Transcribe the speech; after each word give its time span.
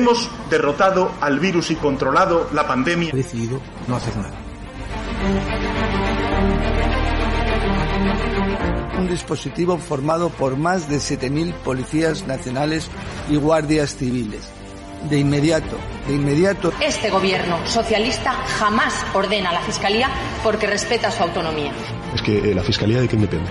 Hemos 0.00 0.30
derrotado 0.48 1.12
al 1.20 1.38
virus 1.40 1.70
y 1.70 1.74
controlado 1.74 2.48
la 2.54 2.66
pandemia. 2.66 3.10
He 3.12 3.16
decidido 3.16 3.60
no 3.86 3.96
hacer 3.96 4.16
nada. 4.16 4.32
Un 8.98 9.08
dispositivo 9.08 9.76
formado 9.76 10.30
por 10.30 10.56
más 10.56 10.88
de 10.88 10.96
7.000 10.96 11.52
policías 11.52 12.26
nacionales 12.26 12.88
y 13.28 13.36
guardias 13.36 13.94
civiles. 13.94 14.50
De 15.10 15.18
inmediato, 15.18 15.76
de 16.08 16.14
inmediato. 16.14 16.72
Este 16.80 17.10
gobierno 17.10 17.58
socialista 17.66 18.32
jamás 18.32 19.04
ordena 19.12 19.50
a 19.50 19.52
la 19.52 19.60
Fiscalía 19.60 20.08
porque 20.42 20.66
respeta 20.66 21.10
su 21.10 21.24
autonomía. 21.24 21.72
Es 22.14 22.22
que 22.22 22.38
eh, 22.38 22.54
la 22.54 22.62
Fiscalía 22.62 23.02
de 23.02 23.06
quién 23.06 23.20
depende. 23.20 23.50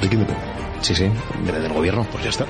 ¿De 0.00 0.08
quién 0.08 0.20
depende? 0.20 0.42
Sí, 0.80 0.94
sí, 0.94 1.10
debe 1.44 1.60
del 1.60 1.74
gobierno. 1.74 2.06
Pues 2.10 2.24
ya 2.24 2.30
está. 2.30 2.46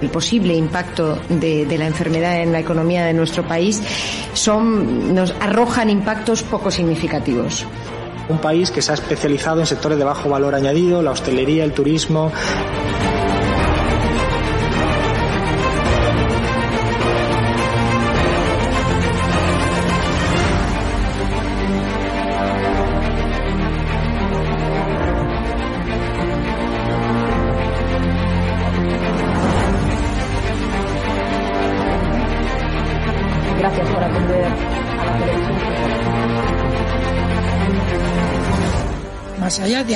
El 0.00 0.08
posible 0.10 0.54
impacto 0.54 1.18
de, 1.28 1.66
la 1.78 1.86
enfermedad 1.86 2.40
en 2.42 2.52
la 2.52 2.60
economía 2.60 3.04
de 3.04 3.12
nuestro 3.12 3.46
país 3.46 3.82
son, 4.34 5.14
nos 5.14 5.34
arrojan 5.40 5.90
impactos 5.90 6.42
poco 6.42 6.70
significativos. 6.70 7.66
Un 8.28 8.38
país 8.38 8.70
que 8.70 8.80
se 8.80 8.92
ha 8.92 8.94
especializado 8.94 9.60
en 9.60 9.66
sectores 9.66 9.98
de 9.98 10.04
bajo 10.04 10.28
valor 10.28 10.54
añadido, 10.54 11.02
la 11.02 11.10
hostelería, 11.10 11.64
el 11.64 11.72
turismo. 11.72 12.30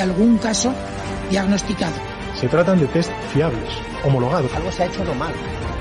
Algún 0.05 0.37
caso 0.37 0.73
diagnosticado. 1.29 1.95
Se 2.39 2.47
tratan 2.47 2.79
de 2.79 2.87
test 2.87 3.11
fiables, 3.33 3.69
homologados. 4.03 4.53
Algo 4.53 4.71
se 4.71 4.83
ha 4.83 4.85
hecho 4.85 5.03
no 5.03 5.15
mal, 5.15 5.33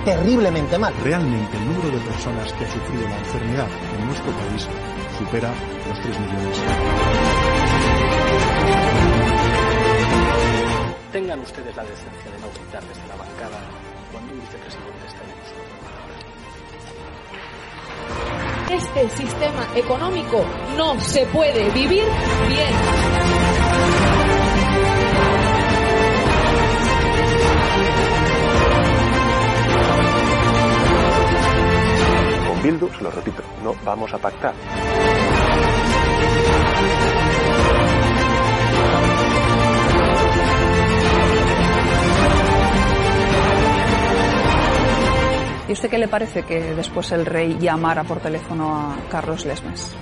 terriblemente 0.05 0.79
mal. 0.79 0.95
Realmente 1.03 1.57
el 1.57 1.67
número 1.67 1.91
de 1.91 1.99
personas 2.05 2.53
que 2.55 2.65
ha 2.65 2.73
sufrido 2.73 3.09
la 3.09 3.19
enfermedad 3.19 3.69
en 3.99 4.07
nuestro 4.07 4.33
país 4.33 4.67
supera 5.19 5.53
los 5.89 6.01
3 6.01 6.21
millones. 6.21 6.59
Tengan 11.13 11.41
ustedes 11.41 11.77
la 11.77 11.85
decencia 11.85 12.31
de 12.31 12.39
no 12.41 12.49
gritar 12.51 12.83
desde 12.83 13.07
la 13.07 13.17
bancada 13.17 13.61
cuando 14.11 14.33
un 14.33 14.41
vicepresidente 14.41 15.07
está 15.07 15.23
en 15.23 15.31
nosotros. 15.39 15.75
Este 18.71 19.23
sistema 19.23 19.69
económico 19.77 20.45
no 20.77 20.99
se 21.01 21.27
puede 21.27 21.71
vivir 21.71 22.05
bien. 22.49 23.14
Bildu, 32.65 32.89
se 32.97 33.03
lo 33.03 33.11
repito, 33.11 33.43
no 33.63 33.75
vamos 33.85 34.11
a 34.15 34.17
pactar. 34.17 34.55
¿Y 45.69 45.73
usted 45.73 45.91
qué 45.91 45.99
le 45.99 46.09
parece 46.09 46.43
que 46.45 46.75
después 46.75 47.13
el 47.13 47.27
rey 47.27 47.59
llamara 47.61 48.05
por 48.05 48.21
teléfono 48.21 48.75
a 48.75 48.97
Carlos 49.11 49.45
Lesmes? 49.45 49.95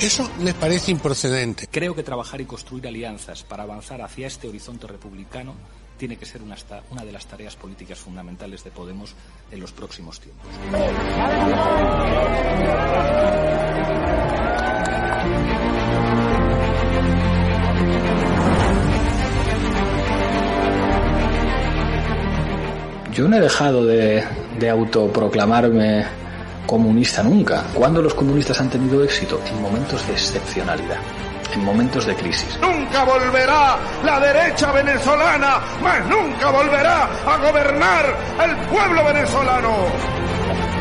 Eso 0.00 0.30
me 0.38 0.54
parece 0.54 0.92
improcedente. 0.92 1.66
Creo 1.68 1.96
que 1.96 2.04
trabajar 2.04 2.40
y 2.40 2.44
construir 2.44 2.86
alianzas 2.86 3.42
para 3.42 3.64
avanzar 3.64 4.00
hacia 4.02 4.28
este 4.28 4.46
horizonte 4.46 4.86
republicano 4.86 5.54
tiene 5.96 6.16
que 6.16 6.26
ser 6.26 6.42
una, 6.42 6.56
de 7.04 7.12
las 7.12 7.26
tareas 7.26 7.56
políticas 7.56 7.98
fundamentales 7.98 8.64
de 8.64 8.70
Podemos 8.70 9.14
en 9.50 9.60
los 9.60 9.72
próximos 9.72 10.20
tiempos. 10.20 10.46
Yo 23.12 23.28
no 23.28 23.36
he 23.36 23.40
dejado 23.40 23.84
de, 23.86 24.24
de 24.58 24.70
autoproclamarme 24.70 26.04
comunista 26.66 27.22
nunca. 27.22 27.64
¿Cuándo 27.72 28.02
los 28.02 28.14
comunistas 28.14 28.60
han 28.60 28.70
tenido 28.70 29.04
éxito? 29.04 29.40
En 29.46 29.62
momentos 29.62 30.04
de 30.08 30.14
excepcionalidad, 30.14 30.98
en 31.54 31.64
momentos 31.64 32.06
de 32.06 32.14
crisis. 32.14 32.58
Nunca 32.60 33.04
volverá 33.04 33.78
la 34.04 34.20
derecha 34.20 34.72
venezolana, 34.72 35.60
mas 35.82 36.06
nunca 36.06 36.50
volverá 36.50 37.08
a 37.26 37.36
gobernar 37.38 38.16
el 38.44 38.56
pueblo 38.68 39.04
venezolano. 39.04 39.74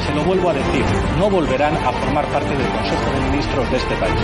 Se 0.06 0.14
lo 0.14 0.24
vuelvo 0.24 0.50
a 0.50 0.54
decir, 0.54 0.84
no 1.18 1.30
volverán 1.30 1.76
a 1.78 1.92
formar 1.92 2.26
parte 2.28 2.56
del 2.56 2.68
Consejo 2.68 3.12
de 3.12 3.20
Ministros 3.32 3.72
de 3.72 3.78
este 3.78 3.96
país. 3.96 4.22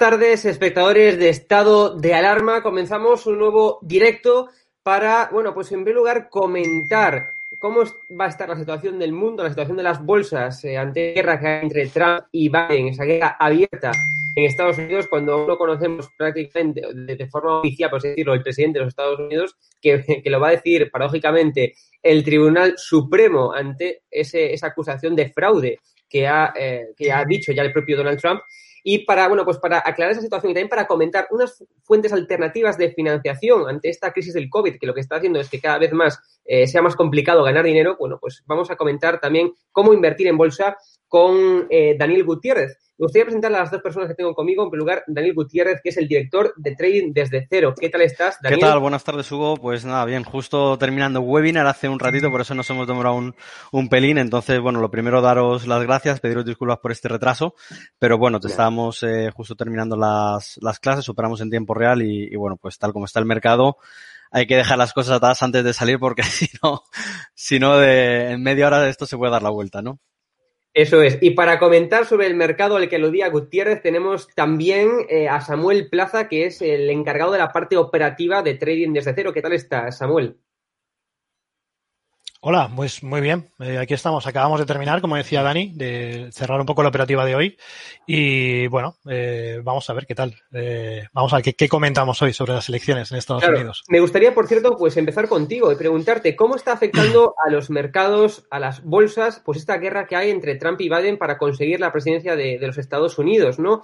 Tardes, 0.00 0.46
espectadores 0.46 1.18
de 1.18 1.28
Estado 1.28 1.94
de 1.94 2.14
Alarma. 2.14 2.62
Comenzamos 2.62 3.26
un 3.26 3.38
nuevo 3.38 3.78
directo 3.82 4.48
para, 4.82 5.28
bueno, 5.30 5.52
pues 5.52 5.70
en 5.72 5.84
primer 5.84 5.94
lugar 5.94 6.30
comentar 6.30 7.34
cómo 7.58 7.82
va 8.18 8.24
a 8.24 8.28
estar 8.28 8.48
la 8.48 8.56
situación 8.56 8.98
del 8.98 9.12
mundo, 9.12 9.42
la 9.42 9.50
situación 9.50 9.76
de 9.76 9.82
las 9.82 10.02
bolsas 10.02 10.64
eh, 10.64 10.78
ante 10.78 11.08
la 11.08 11.14
guerra 11.16 11.38
que 11.38 11.46
hay 11.46 11.62
entre 11.64 11.86
Trump 11.88 12.22
y 12.32 12.48
Biden, 12.48 12.88
esa 12.88 13.04
guerra 13.04 13.36
abierta 13.38 13.92
en 14.36 14.44
Estados 14.44 14.78
Unidos, 14.78 15.06
cuando 15.06 15.46
no 15.46 15.58
conocemos 15.58 16.08
prácticamente 16.16 16.80
de, 16.94 17.26
forma 17.26 17.58
oficial, 17.58 17.90
por 17.90 18.00
decirlo, 18.00 18.32
el 18.32 18.42
presidente 18.42 18.78
de 18.78 18.86
los 18.86 18.92
Estados 18.92 19.20
Unidos, 19.20 19.54
que, 19.82 20.02
que 20.24 20.30
lo 20.30 20.40
va 20.40 20.48
a 20.48 20.52
decir 20.52 20.90
paradójicamente 20.90 21.74
el 22.02 22.24
Tribunal 22.24 22.72
Supremo 22.78 23.52
ante 23.52 24.04
ese, 24.10 24.54
esa 24.54 24.68
acusación 24.68 25.14
de 25.14 25.28
fraude 25.28 25.78
que 26.08 26.26
ha, 26.26 26.54
eh, 26.58 26.86
que 26.96 27.12
ha 27.12 27.22
dicho 27.26 27.52
ya 27.52 27.62
el 27.62 27.72
propio 27.72 27.98
Donald 27.98 28.18
Trump 28.18 28.40
y 28.82 29.04
para, 29.04 29.28
bueno, 29.28 29.44
pues 29.44 29.58
para 29.58 29.78
aclarar 29.78 30.12
esa 30.12 30.20
situación 30.20 30.50
y 30.50 30.54
también 30.54 30.68
para 30.68 30.86
comentar 30.86 31.26
unas 31.30 31.64
fuentes 31.82 32.12
alternativas 32.12 32.78
de 32.78 32.92
financiación 32.92 33.68
ante 33.68 33.88
esta 33.88 34.12
crisis 34.12 34.34
del 34.34 34.48
COVID, 34.48 34.78
que 34.78 34.86
lo 34.86 34.94
que 34.94 35.00
está 35.00 35.16
haciendo 35.16 35.40
es 35.40 35.48
que 35.48 35.60
cada 35.60 35.78
vez 35.78 35.92
más 35.92 36.20
eh, 36.44 36.66
sea 36.66 36.82
más 36.82 36.96
complicado 36.96 37.42
ganar 37.42 37.64
dinero, 37.64 37.96
bueno, 37.98 38.18
pues 38.20 38.42
vamos 38.46 38.70
a 38.70 38.76
comentar 38.76 39.20
también 39.20 39.52
cómo 39.72 39.92
invertir 39.92 40.26
en 40.26 40.36
bolsa 40.36 40.76
con 41.10 41.66
eh, 41.68 41.96
Daniel 41.98 42.24
Gutiérrez. 42.24 42.78
Me 42.96 43.04
gustaría 43.04 43.24
presentar 43.24 43.52
a 43.52 43.58
las 43.60 43.70
dos 43.70 43.82
personas 43.82 44.08
que 44.08 44.14
tengo 44.14 44.32
conmigo. 44.32 44.62
En 44.62 44.70
primer 44.70 44.80
lugar, 44.80 45.04
Daniel 45.08 45.34
Gutiérrez, 45.34 45.80
que 45.82 45.88
es 45.88 45.96
el 45.96 46.06
director 46.06 46.52
de 46.56 46.76
Trading 46.76 47.12
desde 47.12 47.46
cero. 47.50 47.74
¿Qué 47.78 47.88
tal 47.88 48.02
estás, 48.02 48.36
Daniel? 48.40 48.60
¿Qué 48.60 48.66
tal? 48.66 48.78
Buenas 48.78 49.02
tardes, 49.02 49.32
Hugo. 49.32 49.56
Pues 49.56 49.84
nada, 49.84 50.04
bien, 50.04 50.22
justo 50.22 50.78
terminando 50.78 51.20
webinar 51.20 51.66
hace 51.66 51.88
un 51.88 51.98
ratito, 51.98 52.30
por 52.30 52.42
eso 52.42 52.54
nos 52.54 52.68
hemos 52.70 52.86
demorado 52.86 53.16
un, 53.16 53.34
un 53.72 53.88
pelín. 53.88 54.18
Entonces, 54.18 54.60
bueno, 54.60 54.80
lo 54.80 54.90
primero, 54.90 55.20
daros 55.20 55.66
las 55.66 55.82
gracias, 55.82 56.20
pediros 56.20 56.44
disculpas 56.44 56.78
por 56.78 56.92
este 56.92 57.08
retraso. 57.08 57.54
Pero 57.98 58.16
bueno, 58.16 58.38
te 58.38 58.46
estábamos 58.46 59.02
eh, 59.02 59.30
justo 59.34 59.56
terminando 59.56 59.96
las, 59.96 60.58
las 60.62 60.78
clases, 60.78 61.04
superamos 61.04 61.40
en 61.40 61.50
tiempo 61.50 61.74
real 61.74 62.02
y, 62.02 62.28
y 62.30 62.36
bueno, 62.36 62.56
pues 62.56 62.78
tal 62.78 62.92
como 62.92 63.06
está 63.06 63.18
el 63.18 63.26
mercado, 63.26 63.78
hay 64.30 64.46
que 64.46 64.56
dejar 64.56 64.78
las 64.78 64.92
cosas 64.92 65.16
atadas 65.16 65.42
antes 65.42 65.64
de 65.64 65.72
salir 65.72 65.98
porque 65.98 66.22
si 66.22 66.48
no, 66.62 66.82
si 67.34 67.58
no 67.58 67.78
de, 67.78 68.32
en 68.32 68.42
media 68.42 68.68
hora 68.68 68.80
de 68.80 68.90
esto 68.90 69.06
se 69.06 69.16
puede 69.16 69.32
dar 69.32 69.42
la 69.42 69.50
vuelta, 69.50 69.82
¿no? 69.82 69.98
Eso 70.72 71.02
es. 71.02 71.18
Y 71.20 71.30
para 71.32 71.58
comentar 71.58 72.06
sobre 72.06 72.26
el 72.28 72.36
mercado 72.36 72.76
al 72.76 72.88
que 72.88 72.96
aludía 72.96 73.28
Gutiérrez, 73.28 73.82
tenemos 73.82 74.28
también 74.34 74.88
eh, 75.08 75.28
a 75.28 75.40
Samuel 75.40 75.88
Plaza, 75.90 76.28
que 76.28 76.46
es 76.46 76.62
el 76.62 76.88
encargado 76.90 77.32
de 77.32 77.38
la 77.38 77.52
parte 77.52 77.76
operativa 77.76 78.42
de 78.42 78.54
trading 78.54 78.92
desde 78.92 79.12
cero. 79.14 79.32
¿Qué 79.32 79.42
tal 79.42 79.52
está, 79.52 79.90
Samuel? 79.90 80.38
Hola, 82.42 82.70
pues 82.74 83.02
muy 83.02 83.20
bien. 83.20 83.50
Eh, 83.58 83.76
aquí 83.76 83.92
estamos. 83.92 84.26
Acabamos 84.26 84.58
de 84.58 84.64
terminar, 84.64 85.02
como 85.02 85.14
decía 85.14 85.42
Dani, 85.42 85.72
de 85.74 86.30
cerrar 86.32 86.58
un 86.58 86.64
poco 86.64 86.82
la 86.82 86.88
operativa 86.88 87.26
de 87.26 87.34
hoy. 87.34 87.58
Y 88.06 88.66
bueno, 88.68 88.96
eh, 89.10 89.60
vamos 89.62 89.90
a 89.90 89.92
ver 89.92 90.06
qué 90.06 90.14
tal. 90.14 90.34
Eh, 90.50 91.06
vamos 91.12 91.34
a 91.34 91.36
ver 91.36 91.54
qué, 91.54 91.68
comentamos 91.68 92.22
hoy 92.22 92.32
sobre 92.32 92.54
las 92.54 92.66
elecciones 92.70 93.12
en 93.12 93.18
Estados 93.18 93.46
Unidos. 93.46 93.84
Me 93.88 94.00
gustaría, 94.00 94.32
por 94.32 94.46
cierto, 94.46 94.74
pues 94.78 94.96
empezar 94.96 95.28
contigo 95.28 95.70
y 95.70 95.76
preguntarte 95.76 96.34
cómo 96.34 96.56
está 96.56 96.72
afectando 96.72 97.34
a 97.46 97.50
los 97.50 97.68
mercados, 97.68 98.46
a 98.50 98.58
las 98.58 98.82
bolsas, 98.84 99.42
pues 99.44 99.58
esta 99.58 99.76
guerra 99.76 100.06
que 100.06 100.16
hay 100.16 100.30
entre 100.30 100.54
Trump 100.54 100.80
y 100.80 100.88
Biden 100.88 101.18
para 101.18 101.36
conseguir 101.36 101.78
la 101.78 101.92
presidencia 101.92 102.36
de, 102.36 102.58
de 102.58 102.66
los 102.66 102.78
Estados 102.78 103.18
Unidos, 103.18 103.58
¿no? 103.58 103.82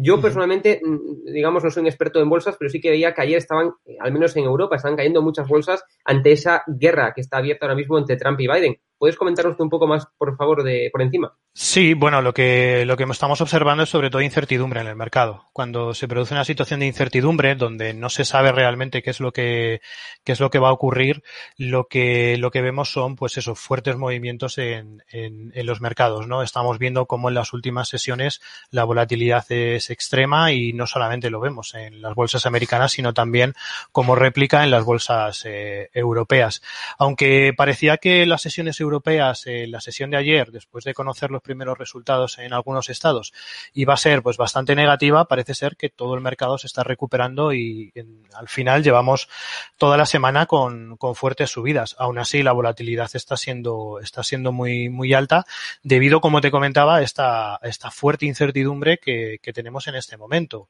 yo 0.00 0.20
personalmente, 0.20 0.80
mm, 0.82 1.30
digamos, 1.30 1.62
no 1.62 1.70
soy 1.70 1.82
un 1.82 1.86
experto 1.88 2.20
en 2.20 2.30
bolsas, 2.30 2.56
pero 2.58 2.70
sí 2.70 2.80
que 2.80 2.90
veía 2.90 3.12
que 3.12 3.20
ayer 3.20 3.36
estaban, 3.36 3.72
al 4.00 4.12
menos 4.12 4.34
en 4.36 4.44
Europa, 4.44 4.76
estaban 4.76 4.96
cayendo 4.96 5.20
muchas 5.20 5.46
bolsas 5.46 5.84
ante 6.04 6.32
esa 6.32 6.64
guerra 6.66 7.12
que 7.14 7.20
está 7.20 7.36
abierta 7.36 7.66
ahora 7.66 7.74
mismo 7.74 7.81
entre 7.98 8.16
Trump 8.16 8.40
y 8.40 8.48
Biden. 8.48 8.76
¿Puedes 9.02 9.16
comentarnos 9.16 9.58
un 9.58 9.68
poco 9.68 9.88
más, 9.88 10.06
por 10.16 10.36
favor, 10.36 10.62
de 10.62 10.88
por 10.92 11.02
encima? 11.02 11.34
Sí, 11.54 11.92
bueno, 11.92 12.22
lo 12.22 12.32
que, 12.32 12.84
lo 12.86 12.96
que 12.96 13.02
estamos 13.02 13.40
observando 13.40 13.82
es 13.82 13.88
sobre 13.88 14.10
todo 14.10 14.22
incertidumbre 14.22 14.80
en 14.80 14.86
el 14.86 14.94
mercado. 14.94 15.48
Cuando 15.52 15.92
se 15.92 16.06
produce 16.06 16.34
una 16.34 16.44
situación 16.44 16.78
de 16.78 16.86
incertidumbre 16.86 17.56
donde 17.56 17.94
no 17.94 18.08
se 18.10 18.24
sabe 18.24 18.52
realmente 18.52 19.02
qué 19.02 19.10
es 19.10 19.18
lo 19.18 19.32
que, 19.32 19.80
qué 20.22 20.30
es 20.30 20.38
lo 20.38 20.50
que 20.50 20.60
va 20.60 20.68
a 20.68 20.72
ocurrir, 20.72 21.24
lo 21.56 21.88
que, 21.88 22.36
lo 22.38 22.52
que 22.52 22.62
vemos 22.62 22.92
son, 22.92 23.16
pues 23.16 23.36
esos 23.36 23.58
fuertes 23.58 23.96
movimientos 23.96 24.56
en, 24.58 25.02
en, 25.10 25.50
en 25.52 25.66
los 25.66 25.80
mercados, 25.80 26.28
¿no? 26.28 26.44
Estamos 26.44 26.78
viendo 26.78 27.06
cómo 27.06 27.28
en 27.28 27.34
las 27.34 27.52
últimas 27.52 27.88
sesiones 27.88 28.40
la 28.70 28.84
volatilidad 28.84 29.44
es 29.50 29.90
extrema 29.90 30.52
y 30.52 30.74
no 30.74 30.86
solamente 30.86 31.28
lo 31.28 31.40
vemos 31.40 31.74
en 31.74 32.02
las 32.02 32.14
bolsas 32.14 32.46
americanas, 32.46 32.92
sino 32.92 33.12
también 33.12 33.54
como 33.90 34.14
réplica 34.14 34.62
en 34.62 34.70
las 34.70 34.84
bolsas 34.84 35.44
eh, 35.44 35.90
europeas. 35.92 36.62
Aunque 36.98 37.52
parecía 37.54 37.96
que 37.96 38.24
las 38.26 38.42
sesiones 38.42 38.78
europeas 38.78 38.91
europeas 38.92 39.46
en 39.46 39.70
la 39.70 39.80
sesión 39.80 40.10
de 40.10 40.18
ayer, 40.18 40.50
después 40.50 40.84
de 40.84 40.94
conocer 40.94 41.30
los 41.30 41.42
primeros 41.42 41.78
resultados 41.78 42.38
en 42.38 42.52
algunos 42.52 42.88
estados, 42.90 43.32
iba 43.72 43.94
a 43.94 43.96
ser 43.96 44.22
pues 44.22 44.36
bastante 44.36 44.74
negativa, 44.74 45.26
parece 45.26 45.54
ser 45.54 45.76
que 45.76 45.88
todo 45.88 46.14
el 46.14 46.20
mercado 46.20 46.58
se 46.58 46.66
está 46.66 46.84
recuperando 46.84 47.52
y 47.52 47.90
en, 47.94 48.22
al 48.34 48.48
final 48.48 48.82
llevamos 48.82 49.28
toda 49.76 49.96
la 49.96 50.06
semana 50.06 50.46
con, 50.46 50.96
con, 50.96 51.14
fuertes 51.14 51.50
subidas. 51.50 51.96
Aún 51.98 52.18
así, 52.18 52.42
la 52.42 52.52
volatilidad 52.52 53.10
está 53.14 53.36
siendo, 53.36 53.98
está 54.00 54.22
siendo 54.22 54.52
muy, 54.52 54.88
muy 54.88 55.14
alta 55.14 55.44
debido, 55.82 56.20
como 56.20 56.40
te 56.40 56.50
comentaba, 56.50 56.96
a 56.96 57.02
esta, 57.02 57.58
esta 57.62 57.90
fuerte 57.90 58.26
incertidumbre 58.26 58.98
que, 58.98 59.38
que 59.42 59.52
tenemos 59.52 59.86
en 59.88 59.94
este 59.94 60.16
momento. 60.16 60.68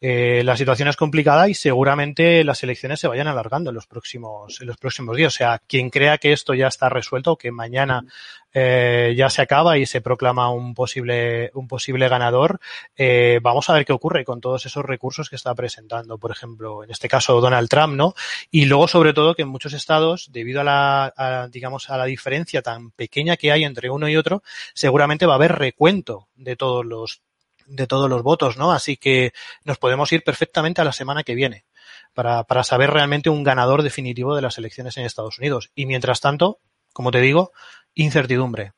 Eh, 0.00 0.42
la 0.44 0.56
situación 0.56 0.88
es 0.88 0.96
complicada 0.96 1.48
y 1.48 1.54
seguramente 1.54 2.44
las 2.44 2.62
elecciones 2.62 3.00
se 3.00 3.08
vayan 3.08 3.28
alargando 3.28 3.70
en 3.70 3.74
los 3.74 3.86
próximos, 3.86 4.60
en 4.60 4.66
los 4.66 4.76
próximos 4.76 5.16
días. 5.16 5.34
O 5.34 5.36
sea, 5.36 5.60
quien 5.66 5.90
crea 5.90 6.18
que 6.18 6.32
esto 6.32 6.54
ya 6.54 6.66
está 6.66 6.88
resuelto, 6.88 7.36
que 7.36 7.50
mañana 7.62 8.04
eh, 8.52 9.14
ya 9.16 9.30
se 9.30 9.40
acaba 9.40 9.78
y 9.78 9.86
se 9.86 10.00
proclama 10.00 10.50
un 10.50 10.74
posible, 10.74 11.50
un 11.54 11.68
posible 11.68 12.08
ganador, 12.08 12.60
eh, 12.96 13.38
vamos 13.40 13.70
a 13.70 13.74
ver 13.74 13.84
qué 13.84 13.92
ocurre 13.92 14.24
con 14.24 14.40
todos 14.40 14.66
esos 14.66 14.84
recursos 14.84 15.30
que 15.30 15.36
está 15.36 15.54
presentando, 15.54 16.18
por 16.18 16.32
ejemplo, 16.32 16.84
en 16.84 16.90
este 16.90 17.08
caso 17.08 17.40
Donald 17.40 17.68
Trump, 17.68 17.94
¿no? 17.94 18.14
Y 18.50 18.66
luego, 18.66 18.88
sobre 18.88 19.14
todo, 19.14 19.34
que 19.34 19.42
en 19.42 19.48
muchos 19.48 19.72
estados, 19.72 20.28
debido 20.32 20.60
a 20.60 20.64
la, 20.64 21.12
a, 21.16 21.48
digamos, 21.48 21.88
a 21.88 21.96
la 21.96 22.04
diferencia 22.04 22.62
tan 22.62 22.90
pequeña 22.90 23.36
que 23.36 23.52
hay 23.52 23.64
entre 23.64 23.90
uno 23.90 24.08
y 24.08 24.16
otro, 24.16 24.42
seguramente 24.74 25.24
va 25.24 25.34
a 25.34 25.36
haber 25.36 25.52
recuento 25.52 26.28
de 26.34 26.56
todos 26.56 26.84
los 26.84 27.22
de 27.64 27.86
todos 27.86 28.10
los 28.10 28.22
votos, 28.22 28.58
¿no? 28.58 28.72
Así 28.72 28.96
que 28.96 29.32
nos 29.64 29.78
podemos 29.78 30.12
ir 30.12 30.24
perfectamente 30.24 30.80
a 30.80 30.84
la 30.84 30.92
semana 30.92 31.22
que 31.22 31.34
viene 31.34 31.64
para, 32.12 32.44
para 32.44 32.64
saber 32.64 32.90
realmente 32.90 33.30
un 33.30 33.44
ganador 33.44 33.82
definitivo 33.82 34.34
de 34.34 34.42
las 34.42 34.58
elecciones 34.58 34.96
en 34.96 35.06
Estados 35.06 35.38
Unidos. 35.38 35.70
Y 35.74 35.86
mientras 35.86 36.20
tanto, 36.20 36.58
como 36.92 37.10
te 37.10 37.20
digo, 37.20 37.52
incertidumbre. 37.94 38.72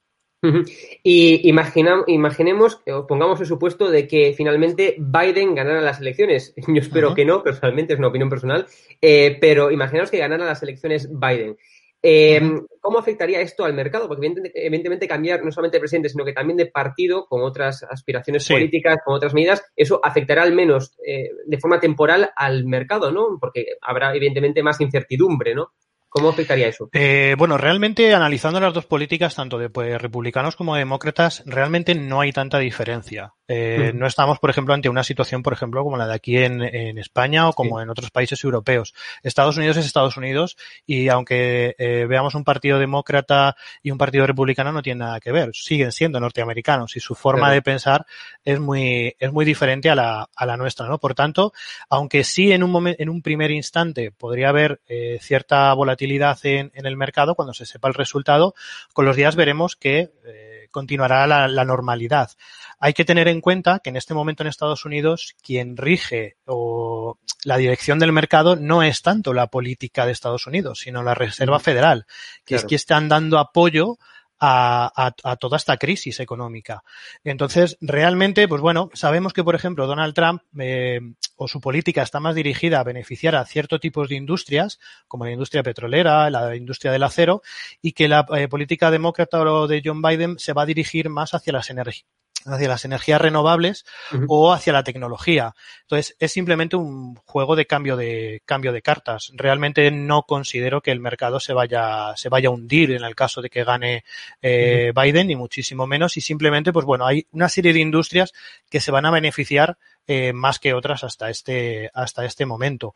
Y 1.03 1.49
imagina, 1.49 2.03
imaginemos, 2.07 2.81
o 2.87 3.07
pongamos 3.07 3.41
el 3.41 3.47
supuesto 3.47 3.91
de 3.91 4.07
que 4.07 4.35
finalmente 4.37 4.97
Biden 4.99 5.55
ganara 5.55 5.81
las 5.81 6.01
elecciones. 6.01 6.55
Yo 6.69 6.81
espero 6.81 7.09
uh 7.09 7.13
-huh. 7.13 7.15
que 7.15 7.25
no, 7.25 7.43
personalmente, 7.43 7.95
es 7.95 7.99
una 7.99 8.09
opinión 8.09 8.29
personal, 8.29 8.67
eh, 9.01 9.39
pero 9.41 9.71
imaginaos 9.71 10.11
que 10.11 10.19
ganara 10.19 10.45
las 10.45 10.63
elecciones 10.63 11.09
Biden. 11.11 11.57
Eh, 12.03 12.41
uh 12.43 12.47
-huh. 12.47 12.67
¿Cómo 12.81 12.99
afectaría 12.99 13.41
esto 13.41 13.65
al 13.65 13.73
mercado? 13.73 14.07
Porque 14.07 14.31
evidentemente, 14.55 15.09
cambiar 15.09 15.43
no 15.43 15.51
solamente 15.51 15.79
de 15.79 15.81
presidente, 15.81 16.11
sino 16.11 16.25
que 16.25 16.35
también 16.35 16.59
de 16.59 16.67
partido, 16.67 17.27
con 17.27 17.41
otras 17.43 17.83
aspiraciones 17.83 18.45
sí. 18.45 18.53
políticas, 18.53 18.99
con 19.03 19.15
otras 19.15 19.33
medidas, 19.33 19.65
eso 19.75 20.01
afectará 20.03 20.43
al 20.43 20.53
menos 20.53 20.95
eh, 21.07 21.31
de 21.47 21.59
forma 21.59 21.81
temporal 21.81 22.29
al 22.37 22.67
mercado, 22.67 23.11
¿no? 23.11 23.39
Porque 23.41 23.65
habrá 23.81 24.15
evidentemente 24.15 24.63
más 24.63 24.79
incertidumbre, 24.83 25.55
¿no? 25.55 25.73
¿Cómo 26.17 26.29
afectaría 26.29 26.69
eso? 26.69 26.89
Eh, 26.93 27.35
bueno, 27.37 27.59
realmente 27.59 28.15
analizando 28.15 28.61
las 28.61 28.73
dos 28.73 28.87
políticas, 28.87 29.35
tanto 29.35 29.59
de 29.59 29.69
pues, 29.69 30.01
republicanos 30.01 30.55
como 30.55 30.77
demócratas, 30.77 31.43
realmente 31.45 31.97
no 31.97 32.21
hay 32.21 32.31
tanta 32.31 32.61
diferencia. 32.61 33.35
Eh, 33.49 33.91
mm. 33.93 33.99
No 33.99 34.07
estamos, 34.07 34.39
por 34.39 34.49
ejemplo, 34.49 34.75
ante 34.75 34.89
una 34.89 35.03
situación, 35.03 35.43
por 35.43 35.53
ejemplo, 35.53 35.83
como 35.83 35.97
la 35.97 36.07
de 36.07 36.15
aquí 36.15 36.39
en, 36.39 36.63
en 36.63 36.99
España 36.99 37.49
o 37.49 37.53
como 37.53 37.79
sí. 37.79 37.83
en 37.83 37.91
otros 37.91 38.13
países 38.13 38.45
europeos. 38.45 38.95
Estados 39.25 39.57
Unidos 39.57 39.77
es 39.77 39.87
Estados 39.87 40.17
Unidos 40.17 40.57
y 40.87 41.09
aunque 41.09 41.75
eh, 41.79 42.07
veamos 42.09 42.37
un 42.37 42.45
partido 42.45 42.79
demócrata 42.79 43.57
y 43.83 43.91
un 43.91 43.99
partido 43.99 44.25
republicano 44.25 44.71
no 44.71 44.83
tiene 44.83 45.01
nada 45.01 45.19
que 45.19 45.33
ver. 45.33 45.51
Siguen 45.53 45.91
siendo 45.91 46.21
norteamericanos 46.21 46.95
y 46.97 47.01
su 47.01 47.17
forma 47.17 47.47
Pero... 47.47 47.55
de 47.55 47.63
pensar 47.63 48.07
es 48.45 48.61
muy, 48.61 49.17
es 49.19 49.33
muy 49.33 49.45
diferente 49.45 49.91
a 49.91 49.97
la, 49.97 50.29
a 50.37 50.47
la 50.47 50.57
nuestra, 50.57 50.87
¿no? 50.87 50.99
Por 50.99 51.17
tanto, 51.17 51.53
aunque 51.91 52.23
sí 52.23 52.53
en 52.53 52.63
un 52.63 52.71
momento, 52.71 53.03
en 53.03 53.09
un 53.09 53.21
primer 53.21 53.51
instante 53.51 54.13
podría 54.13 54.51
haber 54.51 54.81
eh, 54.87 55.19
cierta 55.21 55.75
volatilidad 55.75 56.04
en, 56.05 56.73
en, 56.75 56.87
el 56.87 56.97
mercado, 56.97 57.35
cuando 57.35 57.55
se 57.55 57.67
sepa 57.67 57.89
el 57.89 57.95
resultado, 57.95 58.55
con 58.93 59.05
los 59.05 59.17
días 59.17 59.37
veremos 59.37 59.77
que 59.77 60.13
eh, 60.25 60.69
continuará 60.71 61.27
la, 61.27 61.49
la, 61.49 61.65
normalidad. 61.65 62.31
Hay 62.79 62.93
que 62.93 63.05
tener 63.05 63.29
en 63.29 63.41
cuenta 63.41 63.79
que 63.79 63.91
en 63.91 63.97
este 63.97 64.15
momento 64.15 64.43
en 64.43 64.49
Estados 64.49 64.85
Unidos 64.85 65.35
quien 65.43 65.77
rige 65.77 66.37
o 66.47 67.19
la 67.45 67.57
dirección 67.57 67.99
del 67.99 68.13
mercado 68.13 68.57
no 68.57 68.83
es 68.83 69.03
tanto 69.03 69.33
la 69.33 69.49
política 69.49 70.07
de 70.07 70.13
Estados 70.13 70.47
Unidos, 70.47 70.81
sino 70.81 71.03
la 71.03 71.15
Reserva 71.15 71.61
Federal, 71.61 72.07
que 72.45 72.55
claro. 72.55 72.61
es 72.61 72.65
que 72.69 72.75
están 72.75 73.09
dando 73.09 73.39
apoyo 73.39 73.99
a, 74.45 75.37
toda 75.39 75.57
esta 75.57 75.77
crisis 75.77 76.21
económica. 76.21 76.83
Entonces, 77.23 77.77
realmente, 77.81 78.49
pues 78.49 78.61
bueno, 78.61 78.91
sabemos 78.95 79.33
que, 79.33 79.45
por 79.45 79.55
ejemplo, 79.55 79.87
Donald 79.87 80.15
Trump 80.15 80.43
eh, 80.59 81.01
o 81.37 81.49
su 81.49 81.61
política 81.61 82.03
está 82.03 82.21
más 82.21 82.35
dirigida 82.35 82.81
a 82.81 82.85
beneficiar 82.85 83.35
a 83.37 83.45
ciertos 83.45 83.81
tipos 83.81 84.09
de 84.09 84.17
industrias, 84.17 84.79
como 85.09 85.25
la 85.25 85.33
industria 85.33 85.63
petrolera, 85.63 86.31
la 86.31 86.57
industria 86.57 86.93
del 86.93 87.03
acero, 87.03 87.43
y 87.81 87.93
que 87.93 88.09
la 88.09 88.27
eh, 88.37 88.49
política 88.49 88.91
demócrata 88.91 89.41
o 89.41 89.67
de 89.67 89.83
John 89.85 90.03
Biden 90.03 90.39
se 90.39 90.53
va 90.53 90.63
a 90.63 90.67
dirigir 90.67 91.09
más 91.09 91.35
hacia 91.35 91.53
las 91.53 91.71
energías 91.71 92.24
hacia 92.47 92.69
las 92.69 92.85
energías 92.85 93.21
renovables 93.21 93.85
o 94.29 94.53
hacia 94.53 94.73
la 94.73 94.85
tecnología. 94.85 95.55
Entonces, 95.83 96.17
es 96.19 96.33
simplemente 96.33 96.77
un 96.77 97.17
juego 97.25 97.57
de 97.57 97.67
cambio 97.67 97.97
de 97.97 98.43
cambio 98.45 98.73
de 98.73 98.83
cartas. 98.83 99.33
Realmente 99.35 99.91
no 99.91 100.23
considero 100.23 100.81
que 100.81 100.91
el 100.91 101.01
mercado 101.01 101.41
se 101.41 101.53
vaya 101.53 102.15
se 102.17 102.29
vaya 102.29 102.49
a 102.49 102.53
hundir 102.53 102.93
en 102.93 103.05
el 103.05 103.15
caso 103.15 103.43
de 103.43 103.51
que 103.51 103.65
gane 103.65 104.05
eh, 104.43 104.93
Biden 104.95 105.29
ni 105.29 105.37
muchísimo 105.37 105.87
menos 105.87 106.17
y 106.17 106.21
simplemente 106.21 106.73
pues 106.73 106.87
bueno, 106.87 107.07
hay 107.07 107.27
una 107.33 107.49
serie 107.49 107.73
de 107.73 107.81
industrias 107.81 108.33
que 108.71 108.81
se 108.81 108.91
van 108.91 109.07
a 109.07 109.11
beneficiar 109.11 109.79
eh, 110.07 110.33
más 110.35 110.59
que 110.59 110.75
otras 110.75 111.03
hasta 111.03 111.31
este, 111.31 111.91
hasta 111.95 112.25
este 112.25 112.45
momento. 112.45 112.95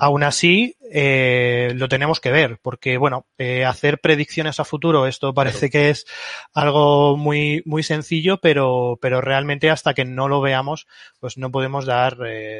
Aún 0.00 0.24
así, 0.24 0.76
eh, 0.92 1.72
lo 1.76 1.88
tenemos 1.88 2.20
que 2.20 2.32
ver, 2.32 2.58
porque 2.60 2.98
bueno, 2.98 3.26
eh, 3.38 3.64
hacer 3.64 4.00
predicciones 4.00 4.58
a 4.58 4.64
futuro, 4.64 5.06
esto 5.06 5.32
parece 5.32 5.70
que 5.70 5.90
es 5.90 6.06
algo 6.52 7.16
muy, 7.16 7.62
muy 7.64 7.82
sencillo, 7.82 8.38
pero, 8.38 8.98
pero 9.00 9.20
realmente 9.20 9.70
hasta 9.70 9.94
que 9.94 10.04
no 10.04 10.26
lo 10.26 10.40
veamos, 10.40 10.88
pues 11.20 11.38
no 11.38 11.50
podemos 11.50 11.86
dar, 11.86 12.18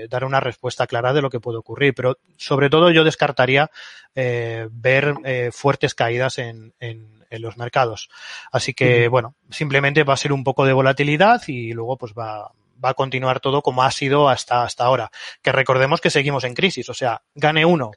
dar 0.08 0.24
una 0.24 0.40
respuesta 0.40 0.86
clara 0.86 1.12
de 1.12 1.22
lo 1.22 1.30
que 1.30 1.40
puede 1.40 1.58
ocurrir. 1.58 1.94
Pero 1.94 2.18
sobre 2.36 2.70
todo 2.70 2.90
yo 2.90 3.02
descartaría 3.04 3.70
ver 4.14 5.14
fuertes 5.52 5.94
caídas 5.94 6.38
en, 6.38 6.72
en 6.80 7.18
en 7.30 7.42
los 7.42 7.56
mercados. 7.56 8.08
Así 8.50 8.74
que, 8.74 9.08
bueno, 9.08 9.34
simplemente 9.50 10.04
va 10.04 10.14
a 10.14 10.18
ser 10.18 10.32
un 10.32 10.44
poco 10.44 10.64
de 10.64 10.72
volatilidad 10.72 11.42
y 11.46 11.72
luego 11.72 11.96
pues 11.98 12.14
va, 12.14 12.52
va 12.82 12.90
a 12.90 12.94
continuar 12.94 13.40
todo 13.40 13.62
como 13.62 13.82
ha 13.82 13.90
sido 13.90 14.28
hasta, 14.28 14.62
hasta 14.62 14.84
ahora. 14.84 15.10
Que 15.42 15.52
recordemos 15.52 16.00
que 16.00 16.10
seguimos 16.10 16.44
en 16.44 16.54
crisis, 16.54 16.88
o 16.88 16.94
sea, 16.94 17.22
gane 17.34 17.64
uno 17.64 17.90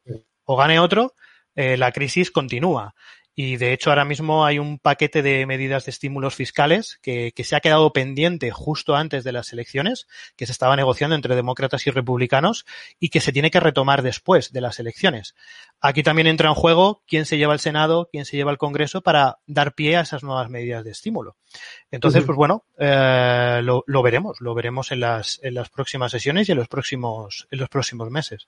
o 0.45 0.55
gane 0.55 0.79
otro, 0.79 1.13
eh, 1.55 1.77
la 1.77 1.91
crisis 1.91 2.31
continúa. 2.31 2.93
Y 3.35 3.57
de 3.57 3.73
hecho 3.73 3.89
ahora 3.89 4.05
mismo 4.05 4.45
hay 4.45 4.59
un 4.59 4.77
paquete 4.77 5.21
de 5.21 5.45
medidas 5.45 5.85
de 5.85 5.91
estímulos 5.91 6.35
fiscales 6.35 6.99
que, 7.01 7.31
que, 7.33 7.43
se 7.43 7.55
ha 7.55 7.61
quedado 7.61 7.93
pendiente 7.93 8.51
justo 8.51 8.95
antes 8.95 9.23
de 9.23 9.31
las 9.31 9.53
elecciones, 9.53 10.07
que 10.35 10.45
se 10.45 10.51
estaba 10.51 10.75
negociando 10.75 11.15
entre 11.15 11.35
demócratas 11.35 11.87
y 11.87 11.91
republicanos 11.91 12.65
y 12.99 13.09
que 13.09 13.21
se 13.21 13.31
tiene 13.31 13.49
que 13.49 13.59
retomar 13.59 14.01
después 14.01 14.51
de 14.51 14.61
las 14.61 14.79
elecciones. 14.79 15.35
Aquí 15.79 16.03
también 16.03 16.27
entra 16.27 16.49
en 16.49 16.55
juego 16.55 17.03
quién 17.07 17.25
se 17.25 17.37
lleva 17.37 17.53
el 17.53 17.59
Senado, 17.59 18.09
quién 18.11 18.25
se 18.25 18.37
lleva 18.37 18.51
el 18.51 18.57
Congreso 18.57 19.01
para 19.01 19.39
dar 19.47 19.73
pie 19.73 19.97
a 19.97 20.01
esas 20.01 20.23
nuevas 20.23 20.49
medidas 20.49 20.83
de 20.83 20.91
estímulo. 20.91 21.37
Entonces, 21.89 22.23
pues 22.23 22.35
bueno, 22.35 22.65
eh, 22.77 23.61
lo, 23.63 23.83
lo, 23.87 24.01
veremos, 24.03 24.41
lo 24.41 24.53
veremos 24.53 24.91
en 24.91 24.99
las, 24.99 25.39
en 25.41 25.53
las 25.53 25.69
próximas 25.69 26.11
sesiones 26.11 26.47
y 26.47 26.51
en 26.51 26.57
los 26.57 26.67
próximos, 26.67 27.47
en 27.49 27.59
los 27.59 27.69
próximos 27.69 28.09
meses. 28.09 28.47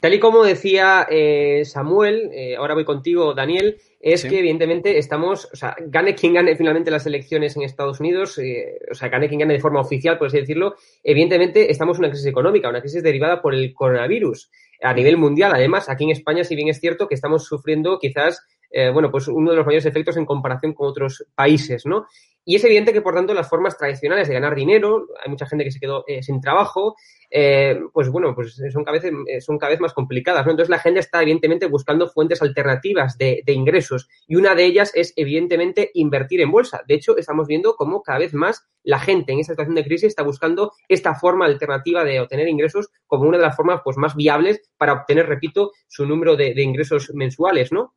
Tal 0.00 0.14
y 0.14 0.18
como 0.18 0.44
decía 0.44 1.06
eh, 1.08 1.62
Samuel, 1.64 2.30
eh, 2.32 2.56
ahora 2.56 2.74
voy 2.74 2.84
contigo, 2.84 3.32
Daniel, 3.32 3.78
es 4.00 4.24
que 4.24 4.38
evidentemente 4.38 4.98
estamos, 4.98 5.48
o 5.52 5.56
sea, 5.56 5.76
gane 5.86 6.14
quien 6.14 6.34
gane 6.34 6.56
finalmente 6.56 6.90
las 6.90 7.06
elecciones 7.06 7.56
en 7.56 7.62
Estados 7.62 8.00
Unidos, 8.00 8.38
eh, 8.38 8.78
o 8.90 8.94
sea, 8.94 9.08
gane 9.08 9.28
quien 9.28 9.40
gane 9.40 9.54
de 9.54 9.60
forma 9.60 9.80
oficial, 9.80 10.18
por 10.18 10.28
así 10.28 10.38
decirlo, 10.38 10.76
evidentemente 11.02 11.70
estamos 11.70 11.96
en 11.96 12.04
una 12.04 12.10
crisis 12.10 12.26
económica, 12.26 12.68
una 12.68 12.80
crisis 12.80 13.02
derivada 13.02 13.40
por 13.40 13.54
el 13.54 13.72
coronavirus 13.72 14.50
a 14.82 14.92
nivel 14.92 15.16
mundial. 15.16 15.52
Además, 15.54 15.88
aquí 15.88 16.04
en 16.04 16.10
España, 16.10 16.44
si 16.44 16.54
bien 16.56 16.68
es 16.68 16.80
cierto 16.80 17.08
que 17.08 17.14
estamos 17.14 17.44
sufriendo 17.44 17.98
quizás 17.98 18.44
eh, 18.70 18.90
bueno, 18.90 19.10
pues 19.10 19.28
uno 19.28 19.50
de 19.50 19.56
los 19.56 19.66
mayores 19.66 19.86
efectos 19.86 20.16
en 20.16 20.26
comparación 20.26 20.74
con 20.74 20.88
otros 20.88 21.24
países, 21.34 21.86
¿no? 21.86 22.06
Y 22.48 22.54
es 22.54 22.64
evidente 22.64 22.92
que, 22.92 23.02
por 23.02 23.12
tanto, 23.12 23.34
las 23.34 23.48
formas 23.48 23.76
tradicionales 23.76 24.28
de 24.28 24.34
ganar 24.34 24.54
dinero, 24.54 25.08
hay 25.20 25.28
mucha 25.28 25.46
gente 25.46 25.64
que 25.64 25.72
se 25.72 25.80
quedó 25.80 26.04
eh, 26.06 26.22
sin 26.22 26.40
trabajo, 26.40 26.94
eh, 27.28 27.80
pues 27.92 28.08
bueno, 28.08 28.36
pues 28.36 28.54
son 28.72 28.84
cada, 28.84 29.00
vez, 29.00 29.44
son 29.44 29.58
cada 29.58 29.70
vez 29.70 29.80
más 29.80 29.92
complicadas, 29.92 30.46
¿no? 30.46 30.52
Entonces 30.52 30.70
la 30.70 30.78
gente 30.78 31.00
está, 31.00 31.20
evidentemente, 31.22 31.66
buscando 31.66 32.08
fuentes 32.08 32.40
alternativas 32.42 33.18
de, 33.18 33.42
de, 33.44 33.52
ingresos 33.52 34.08
y 34.28 34.36
una 34.36 34.54
de 34.54 34.64
ellas 34.64 34.92
es, 34.94 35.12
evidentemente, 35.16 35.90
invertir 35.94 36.40
en 36.40 36.52
bolsa. 36.52 36.84
De 36.86 36.94
hecho, 36.94 37.16
estamos 37.16 37.48
viendo 37.48 37.74
cómo 37.74 38.00
cada 38.02 38.20
vez 38.20 38.32
más 38.32 38.64
la 38.84 39.00
gente 39.00 39.32
en 39.32 39.40
esta 39.40 39.54
situación 39.54 39.74
de 39.74 39.84
crisis 39.84 40.06
está 40.10 40.22
buscando 40.22 40.72
esta 40.88 41.16
forma 41.16 41.46
alternativa 41.46 42.04
de 42.04 42.20
obtener 42.20 42.46
ingresos 42.46 42.90
como 43.08 43.24
una 43.24 43.38
de 43.38 43.42
las 43.42 43.56
formas 43.56 43.80
pues, 43.82 43.96
más 43.96 44.14
viables 44.14 44.62
para 44.78 44.92
obtener, 44.92 45.26
repito, 45.26 45.72
su 45.88 46.06
número 46.06 46.36
de, 46.36 46.54
de 46.54 46.62
ingresos 46.62 47.10
mensuales, 47.12 47.72
¿no? 47.72 47.96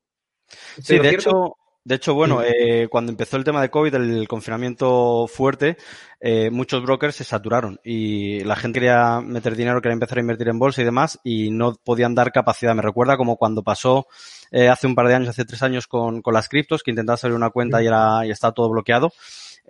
Sí, 0.82 0.98
de 0.98 1.10
hecho, 1.12 1.56
de 1.84 1.96
hecho, 1.96 2.14
bueno, 2.14 2.42
eh, 2.44 2.88
cuando 2.90 3.12
empezó 3.12 3.38
el 3.38 3.44
tema 3.44 3.62
de 3.62 3.70
COVID, 3.70 3.96
el 3.96 4.28
confinamiento 4.28 5.28
fuerte, 5.28 5.78
eh, 6.20 6.50
muchos 6.52 6.84
brokers 6.84 7.16
se 7.16 7.24
saturaron 7.24 7.80
y 7.84 8.44
la 8.44 8.56
gente 8.56 8.80
quería 8.80 9.22
meter 9.22 9.56
dinero, 9.56 9.82
quería 9.82 9.94
empezar 9.94 10.18
a 10.18 10.22
invertir 10.22 10.50
en 10.50 10.60
bolsa 10.60 10.82
y 10.82 10.86
demás 10.86 11.20
y 11.24 11.52
no 11.52 11.76
podían 11.76 12.14
dar 12.16 12.32
capacidad. 12.32 12.76
Me 12.76 12.82
recuerda 12.82 13.18
como 13.18 13.38
cuando 13.38 13.64
pasó 13.64 14.08
eh, 14.52 14.68
hace 14.68 14.88
un 14.88 14.96
par 14.96 15.08
de 15.08 15.16
años, 15.16 15.30
hace 15.30 15.46
tres 15.46 15.64
años 15.64 15.88
con, 15.88 16.22
con 16.22 16.34
las 16.34 16.50
criptos, 16.50 16.84
que 16.84 16.92
intentaba 16.92 17.18
abrir 17.22 17.36
una 17.36 17.50
cuenta 17.50 17.82
y, 17.82 17.88
era, 17.88 18.26
y 18.26 18.32
estaba 18.32 18.54
todo 18.54 18.70
bloqueado. 18.70 19.12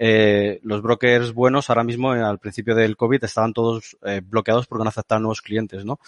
Eh, 0.01 0.61
los 0.63 0.81
brokers 0.81 1.33
buenos 1.33 1.69
ahora 1.69 1.83
mismo 1.83 2.15
eh, 2.15 2.21
al 2.21 2.39
principio 2.39 2.73
del 2.73 2.95
COVID 2.95 3.21
estaban 3.21 3.51
todos 3.51 3.97
eh, 4.05 4.21
bloqueados 4.23 4.65
porque 4.65 4.85
no 4.85 4.89
aceptaban 4.89 5.23
nuevos 5.23 5.41
clientes, 5.41 5.83
¿no? 5.83 5.99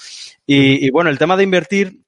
Y, 0.48 0.86
y, 0.86 0.89
bueno, 0.91 1.10
el 1.10 1.17
tema 1.17 1.36
de 1.36 1.43
invertir 1.43 2.00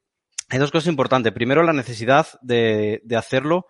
hay 0.49 0.59
dos 0.59 0.71
cosas 0.71 0.87
importantes. 0.87 1.33
Primero, 1.33 1.63
la 1.63 1.73
necesidad 1.73 2.27
de, 2.41 3.01
de, 3.03 3.15
hacerlo 3.15 3.67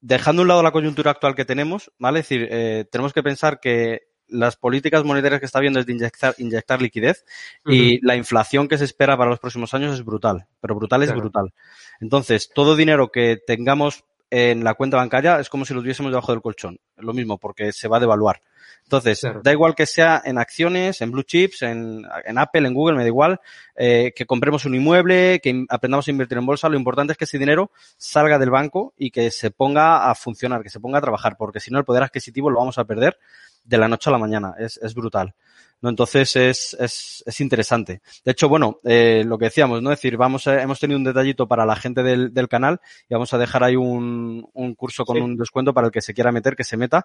dejando 0.00 0.42
a 0.42 0.44
un 0.44 0.48
lado 0.48 0.62
la 0.62 0.72
coyuntura 0.72 1.12
actual 1.12 1.34
que 1.34 1.44
tenemos, 1.44 1.92
¿vale? 1.98 2.20
Es 2.20 2.28
decir, 2.28 2.48
eh, 2.50 2.84
tenemos 2.90 3.12
que 3.12 3.22
pensar 3.22 3.60
que 3.60 4.02
las 4.28 4.56
políticas 4.56 5.04
monetarias 5.04 5.40
que 5.40 5.46
está 5.46 5.60
viendo 5.60 5.78
es 5.78 5.86
de 5.86 5.92
inyectar, 5.92 6.34
inyectar 6.38 6.80
liquidez 6.80 7.24
uh 7.64 7.70
-huh. 7.70 7.74
y 7.74 8.00
la 8.00 8.16
inflación 8.16 8.66
que 8.66 8.78
se 8.78 8.84
espera 8.84 9.16
para 9.16 9.30
los 9.30 9.38
próximos 9.38 9.74
años 9.74 9.94
es 9.94 10.04
brutal, 10.04 10.46
pero 10.60 10.74
brutal 10.74 11.02
es 11.02 11.08
claro. 11.08 11.20
brutal. 11.20 11.54
Entonces, 12.00 12.50
todo 12.54 12.74
dinero 12.76 13.10
que 13.10 13.38
tengamos 13.46 14.04
en 14.34 14.64
la 14.64 14.72
cuenta 14.72 14.96
bancaria 14.96 15.38
es 15.38 15.50
como 15.50 15.66
si 15.66 15.74
lo 15.74 15.82
tuviésemos 15.82 16.10
debajo 16.10 16.32
del 16.32 16.40
colchón. 16.40 16.80
Lo 16.96 17.12
mismo, 17.12 17.36
porque 17.36 17.70
se 17.70 17.86
va 17.86 17.98
a 17.98 18.00
devaluar. 18.00 18.40
Entonces, 18.82 19.20
claro. 19.20 19.42
da 19.44 19.52
igual 19.52 19.74
que 19.74 19.84
sea 19.84 20.22
en 20.24 20.38
acciones, 20.38 21.02
en 21.02 21.10
blue 21.12 21.22
chips, 21.22 21.60
en, 21.60 22.02
en 22.24 22.38
Apple, 22.38 22.66
en 22.66 22.72
Google, 22.72 22.96
me 22.96 23.02
da 23.02 23.08
igual, 23.08 23.40
eh, 23.76 24.14
que 24.16 24.24
compremos 24.24 24.64
un 24.64 24.74
inmueble, 24.74 25.38
que 25.42 25.66
aprendamos 25.68 26.08
a 26.08 26.10
invertir 26.10 26.38
en 26.38 26.46
bolsa, 26.46 26.70
lo 26.70 26.78
importante 26.78 27.12
es 27.12 27.18
que 27.18 27.24
ese 27.24 27.38
dinero 27.38 27.72
salga 27.98 28.38
del 28.38 28.48
banco 28.48 28.94
y 28.96 29.10
que 29.10 29.30
se 29.30 29.50
ponga 29.50 30.10
a 30.10 30.14
funcionar, 30.14 30.62
que 30.62 30.70
se 30.70 30.80
ponga 30.80 30.96
a 30.96 31.02
trabajar, 31.02 31.36
porque 31.36 31.60
si 31.60 31.70
no 31.70 31.78
el 31.78 31.84
poder 31.84 32.02
adquisitivo 32.02 32.48
lo 32.48 32.58
vamos 32.58 32.78
a 32.78 32.84
perder 32.84 33.18
de 33.64 33.78
la 33.78 33.88
noche 33.88 34.10
a 34.10 34.12
la 34.12 34.18
mañana, 34.18 34.54
es, 34.58 34.78
es 34.82 34.94
brutal. 34.94 35.34
¿no? 35.82 35.90
Entonces 35.90 36.34
es, 36.36 36.76
es, 36.78 37.22
es 37.26 37.40
interesante. 37.40 38.00
De 38.24 38.30
hecho, 38.32 38.48
bueno, 38.48 38.78
eh, 38.84 39.24
lo 39.26 39.36
que 39.36 39.46
decíamos, 39.46 39.82
¿no? 39.82 39.90
Es 39.92 39.98
decir, 39.98 40.16
vamos 40.16 40.46
a, 40.46 40.62
hemos 40.62 40.78
tenido 40.78 40.96
un 40.96 41.04
detallito 41.04 41.46
para 41.46 41.66
la 41.66 41.76
gente 41.76 42.02
del, 42.02 42.32
del 42.32 42.48
canal 42.48 42.80
y 43.08 43.14
vamos 43.14 43.34
a 43.34 43.38
dejar 43.38 43.64
ahí 43.64 43.76
un, 43.76 44.48
un 44.52 44.74
curso 44.74 45.04
con 45.04 45.16
sí. 45.16 45.22
un 45.22 45.36
descuento 45.36 45.74
para 45.74 45.88
el 45.88 45.92
que 45.92 46.00
se 46.00 46.14
quiera 46.14 46.32
meter, 46.32 46.56
que 46.56 46.64
se 46.64 46.76
meta. 46.76 47.04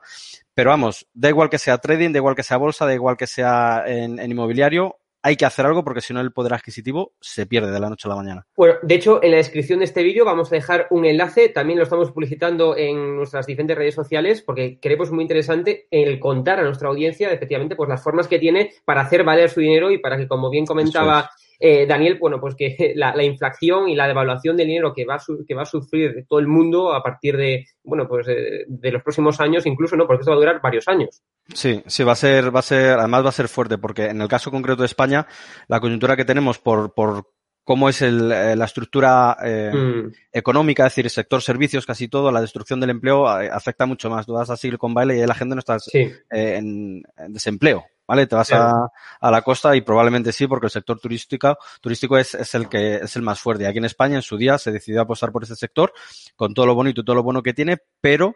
Pero 0.54 0.70
vamos, 0.70 1.08
da 1.14 1.30
igual 1.30 1.50
que 1.50 1.58
sea 1.58 1.80
trading, 1.80 2.12
da 2.12 2.20
igual 2.20 2.36
que 2.36 2.44
sea 2.44 2.58
bolsa, 2.58 2.86
da 2.86 2.94
igual 2.94 3.18
que 3.18 3.28
sea 3.28 3.84
en, 3.88 4.20
en 4.20 4.32
inmobiliario, 4.32 5.00
hay 5.28 5.36
que 5.36 5.46
hacer 5.46 5.66
algo 5.66 5.84
porque 5.84 6.00
si 6.00 6.14
no 6.14 6.22
el 6.22 6.32
poder 6.32 6.54
adquisitivo 6.54 7.12
se 7.20 7.46
pierde 7.46 7.70
de 7.70 7.80
la 7.82 7.90
noche 7.90 8.08
a 8.08 8.10
la 8.10 8.16
mañana. 8.16 8.48
Bueno, 8.56 8.76
de 8.82 8.96
hecho, 8.96 9.22
en 9.22 9.32
la 9.32 9.38
descripción 9.38 9.80
de 9.80 9.86
este 9.86 10.02
vídeo 10.02 10.24
vamos 10.24 10.50
a 10.52 10.56
dejar 10.56 10.88
un 10.90 11.06
enlace, 11.06 11.50
también 11.50 11.80
lo 11.80 11.84
estamos 11.84 12.12
publicitando 12.12 12.78
en 12.78 13.18
nuestras 13.18 13.46
diferentes 13.46 13.78
redes 13.78 13.94
sociales 13.94 14.42
porque 14.42 14.80
creemos 14.82 15.12
muy 15.12 15.24
interesante 15.24 15.88
el 15.92 16.18
contar 16.20 16.60
a 16.60 16.64
nuestra 16.64 16.88
audiencia 16.88 17.30
efectivamente 17.34 17.76
pues 17.76 17.90
las 17.90 18.02
formas 18.02 18.30
que 18.30 18.40
tiene 18.40 18.72
para 18.86 19.02
hacer 19.02 19.26
valer 19.26 19.50
su 19.50 19.60
dinero 19.60 19.92
y 19.92 19.98
para 19.98 20.16
que, 20.16 20.30
como 20.30 20.50
bien 20.50 20.66
comentaba 20.66 21.30
eh, 21.60 21.86
Daniel, 21.86 22.18
bueno, 22.20 22.40
pues 22.40 22.56
que 22.56 22.76
la, 22.96 23.16
la, 23.16 23.24
inflación 23.24 23.90
y 23.90 23.96
la 23.96 24.08
devaluación 24.08 24.58
del 24.58 24.68
dinero 24.68 24.94
que 24.94 25.06
va, 25.06 25.16
a 25.16 25.20
su, 25.20 25.46
que 25.48 25.56
va 25.56 25.64
a 25.64 25.66
sufrir 25.66 26.26
todo 26.28 26.40
el 26.40 26.48
mundo 26.48 26.94
a 26.94 27.04
partir 27.04 27.38
de, 27.38 27.66
bueno, 27.84 28.08
pues 28.08 28.28
de, 28.28 28.66
de, 28.68 28.92
los 28.92 29.04
próximos 29.04 29.40
años, 29.40 29.66
incluso, 29.66 29.96
¿no? 29.96 30.06
Porque 30.06 30.22
esto 30.22 30.32
va 30.32 30.38
a 30.38 30.40
durar 30.40 30.62
varios 30.62 30.88
años. 30.88 31.22
Sí, 31.54 31.82
sí, 31.86 32.04
va 32.04 32.14
a 32.14 32.16
ser, 32.16 32.54
va 32.54 32.60
a 32.60 32.64
ser, 32.64 33.00
además 33.00 33.26
va 33.26 33.30
a 33.30 33.34
ser 33.34 33.48
fuerte, 33.48 33.78
porque 33.78 34.06
en 34.06 34.22
el 34.22 34.28
caso 34.28 34.52
concreto 34.52 34.82
de 34.82 34.88
España, 34.88 35.28
la 35.68 35.80
coyuntura 35.80 36.16
que 36.16 36.26
tenemos 36.26 36.60
por, 36.60 36.94
por 36.94 37.26
cómo 37.68 37.90
es 37.90 38.02
el, 38.02 38.32
eh, 38.32 38.56
la 38.56 38.64
estructura 38.64 39.38
eh, 39.44 39.72
mm. 39.74 40.12
económica, 40.32 40.88
es 40.88 40.94
decir, 40.94 41.06
el 41.06 41.12
sector 41.12 41.42
servicios, 41.42 41.86
casi 41.86 42.08
todo, 42.08 42.32
la 42.32 42.40
destrucción 42.40 42.80
del 42.80 42.92
empleo 42.92 43.28
eh, 43.42 43.50
afecta 43.52 43.86
mucho 43.86 44.10
más. 44.10 44.26
Tú 44.26 44.32
vas 44.32 44.50
a 44.50 44.56
Silicon 44.56 44.94
Valley 44.94 45.20
y 45.20 45.26
la 45.26 45.36
gente 45.36 45.54
no 45.54 45.60
está 45.60 45.78
sí. 45.78 46.00
Eh, 46.00 46.16
en, 46.32 47.04
en, 47.18 47.34
desempleo. 47.34 47.84
¿Vale? 48.08 48.26
Te 48.26 48.36
vas 48.36 48.52
a, 48.54 48.72
a, 49.20 49.32
la 49.32 49.42
costa 49.42 49.76
y 49.76 49.82
probablemente 49.82 50.32
sí, 50.32 50.48
porque 50.48 50.68
el 50.68 50.72
sector 50.72 51.00
turístico, 51.00 51.58
turístico 51.82 52.18
es, 52.18 52.36
es, 52.36 52.56
el 52.56 52.70
que 52.70 52.96
es 52.96 53.16
el 53.18 53.22
más 53.22 53.40
fuerte. 53.40 53.68
Aquí 53.68 53.80
en 53.80 53.86
España, 53.86 54.16
en 54.16 54.22
su 54.22 54.38
día, 54.38 54.58
se 54.58 54.72
decidió 54.72 55.02
apostar 55.02 55.32
por 55.32 55.44
ese 55.44 55.56
sector, 55.56 55.92
con 56.36 56.54
todo 56.54 56.66
lo 56.66 56.76
bonito 56.76 57.02
y 57.02 57.04
todo 57.04 57.18
lo 57.18 57.24
bueno 57.24 57.44
que 57.44 57.54
tiene, 57.54 57.78
pero 58.00 58.36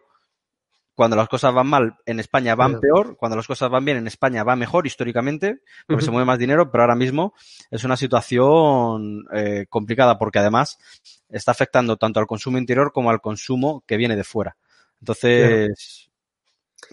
cuando 0.94 1.16
las 1.16 1.30
cosas 1.30 1.54
van 1.54 1.68
mal, 1.68 1.96
en 2.06 2.20
España 2.20 2.54
van 2.54 2.80
peor, 2.80 3.16
cuando 3.18 3.36
las 3.36 3.48
cosas 3.48 3.70
van 3.70 3.86
bien, 3.86 3.98
en 3.98 4.08
España 4.08 4.44
va 4.44 4.56
mejor 4.56 4.86
históricamente, 4.86 5.62
porque 5.88 6.04
uh 6.04 6.04
-huh. 6.04 6.06
se 6.06 6.12
mueve 6.12 6.26
más 6.26 6.38
dinero, 6.38 6.70
pero 6.70 6.84
ahora 6.84 6.96
mismo 6.96 7.34
es 7.70 7.84
una 7.84 7.98
situación 7.98 9.26
eh, 9.34 9.66
complicada, 9.70 10.20
porque 10.20 10.40
además 10.40 10.78
está 11.30 11.52
afectando 11.52 11.98
tanto 11.98 12.20
al 12.20 12.28
consumo 12.28 12.58
interior 12.58 12.92
como 12.92 13.10
al 13.10 13.22
consumo 13.22 13.84
que 13.88 13.98
viene 13.98 14.16
de 14.16 14.24
fuera. 14.24 14.58
Entonces, 15.00 16.12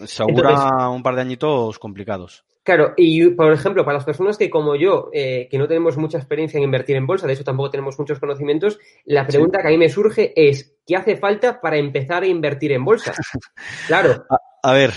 se 0.05 0.23
augura 0.23 0.51
Entonces, 0.51 0.87
un 0.89 1.03
par 1.03 1.15
de 1.15 1.21
añitos 1.21 1.77
complicados. 1.77 2.45
Claro, 2.63 2.93
y 2.97 3.29
por 3.29 3.51
ejemplo, 3.51 3.85
para 3.85 3.97
las 3.97 4.05
personas 4.05 4.37
que 4.37 4.49
como 4.49 4.75
yo, 4.75 5.09
eh, 5.13 5.47
que 5.49 5.57
no 5.57 5.67
tenemos 5.67 5.97
mucha 5.97 6.17
experiencia 6.17 6.57
en 6.57 6.63
invertir 6.63 6.95
en 6.97 7.07
bolsa, 7.07 7.25
de 7.25 7.33
hecho 7.33 7.43
tampoco 7.43 7.71
tenemos 7.71 7.97
muchos 7.97 8.19
conocimientos, 8.19 8.79
la 9.05 9.25
pregunta 9.25 9.59
sí. 9.59 9.61
que 9.61 9.67
a 9.67 9.71
mí 9.71 9.77
me 9.77 9.89
surge 9.89 10.33
es, 10.35 10.75
¿qué 10.85 10.95
hace 10.95 11.17
falta 11.17 11.61
para 11.61 11.77
empezar 11.77 12.23
a 12.23 12.27
invertir 12.27 12.71
en 12.71 12.85
bolsa? 12.85 13.13
Claro. 13.87 14.25
A 14.61 14.73
ver. 14.73 14.91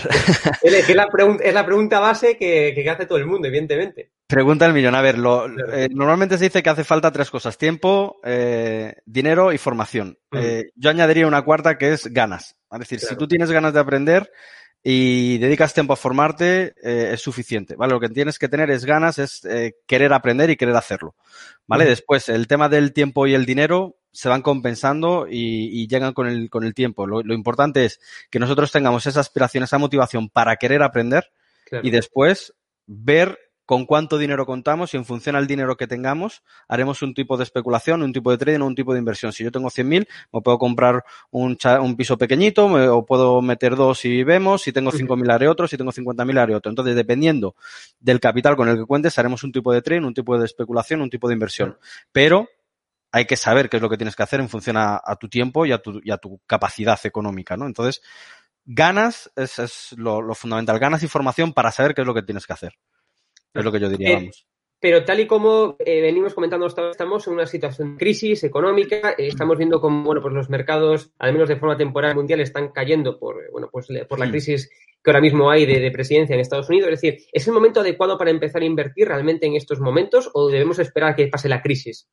es, 0.61 0.95
la 0.95 1.07
es 1.41 1.53
la 1.53 1.65
pregunta 1.65 1.99
base 1.99 2.37
que, 2.37 2.73
que, 2.75 2.89
hace 2.89 3.05
todo 3.05 3.17
el 3.17 3.25
mundo, 3.25 3.47
evidentemente. 3.47 4.11
Pregunta 4.27 4.65
el 4.65 4.73
millón. 4.73 4.95
A 4.95 5.01
ver, 5.01 5.17
lo, 5.17 5.47
eh, 5.47 5.87
normalmente 5.91 6.37
se 6.37 6.45
dice 6.45 6.61
que 6.61 6.69
hace 6.69 6.83
falta 6.83 7.11
tres 7.11 7.29
cosas: 7.29 7.57
tiempo, 7.57 8.19
eh, 8.23 8.95
dinero 9.05 9.53
y 9.53 9.57
formación. 9.57 10.17
Mm. 10.31 10.37
Eh, 10.37 10.63
yo 10.75 10.89
añadiría 10.89 11.27
una 11.27 11.43
cuarta 11.43 11.77
que 11.77 11.93
es 11.93 12.07
ganas. 12.07 12.57
Es 12.71 12.79
decir, 12.79 12.99
si 12.99 13.15
tú 13.15 13.27
tienes 13.27 13.51
ganas 13.51 13.73
de 13.73 13.79
aprender, 13.79 14.29
y 14.83 15.37
dedicas 15.37 15.73
tiempo 15.73 15.93
a 15.93 15.97
formarte, 15.97 16.75
eh, 16.83 17.11
es 17.13 17.21
suficiente, 17.21 17.75
¿vale? 17.75 17.93
Lo 17.93 18.01
que 18.01 18.09
tienes 18.09 18.37
que 18.37 18.49
tener 18.49 18.69
es 18.69 18.83
ganas, 18.83 19.17
es 19.17 19.45
eh, 19.45 19.77
querer 19.87 20.11
aprender 20.11 20.49
y 20.49 20.57
querer 20.57 20.75
hacerlo, 20.75 21.15
¿vale? 21.65 21.85
Después, 21.85 22.27
el 22.27 22.47
tema 22.47 22.67
del 22.67 22.91
tiempo 22.91 23.25
y 23.25 23.33
el 23.33 23.45
dinero 23.45 23.95
se 24.11 24.27
van 24.27 24.41
compensando 24.41 25.25
y, 25.29 25.87
llegan 25.87 26.13
con 26.13 26.27
el, 26.27 26.49
con 26.49 26.65
el 26.65 26.73
tiempo. 26.73 27.07
Lo, 27.07 27.33
importante 27.33 27.85
es 27.85 27.99
que 28.29 28.39
nosotros 28.39 28.71
tengamos 28.71 29.07
esa 29.07 29.21
aspiración, 29.21 29.63
esa 29.63 29.77
motivación 29.77 30.29
para 30.29 30.57
querer 30.57 30.83
aprender 30.83 31.31
y 31.81 31.89
después 31.89 32.53
ver 32.85 33.39
con 33.65 33.85
cuánto 33.85 34.17
dinero 34.17 34.45
contamos 34.45 34.93
y 34.93 34.97
en 34.97 35.05
función 35.05 35.35
al 35.35 35.47
dinero 35.47 35.77
que 35.77 35.87
tengamos 35.87 36.43
haremos 36.67 37.01
un 37.01 37.13
tipo 37.13 37.37
de 37.37 37.43
especulación, 37.43 38.03
un 38.03 38.11
tipo 38.11 38.31
de 38.31 38.37
trading 38.37 38.61
o 38.61 38.67
un 38.67 38.75
tipo 38.75 38.93
de 38.93 38.99
inversión. 38.99 39.31
Si 39.31 39.43
yo 39.43 39.51
tengo 39.51 39.69
100.000, 39.69 40.07
me 40.31 40.41
puedo 40.41 40.57
comprar 40.57 41.03
un, 41.31 41.57
un 41.81 41.95
piso 41.95 42.17
pequeñito 42.17 42.65
o 42.65 43.05
puedo 43.05 43.41
meter 43.41 43.75
dos 43.75 44.03
y 44.05 44.23
vemos. 44.23 44.61
Si 44.63 44.73
tengo 44.73 44.91
5.000 44.91 45.31
haré 45.31 45.47
otro, 45.47 45.67
si 45.67 45.77
tengo 45.77 45.91
50.000 45.91 46.39
haré 46.39 46.55
otro. 46.55 46.69
Entonces, 46.69 46.95
dependiendo 46.95 47.55
del 47.99 48.19
capital 48.19 48.55
con 48.55 48.67
el 48.67 48.77
que 48.77 48.85
cuentes, 48.85 49.17
haremos 49.17 49.43
un 49.43 49.51
tipo 49.51 49.71
de 49.73 49.81
trading, 49.81 50.05
un 50.05 50.13
tipo 50.13 50.37
de 50.37 50.45
especulación, 50.45 51.01
un 51.01 51.09
tipo 51.09 51.27
de 51.27 51.33
inversión. 51.33 51.77
Pero 52.11 52.49
hay 53.11 53.25
que 53.25 53.37
saber 53.37 53.69
qué 53.69 53.77
es 53.77 53.83
lo 53.83 53.89
que 53.89 53.97
tienes 53.97 54.15
que 54.15 54.23
hacer 54.23 54.39
en 54.39 54.49
función 54.49 54.75
a, 54.77 54.99
tu 55.19 55.29
tiempo 55.29 55.65
y 55.65 55.71
a 55.71 55.77
tu, 55.77 56.01
y 56.03 56.11
a 56.11 56.17
tu 56.17 56.41
capacidad 56.47 56.99
económica, 57.03 57.55
¿no? 57.55 57.67
Entonces, 57.67 58.01
ganas 58.65 59.31
es, 59.35 59.59
es 59.59 59.93
lo, 59.97 60.21
lo 60.21 60.35
fundamental. 60.35 60.79
Ganas 60.79 61.03
información 61.03 61.53
para 61.53 61.71
saber 61.71 61.93
qué 61.93 62.01
es 62.01 62.07
lo 62.07 62.13
que 62.13 62.23
tienes 62.23 62.47
que 62.47 62.53
hacer. 62.53 62.73
Es 63.53 63.63
lo 63.63 63.71
que 63.71 63.79
yo 63.79 63.89
diría, 63.89 64.09
eh, 64.09 64.15
vamos. 64.15 64.47
Pero 64.83 65.05
tal 65.05 65.21
y 65.21 65.27
como 65.27 65.77
eh, 65.79 66.01
venimos 66.01 66.33
comentando, 66.33 66.67
estamos 66.67 67.27
en 67.27 67.33
una 67.33 67.45
situación 67.45 67.93
de 67.93 67.97
crisis 67.97 68.43
económica, 68.43 69.11
eh, 69.11 69.27
estamos 69.27 69.57
viendo 69.57 69.79
cómo 69.79 70.03
bueno, 70.03 70.21
pues 70.21 70.33
los 70.33 70.49
mercados, 70.49 71.13
al 71.19 71.31
menos 71.31 71.47
de 71.47 71.55
forma 71.55 71.77
temporal 71.77 72.15
mundial, 72.15 72.41
están 72.41 72.67
cayendo 72.73 73.17
por, 73.17 73.49
bueno, 73.51 73.69
pues, 73.71 73.87
por 74.09 74.19
la 74.19 74.29
crisis 74.29 74.69
que 75.01 75.09
ahora 75.09 75.21
mismo 75.21 75.49
hay 75.49 75.65
de, 75.65 75.89
presidencia 75.91 76.33
en 76.33 76.41
Estados 76.41 76.67
Unidos. 76.67 76.89
Es 76.91 77.01
decir, 77.01 77.25
¿es 77.31 77.47
el 77.47 77.53
momento 77.53 77.79
adecuado 77.79 78.17
para 78.17 78.31
empezar 78.31 78.61
a 78.61 78.65
invertir 78.65 79.07
realmente 79.07 79.45
en 79.45 79.55
estos 79.55 79.79
momentos 79.79 80.29
o 80.33 80.49
debemos 80.49 80.79
esperar 80.79 81.11
a 81.11 81.15
que 81.15 81.27
pase 81.27 81.47
la 81.47 81.61
crisis? 81.61 82.09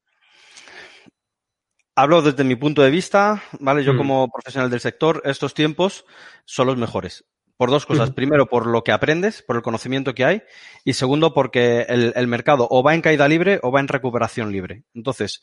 Hablo 1.97 2.23
desde 2.23 2.45
mi 2.45 2.55
punto 2.55 2.83
de 2.83 2.91
vista, 2.91 3.43
¿vale? 3.59 3.83
Yo 3.83 3.95
mm. 3.95 3.97
como 3.97 4.29
profesional 4.31 4.71
del 4.71 4.81
sector, 4.81 5.23
estos 5.25 5.55
tiempos 5.55 6.05
son 6.45 6.69
los 6.69 6.77
mejores. 6.77 7.25
Por 7.61 7.71
dos 7.71 7.85
cosas. 7.85 8.11
Primero, 8.11 8.47
por 8.47 8.67
lo 8.67 8.83
que 8.83 8.91
aprendes, 8.91 9.43
por 9.43 9.55
el 9.55 9.61
conocimiento 9.61 10.15
que 10.15 10.25
hay. 10.25 10.43
Y 10.83 10.95
segundo, 10.95 11.35
porque 11.35 11.83
el, 11.91 12.27
mercado 12.27 12.67
o 12.71 12.83
va 12.83 12.95
en 12.95 13.03
caída 13.03 13.29
libre 13.29 13.61
o 13.63 13.71
va 13.71 13.81
en 13.81 13.89
recuperación 13.89 14.51
libre. 14.51 14.85
Entonces, 14.95 15.43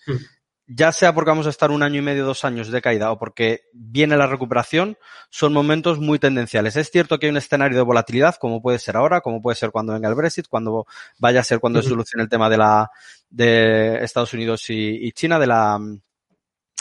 ya 0.66 0.92
sea 0.92 1.14
porque 1.14 1.30
vamos 1.30 1.46
a 1.46 1.52
estar 1.52 1.70
un 1.70 1.84
año 1.84 2.00
y 2.00 2.02
medio, 2.02 2.26
dos 2.26 2.44
años 2.44 2.70
de 2.70 2.82
caída 2.82 3.12
o 3.12 3.20
porque 3.20 3.66
viene 3.72 4.18
la 4.18 4.26
recuperación, 4.26 4.98
son 5.30 5.54
momentos 5.54 6.00
muy 6.00 6.18
tendenciales. 6.18 6.76
Es 6.76 6.90
cierto 6.90 7.20
que 7.20 7.28
hay 7.28 7.30
un 7.30 7.38
escenario 7.38 7.78
de 7.78 7.84
volatilidad, 7.84 8.34
como 8.38 8.64
puede 8.64 8.80
ser 8.80 8.98
ahora, 8.98 9.22
como 9.22 9.40
puede 9.40 9.56
ser 9.56 9.70
cuando 9.70 9.94
venga 9.94 10.10
el 10.10 10.16
Brexit, 10.16 10.48
cuando 10.48 10.88
vaya 11.20 11.42
a 11.42 11.44
ser 11.44 11.60
cuando 11.60 11.84
se 11.84 11.90
solucione 11.90 12.24
el 12.24 12.30
tema 12.30 12.50
de 12.50 12.58
la 12.58 12.90
de 13.30 14.04
Estados 14.04 14.34
Unidos 14.34 14.66
y, 14.70 15.12
China, 15.12 15.38
de 15.38 15.46
la 15.46 15.80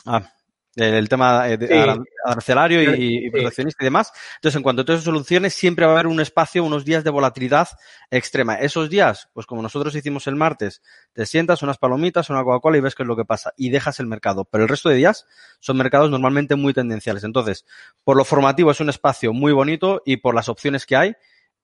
ah, 0.06 0.32
el 0.76 1.08
tema 1.08 1.48
eh, 1.48 1.56
de 1.56 2.04
arancelario 2.24 2.94
y, 2.94 3.30
proteccionista 3.30 3.82
y 3.82 3.86
demás. 3.86 4.12
Entonces, 4.36 4.56
en 4.56 4.62
cuanto 4.62 4.82
a 4.82 4.84
todas 4.84 5.00
esas 5.00 5.06
soluciones, 5.06 5.54
siempre 5.54 5.86
va 5.86 5.92
a 5.92 5.94
haber 5.94 6.06
un 6.06 6.20
espacio, 6.20 6.62
unos 6.64 6.84
días 6.84 7.02
de 7.02 7.10
volatilidad 7.10 7.68
extrema. 8.10 8.56
Esos 8.56 8.90
días, 8.90 9.30
pues 9.32 9.46
como 9.46 9.62
nosotros 9.62 9.94
hicimos 9.94 10.26
el 10.26 10.36
martes, 10.36 10.82
te 11.12 11.24
sientas 11.24 11.62
unas 11.62 11.78
palomitas, 11.78 12.28
una 12.30 12.44
Coca-Cola 12.44 12.76
y 12.76 12.80
ves 12.80 12.94
qué 12.94 13.02
es 13.02 13.06
lo 13.06 13.16
que 13.16 13.24
pasa 13.24 13.52
y 13.56 13.70
dejas 13.70 14.00
el 14.00 14.06
mercado. 14.06 14.44
Pero 14.44 14.64
el 14.64 14.68
resto 14.68 14.90
de 14.90 14.96
días 14.96 15.26
son 15.60 15.78
mercados 15.78 16.10
normalmente 16.10 16.56
muy 16.56 16.74
tendenciales. 16.74 17.24
Entonces, 17.24 17.64
por 18.04 18.16
lo 18.16 18.24
formativo 18.24 18.70
es 18.70 18.80
un 18.80 18.90
espacio 18.90 19.32
muy 19.32 19.52
bonito 19.52 20.02
y 20.04 20.18
por 20.18 20.34
las 20.34 20.48
opciones 20.48 20.84
que 20.84 20.96
hay, 20.96 21.16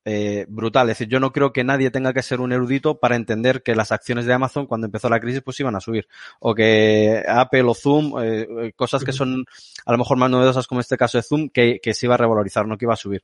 eh, 0.04 0.46
brutal. 0.48 0.88
Es 0.90 0.98
decir, 0.98 1.08
yo 1.08 1.20
no 1.20 1.32
creo 1.32 1.52
que 1.52 1.64
nadie 1.64 1.90
tenga 1.90 2.12
que 2.12 2.22
ser 2.22 2.40
un 2.40 2.52
erudito 2.52 2.98
para 2.98 3.16
entender 3.16 3.62
que 3.62 3.74
las 3.74 3.92
acciones 3.92 4.26
de 4.26 4.32
Amazon 4.32 4.66
cuando 4.66 4.86
empezó 4.86 5.08
la 5.08 5.20
crisis 5.20 5.42
pues 5.42 5.60
iban 5.60 5.76
a 5.76 5.80
subir. 5.80 6.08
O 6.40 6.54
que 6.54 7.22
Apple 7.26 7.62
o 7.62 7.74
Zoom, 7.74 8.18
eh, 8.20 8.46
eh, 8.62 8.72
cosas 8.74 9.04
que 9.04 9.12
son 9.12 9.44
a 9.86 9.92
lo 9.92 9.98
mejor 9.98 10.16
más 10.16 10.30
novedosas 10.30 10.66
como 10.66 10.80
este 10.80 10.96
caso 10.96 11.18
de 11.18 11.22
Zoom, 11.22 11.48
que, 11.48 11.80
que 11.82 11.94
se 11.94 12.06
iba 12.06 12.14
a 12.14 12.18
revalorizar, 12.18 12.66
no 12.66 12.76
que 12.76 12.84
iba 12.84 12.94
a 12.94 12.96
subir. 12.96 13.22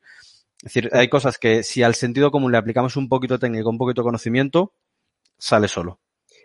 Es 0.58 0.74
decir, 0.74 0.90
hay 0.92 1.08
cosas 1.08 1.38
que 1.38 1.62
si 1.62 1.82
al 1.82 1.94
sentido 1.94 2.30
común 2.30 2.52
le 2.52 2.58
aplicamos 2.58 2.96
un 2.96 3.08
poquito 3.08 3.38
técnico, 3.38 3.70
un 3.70 3.78
poquito 3.78 4.02
de 4.02 4.06
conocimiento, 4.06 4.72
sale 5.38 5.68
solo. 5.68 6.00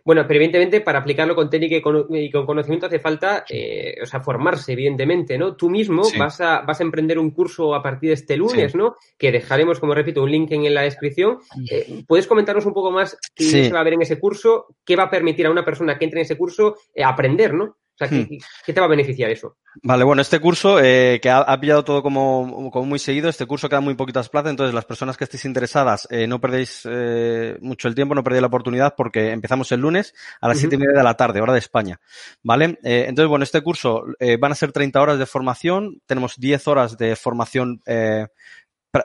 Bueno, 0.05 0.25
pero 0.27 0.37
evidentemente 0.37 0.81
para 0.81 0.99
aplicarlo 0.99 1.33
con 1.33 1.49
técnica 1.49 1.77
y 1.77 1.81
con, 2.29 2.45
conocimiento 2.45 2.87
hace 2.87 2.99
falta, 2.99 3.45
eh, 3.49 3.95
o 4.01 4.05
sea, 4.05 4.19
formarse, 4.19 4.73
evidentemente, 4.73 5.37
¿no? 5.37 5.55
Tú 5.55 5.69
mismo 5.69 6.03
vas, 6.17 6.41
a, 6.41 6.61
vas 6.61 6.81
a 6.81 6.83
emprender 6.83 7.17
un 7.17 7.31
curso 7.31 7.73
a 7.73 7.81
partir 7.81 8.09
de 8.09 8.15
este 8.15 8.35
lunes, 8.35 8.75
¿no? 8.75 8.95
Que 9.17 9.31
dejaremos, 9.31 9.79
como 9.79 9.93
repito, 9.93 10.21
un 10.21 10.31
link 10.31 10.51
en, 10.51 10.73
la 10.73 10.81
descripción. 10.81 11.37
Eh, 11.69 12.03
¿Puedes 12.05 12.27
comentarnos 12.27 12.65
un 12.65 12.73
poco 12.73 12.91
más 12.91 13.17
qué 13.33 13.43
se 13.43 13.69
va 13.71 13.79
a 13.79 13.83
ver 13.83 13.93
en 13.93 14.01
ese 14.01 14.19
curso? 14.19 14.67
¿Qué 14.83 14.95
va 14.95 15.03
a 15.03 15.09
permitir 15.09 15.45
a 15.45 15.51
una 15.51 15.63
persona 15.63 15.97
que 15.97 16.05
entre 16.05 16.19
en 16.19 16.25
ese 16.25 16.37
curso 16.37 16.77
eh, 16.93 17.03
aprender, 17.03 17.53
¿no? 17.53 17.77
O 17.93 17.97
sea, 17.97 18.07
hmm. 18.07 18.27
¿qué, 18.65 18.73
te 18.73 18.79
va 18.79 18.87
a 18.87 18.89
beneficiar 18.89 19.29
eso? 19.29 19.57
Vale, 19.83 20.03
bueno, 20.03 20.21
este 20.21 20.39
curso 20.39 20.79
eh, 20.79 21.19
que 21.21 21.29
ha, 21.29 21.59
pillado 21.59 21.83
todo 21.83 22.01
como, 22.01 22.71
como, 22.71 22.85
muy 22.85 22.99
seguido, 22.99 23.29
este 23.29 23.45
curso 23.45 23.69
queda 23.69 23.81
muy 23.81 23.93
poquitas 23.93 24.29
plazas, 24.29 24.51
entonces 24.51 24.73
las 24.73 24.85
personas 24.85 25.15
que 25.15 25.25
estéis 25.25 25.45
interesadas 25.45 26.07
eh, 26.09 26.25
no 26.27 26.41
perdéis 26.41 26.87
eh, 26.89 27.57
mucho 27.61 27.87
el 27.87 27.95
tiempo, 27.95 28.15
no 28.15 28.23
perdéis 28.23 28.41
la 28.41 28.47
oportunidad 28.47 28.95
porque 28.95 29.31
empezamos 29.31 29.71
el 29.71 29.81
lunes 29.81 30.13
a 30.41 30.47
las 30.47 30.57
siete 30.59 30.75
y 30.75 30.79
media 30.79 30.97
de 30.97 31.03
la 31.03 31.15
tarde, 31.15 31.41
hora 31.41 31.53
de 31.53 31.59
España. 31.59 31.99
¿Vale? 32.41 32.79
Eh, 32.83 33.05
entonces, 33.07 33.29
bueno, 33.29 33.43
este 33.43 33.61
curso 33.61 34.03
eh, 34.19 34.37
van 34.37 34.51
a 34.51 34.55
ser 34.55 34.71
30 34.71 34.99
horas 34.99 35.19
de 35.19 35.25
formación, 35.25 36.01
tenemos 36.07 36.37
10 36.37 36.67
horas 36.67 36.97
de 36.97 37.15
formación 37.15 37.81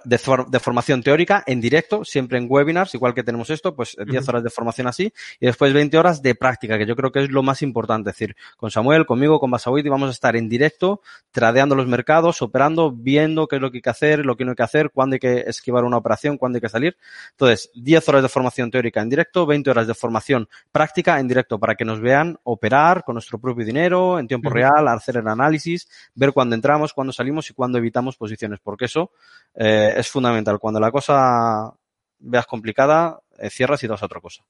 de, 0.04 0.20
de, 0.48 0.60
formación 0.60 1.02
teórica 1.02 1.42
en 1.46 1.62
directo, 1.62 2.04
siempre 2.04 2.36
en 2.36 2.46
webinars, 2.46 2.94
igual 2.94 3.14
que 3.14 3.22
tenemos 3.22 3.48
esto, 3.48 3.74
pues 3.74 3.96
10 4.06 4.28
horas 4.28 4.44
de 4.44 4.50
formación 4.50 4.86
así, 4.86 5.14
y 5.40 5.46
después 5.46 5.72
20 5.72 5.96
horas 5.96 6.20
de 6.20 6.34
práctica, 6.34 6.76
que 6.76 6.84
yo 6.84 6.94
creo 6.94 7.10
que 7.10 7.24
es 7.24 7.30
lo 7.30 7.42
más 7.42 7.62
importante. 7.62 8.10
Es 8.10 8.16
decir, 8.16 8.36
con 8.58 8.70
Samuel, 8.70 9.06
conmigo, 9.06 9.40
con 9.40 9.50
y 9.50 9.88
vamos 9.88 10.08
a 10.08 10.12
estar 10.12 10.36
en 10.36 10.48
directo, 10.48 11.00
tradeando 11.30 11.74
los 11.74 11.86
mercados, 11.86 12.42
operando, 12.42 12.92
viendo 12.92 13.46
qué 13.48 13.56
es 13.56 13.62
lo 13.62 13.70
que 13.70 13.78
hay 13.78 13.82
que 13.82 13.90
hacer, 13.90 14.26
lo 14.26 14.36
que 14.36 14.44
no 14.44 14.50
hay 14.50 14.56
que 14.56 14.62
hacer, 14.62 14.90
cuándo 14.90 15.14
hay 15.14 15.20
que 15.20 15.44
esquivar 15.46 15.84
una 15.84 15.96
operación, 15.96 16.36
cuándo 16.36 16.56
hay 16.56 16.60
que 16.60 16.68
salir. 16.68 16.96
Entonces, 17.30 17.70
10 17.74 18.08
horas 18.10 18.22
de 18.22 18.28
formación 18.28 18.70
teórica 18.70 19.00
en 19.00 19.08
directo, 19.08 19.46
20 19.46 19.70
horas 19.70 19.86
de 19.86 19.94
formación 19.94 20.48
práctica 20.70 21.18
en 21.18 21.28
directo 21.28 21.58
para 21.58 21.74
que 21.74 21.86
nos 21.86 22.00
vean 22.00 22.38
operar 22.44 23.04
con 23.04 23.14
nuestro 23.14 23.38
propio 23.38 23.64
dinero 23.64 24.18
en 24.18 24.28
tiempo 24.28 24.50
real, 24.50 24.86
hacer 24.88 25.16
el 25.16 25.28
análisis, 25.28 25.88
ver 26.14 26.32
cuándo 26.32 26.54
entramos, 26.54 26.92
cuándo 26.92 27.12
salimos 27.12 27.48
y 27.48 27.54
cuándo 27.54 27.78
evitamos 27.78 28.16
posiciones, 28.16 28.60
porque 28.62 28.84
eso 28.84 29.12
eh, 29.54 29.77
es 29.96 30.08
fundamental. 30.08 30.58
Cuando 30.58 30.80
la 30.80 30.90
cosa 30.90 31.72
veas 32.18 32.46
complicada, 32.46 33.20
eh, 33.38 33.50
cierras 33.50 33.82
y 33.84 33.86
das 33.86 34.02
a 34.02 34.06
otra 34.06 34.20
cosa. 34.20 34.44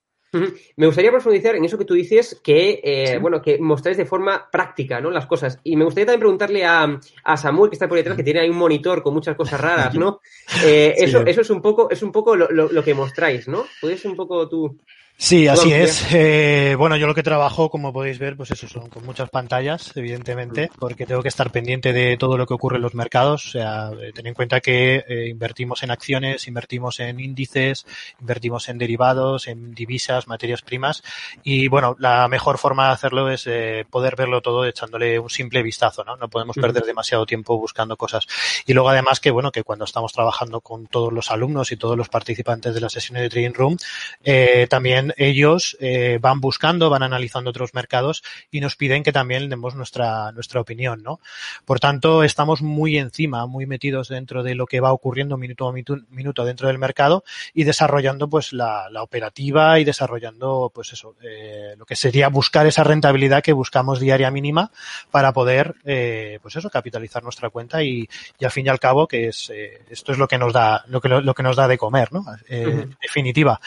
Me 0.77 0.87
gustaría 0.87 1.11
profundizar 1.11 1.57
en 1.57 1.65
eso 1.65 1.79
que 1.79 1.87
tú 1.87 1.95
dices, 1.95 2.39
que 2.45 2.81
eh, 2.85 3.19
bueno, 3.19 3.41
que 3.41 3.59
mostráis 3.59 3.97
de 3.97 4.05
forma 4.05 4.51
práctica, 4.51 5.01
¿no? 5.01 5.11
Las 5.11 5.27
cosas. 5.27 5.59
Y 5.65 5.75
me 5.77 5.85
gustaría 5.85 6.05
también 6.05 6.21
preguntarle 6.21 6.67
a, 6.67 7.01
a 7.25 7.37
Samuel, 7.39 7.71
que 7.71 7.77
está 7.77 7.89
por 7.89 7.97
detrás, 7.97 8.17
que 8.17 8.23
tiene 8.23 8.41
ahí 8.41 8.51
un 8.51 8.59
monitor 8.59 9.03
con 9.03 9.15
muchas 9.15 9.37
cosas 9.37 9.61
raras, 9.61 9.95
¿no? 9.95 10.21
Eh, 10.65 10.95
eso, 10.99 11.25
eso 11.25 11.41
es 11.41 11.51
un 11.51 11.63
poco, 11.63 11.91
es 11.91 12.03
un 12.03 12.11
poco 12.11 12.35
lo, 12.35 12.49
lo, 12.51 12.83
que 12.83 12.95
mostráis, 12.95 13.49
¿no? 13.49 13.65
¿Puedes 13.81 14.05
un 14.05 14.17
poco 14.17 14.49
tú? 14.49 14.79
Sí, 15.21 15.49
así 15.49 15.73
es. 15.73 16.07
Eh, 16.13 16.77
bueno, 16.79 16.97
yo 16.97 17.09
lo 17.09 17.15
que 17.15 17.25
trabajo, 17.25 17.71
como 17.71 17.93
podéis 17.93 18.21
ver, 18.21 18.37
pues 18.37 18.53
eso 18.53 18.69
son 18.69 18.89
con 18.89 19.05
muchas 19.05 19.29
pantallas, 19.31 19.91
evidentemente, 19.97 20.71
porque 20.79 21.07
tengo 21.07 21.23
que 21.23 21.29
estar 21.29 21.51
pendiente 21.51 21.93
de 21.93 22.17
todo 22.17 22.39
lo 22.39 22.47
que 22.47 22.55
ocurre 22.55 22.77
en 22.77 22.83
los 22.83 22.95
mercados. 22.95 23.47
O 23.47 23.51
sea, 23.51 23.91
ten 24.15 24.29
en 24.29 24.35
cuenta 24.35 24.61
que 24.61 25.05
eh, 25.09 25.27
invertimos 25.29 25.83
en 25.83 25.91
acciones, 25.91 26.47
invertimos 26.47 27.01
en 27.01 27.19
índices, 27.19 27.85
invertimos 28.21 28.69
en 28.69 28.79
derivados, 28.79 29.49
en 29.49 29.75
divisas, 29.75 30.29
materias 30.29 30.63
primas. 30.63 31.03
Y 31.43 31.67
bueno, 31.67 31.97
la 31.99 32.29
mejor 32.29 32.57
forma 32.57 32.87
de 32.87 32.93
hacerlo 32.93 33.29
es 33.29 33.45
eh, 33.49 33.85
poder 33.91 34.15
verlo 34.15 34.41
todo 34.41 34.65
echándole 34.67 35.19
un 35.19 35.31
simple 35.31 35.65
vistazo, 35.65 36.05
¿no? 36.05 36.17
No 36.17 36.29
podemos 36.29 36.55
perder 36.55 36.85
demasiado 36.85 37.27
tiempo 37.27 37.59
buscando 37.59 37.97
cosas. 37.97 38.25
Y 38.67 38.73
luego 38.73 38.91
además 38.91 39.19
que, 39.19 39.33
bueno, 39.33 39.51
que 39.51 39.65
cuando 39.65 39.85
estamos 39.85 40.13
trabajando 40.13 40.61
con 40.61 40.87
todos 40.87 41.13
los 41.13 41.33
alumnos 41.33 41.73
y 41.73 41.77
todos 41.77 41.97
los 41.97 42.09
participantes 42.09 42.73
de 42.73 42.81
las 42.81 42.93
sesiones 42.93 43.25
de 43.25 43.31
Trading 43.31 43.55
Room, 43.55 43.77
eh, 44.23 44.69
también 44.71 45.08
también 45.09 45.15
ellos 45.17 45.77
eh, 45.81 46.19
van 46.21 46.41
buscando, 46.41 46.91
van 46.91 47.03
analizando 47.03 47.51
otros 47.51 47.75
mercados 47.75 48.23
y 48.51 48.61
nos 48.61 48.77
piden 48.77 49.03
que 49.03 49.13
también 49.13 49.49
demos 49.49 49.75
nuestra, 49.75 50.33
nuestra 50.33 50.61
opinión, 50.61 51.03
¿no? 51.03 51.21
Por 51.65 51.81
tanto, 51.81 52.23
estamos 52.25 52.63
muy 52.63 52.99
encima, 52.99 53.47
muy 53.47 53.67
metidos 53.67 54.09
dentro 54.09 54.43
de 54.43 54.55
lo 54.55 54.67
que 54.67 54.81
va 54.81 54.93
ocurriendo 54.93 55.37
minuto 55.37 55.69
a 55.69 55.73
minuto 55.73 56.45
dentro 56.45 56.69
del 56.69 56.79
mercado 56.79 57.25
y 57.55 57.65
desarrollando 57.65 58.29
pues 58.29 58.53
la, 58.53 58.89
la 58.91 59.03
operativa 59.03 59.79
y 59.79 59.85
desarrollando 59.85 60.71
pues 60.75 60.93
eso, 60.93 61.15
eh, 61.23 61.75
lo 61.77 61.85
que 61.85 61.97
sería 61.97 62.29
buscar 62.29 62.67
esa 62.67 62.85
rentabilidad 62.85 63.43
que 63.43 63.53
buscamos 63.53 64.01
diaria 64.01 64.31
mínima 64.31 64.71
para 65.11 65.33
poder 65.33 65.75
eh, 65.85 66.39
pues 66.43 66.57
eso, 66.57 66.71
capitalizar 66.71 67.23
nuestra 67.23 67.51
cuenta 67.51 67.83
y, 67.83 68.09
y, 68.39 68.45
al 68.45 68.51
fin 68.51 68.67
y 68.67 68.69
al 68.69 68.81
cabo 68.81 69.07
que 69.07 69.29
es 69.29 69.51
esto 69.91 70.13
es 70.13 70.19
lo 70.19 70.29
que 70.29 70.39
nos 70.39 70.53
da 70.53 70.85
lo 70.89 71.01
que, 71.01 71.09
lo 71.09 71.35
que 71.35 71.43
nos 71.43 71.57
da 71.57 71.69
de 71.69 71.79
comer, 71.79 72.13
¿no? 72.13 72.21
Uh 72.21 72.25
-huh. 72.25 72.97
definitiva. 73.01 73.61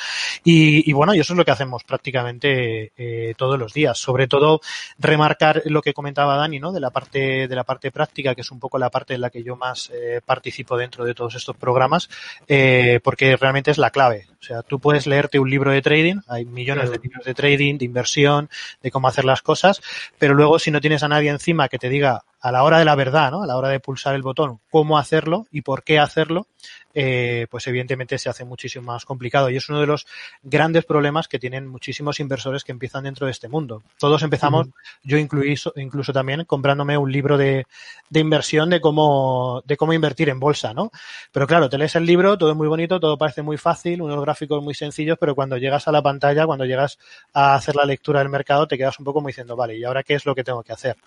Y, 0.44 0.90
y, 0.90 0.94
bueno, 0.94 1.14
y 1.14 1.20
eso 1.32 1.36
es 1.36 1.38
lo 1.38 1.46
que 1.46 1.52
hacemos 1.52 1.86
prácticamente 1.86 2.92
eh, 2.98 3.34
todos 3.38 3.58
los 3.58 3.74
días. 3.74 3.98
Sobre 3.98 4.28
todo 4.28 4.60
remarcar 5.00 5.62
lo 5.66 5.82
que 5.82 5.94
comentaba 5.94 6.36
Dani, 6.36 6.60
¿no? 6.60 6.74
De 6.74 6.82
la 6.82 6.90
parte 6.90 7.48
de 7.48 7.56
la 7.56 7.64
parte 7.64 7.90
práctica, 7.90 8.36
que 8.36 8.42
es 8.42 8.52
un 8.52 8.60
poco 8.60 8.78
la 8.78 8.90
parte 8.90 9.14
en 9.14 9.22
la 9.22 9.30
que 9.30 9.42
yo 9.42 9.56
más 9.56 9.90
eh, 9.94 10.20
participo 10.26 10.76
dentro 10.76 11.06
de 11.06 11.14
todos 11.14 11.36
estos 11.36 11.56
programas, 11.56 12.10
eh, 12.50 13.00
porque 13.02 13.38
realmente 13.38 13.72
es 13.72 13.78
la 13.78 13.92
clave. 13.92 14.28
O 14.42 14.44
sea, 14.44 14.62
tú 14.62 14.80
puedes 14.80 15.08
leerte 15.08 15.40
un 15.40 15.50
libro 15.50 15.72
de 15.72 15.82
trading, 15.82 16.18
hay 16.28 16.44
millones 16.44 16.92
de 16.92 16.98
libros 16.98 17.24
de 17.24 17.34
trading, 17.34 17.78
de 17.78 17.86
inversión, 17.86 18.50
de 18.82 18.92
cómo 18.92 19.08
hacer 19.08 19.24
las 19.24 19.42
cosas, 19.42 19.82
pero 20.20 20.34
luego 20.34 20.60
si 20.60 20.70
no 20.70 20.82
tienes 20.82 21.04
a 21.04 21.08
nadie 21.08 21.30
encima 21.30 21.70
que 21.70 21.80
te 21.80 21.88
diga 21.88 22.24
a 22.42 22.52
la 22.52 22.64
hora 22.64 22.80
de 22.80 22.86
la 22.86 22.96
verdad, 22.96 23.32
¿no? 23.32 23.44
A 23.44 23.48
la 23.48 23.56
hora 23.56 23.70
de 23.70 23.80
pulsar 23.80 24.16
el 24.16 24.24
botón, 24.24 24.60
cómo 24.72 24.98
hacerlo 24.98 25.46
y 25.52 25.62
por 25.62 25.84
qué 25.84 26.00
hacerlo, 26.00 26.48
eh, 26.94 27.48
pues 27.50 27.68
evidentemente 27.68 28.18
se 28.18 28.30
hace 28.30 28.46
muchísimo 28.46 28.86
más 28.86 29.06
complicado 29.06 29.50
y 29.50 29.58
es 29.58 29.70
uno 29.70 29.80
de 29.80 29.88
los 29.88 30.08
grandes 30.44 30.86
problemas 30.86 31.28
que 31.28 31.40
tienen 31.40 31.68
muchísimos 31.68 32.20
inversores 32.20 32.64
que 32.64 32.72
empiezan 32.72 33.04
dentro 33.04 33.26
de 33.26 33.32
este 33.32 33.48
mundo. 33.48 33.84
Todos 33.98 34.24
empezamos, 34.24 34.68
uh 34.68 34.70
-huh. 34.70 35.00
yo 35.04 35.18
incluso, 35.18 35.74
incluso 35.76 36.14
también 36.14 36.46
comprándome 36.46 36.98
un 36.98 37.12
libro 37.12 37.38
de, 37.38 37.66
de, 38.10 38.20
inversión 38.20 38.70
de 38.70 38.82
cómo, 38.82 39.62
de 39.66 39.78
cómo 39.78 39.94
invertir 39.94 40.30
en 40.30 40.40
bolsa, 40.40 40.74
¿no? 40.74 40.92
Pero 41.32 41.48
claro, 41.48 41.70
te 41.70 41.78
lees 41.78 41.96
el 41.96 42.06
libro, 42.06 42.38
todo 42.38 42.52
es 42.52 42.58
muy 42.58 42.68
bonito, 42.68 43.00
todo 43.00 43.18
parece 43.18 43.42
muy 43.42 43.58
fácil, 43.58 44.02
unos 44.02 44.22
gráficos 44.22 44.64
muy 44.64 44.74
sencillos, 44.74 45.18
pero 45.20 45.36
cuando 45.36 45.58
llegas 45.58 45.88
a 45.88 45.92
la 45.92 46.02
pantalla, 46.02 46.46
cuando 46.46 46.66
llegas 46.66 46.98
a 47.34 47.56
hacer 47.56 47.76
la 47.76 47.86
lectura 47.86 48.20
del 48.20 48.30
mercado, 48.30 48.68
te 48.68 48.78
quedas 48.78 49.00
un 49.00 49.06
poco 49.06 49.16
como 49.16 49.28
diciendo, 49.28 49.56
vale, 49.56 49.78
¿y 49.78 49.84
ahora 49.84 50.04
qué 50.04 50.16
es 50.16 50.26
lo 50.26 50.36
que 50.36 50.44
tengo 50.44 50.64
que 50.64 50.74
hacer? 50.74 50.98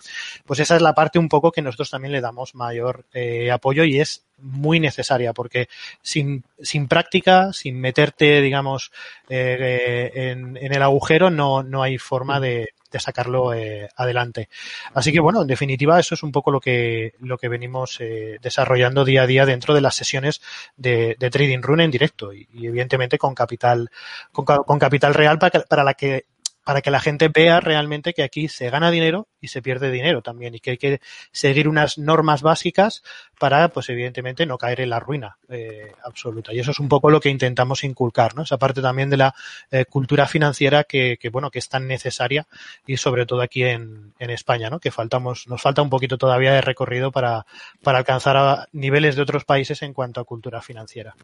Pues 0.45 0.59
esa 0.59 0.75
es 0.75 0.81
la 0.81 0.93
parte 0.93 1.19
un 1.19 1.29
poco 1.29 1.51
que 1.51 1.61
nosotros 1.61 1.89
también 1.89 2.11
le 2.11 2.21
damos 2.21 2.55
mayor 2.55 3.05
eh, 3.13 3.51
apoyo 3.51 3.83
y 3.83 3.99
es 3.99 4.23
muy 4.37 4.79
necesaria 4.79 5.33
porque 5.33 5.67
sin, 6.01 6.43
sin 6.61 6.87
práctica, 6.87 7.53
sin 7.53 7.79
meterte, 7.79 8.41
digamos, 8.41 8.91
eh, 9.29 10.11
en, 10.13 10.57
en, 10.57 10.73
el 10.73 10.81
agujero, 10.81 11.29
no, 11.29 11.63
no 11.63 11.83
hay 11.83 11.97
forma 11.97 12.39
de, 12.39 12.69
de 12.91 12.99
sacarlo 12.99 13.53
eh, 13.53 13.89
adelante. 13.95 14.49
Así 14.93 15.11
que 15.11 15.19
bueno, 15.19 15.41
en 15.41 15.47
definitiva, 15.47 15.99
eso 15.99 16.15
es 16.15 16.23
un 16.23 16.31
poco 16.31 16.51
lo 16.51 16.59
que, 16.59 17.13
lo 17.19 17.37
que 17.37 17.49
venimos 17.49 17.97
eh, 17.99 18.37
desarrollando 18.41 19.05
día 19.05 19.23
a 19.23 19.27
día 19.27 19.45
dentro 19.45 19.73
de 19.73 19.81
las 19.81 19.95
sesiones 19.95 20.41
de, 20.77 21.15
de 21.19 21.29
Trading 21.29 21.61
Run 21.61 21.81
en 21.81 21.91
directo 21.91 22.33
y, 22.33 22.47
y 22.53 22.67
evidentemente 22.67 23.17
con 23.17 23.35
capital, 23.35 23.89
con, 24.31 24.45
con 24.45 24.79
capital 24.79 25.13
real 25.13 25.37
para, 25.39 25.61
para 25.61 25.83
la 25.83 25.93
que 25.93 26.25
para 26.65 26.81
que 26.81 26.91
la 26.91 26.99
gente 26.99 27.29
vea 27.29 27.61
realmente 27.61 28.13
que 28.13 28.23
aquí 28.23 28.49
se 28.49 28.69
gana 28.71 28.89
dinero 28.89 29.27
y 29.39 29.49
se 29.49 29.61
pierde 29.61 29.91
dinero 29.91 30.23
también 30.23 30.55
y 30.55 30.59
que 30.59 30.71
hay 30.71 30.77
que 30.77 30.99
seguir 31.31 31.69
unas 31.69 31.99
normas 31.99 32.41
básicas 32.41 33.03
para, 33.39 33.69
pues 33.69 33.87
evidentemente, 33.89 34.47
no 34.47 34.57
caer 34.57 34.81
en 34.81 34.89
la 34.89 34.99
ruina 34.99 35.37
eh, 35.47 35.91
absoluta. 36.03 36.53
Y 36.53 36.59
eso 36.59 36.71
es 36.71 36.79
un 36.79 36.89
poco 36.89 37.11
lo 37.11 37.19
que 37.21 37.29
intentamos 37.29 37.83
inculcar, 37.83 38.35
¿no? 38.35 38.41
Esa 38.41 38.57
parte 38.57 38.81
también 38.81 39.11
de 39.11 39.17
la 39.17 39.35
eh, 39.69 39.85
cultura 39.85 40.25
financiera 40.25 40.85
que, 40.85 41.17
que, 41.21 41.29
bueno, 41.29 41.51
que 41.51 41.59
es 41.59 41.69
tan 41.69 41.87
necesaria 41.87 42.47
y 42.87 42.97
sobre 42.97 43.27
todo 43.27 43.41
aquí 43.41 43.63
en, 43.63 44.13
en 44.17 44.29
España, 44.31 44.71
¿no? 44.71 44.79
Que 44.79 44.89
faltamos, 44.89 45.47
nos 45.47 45.61
falta 45.61 45.83
un 45.83 45.91
poquito 45.91 46.17
todavía 46.17 46.51
de 46.51 46.61
recorrido 46.61 47.11
para, 47.11 47.45
para 47.83 47.99
alcanzar 47.99 48.37
a 48.37 48.67
niveles 48.71 49.15
de 49.15 49.21
otros 49.21 49.45
países 49.45 49.83
en 49.83 49.93
cuanto 49.93 50.19
a 50.19 50.25
cultura 50.25 50.61
financiera. 50.61 51.15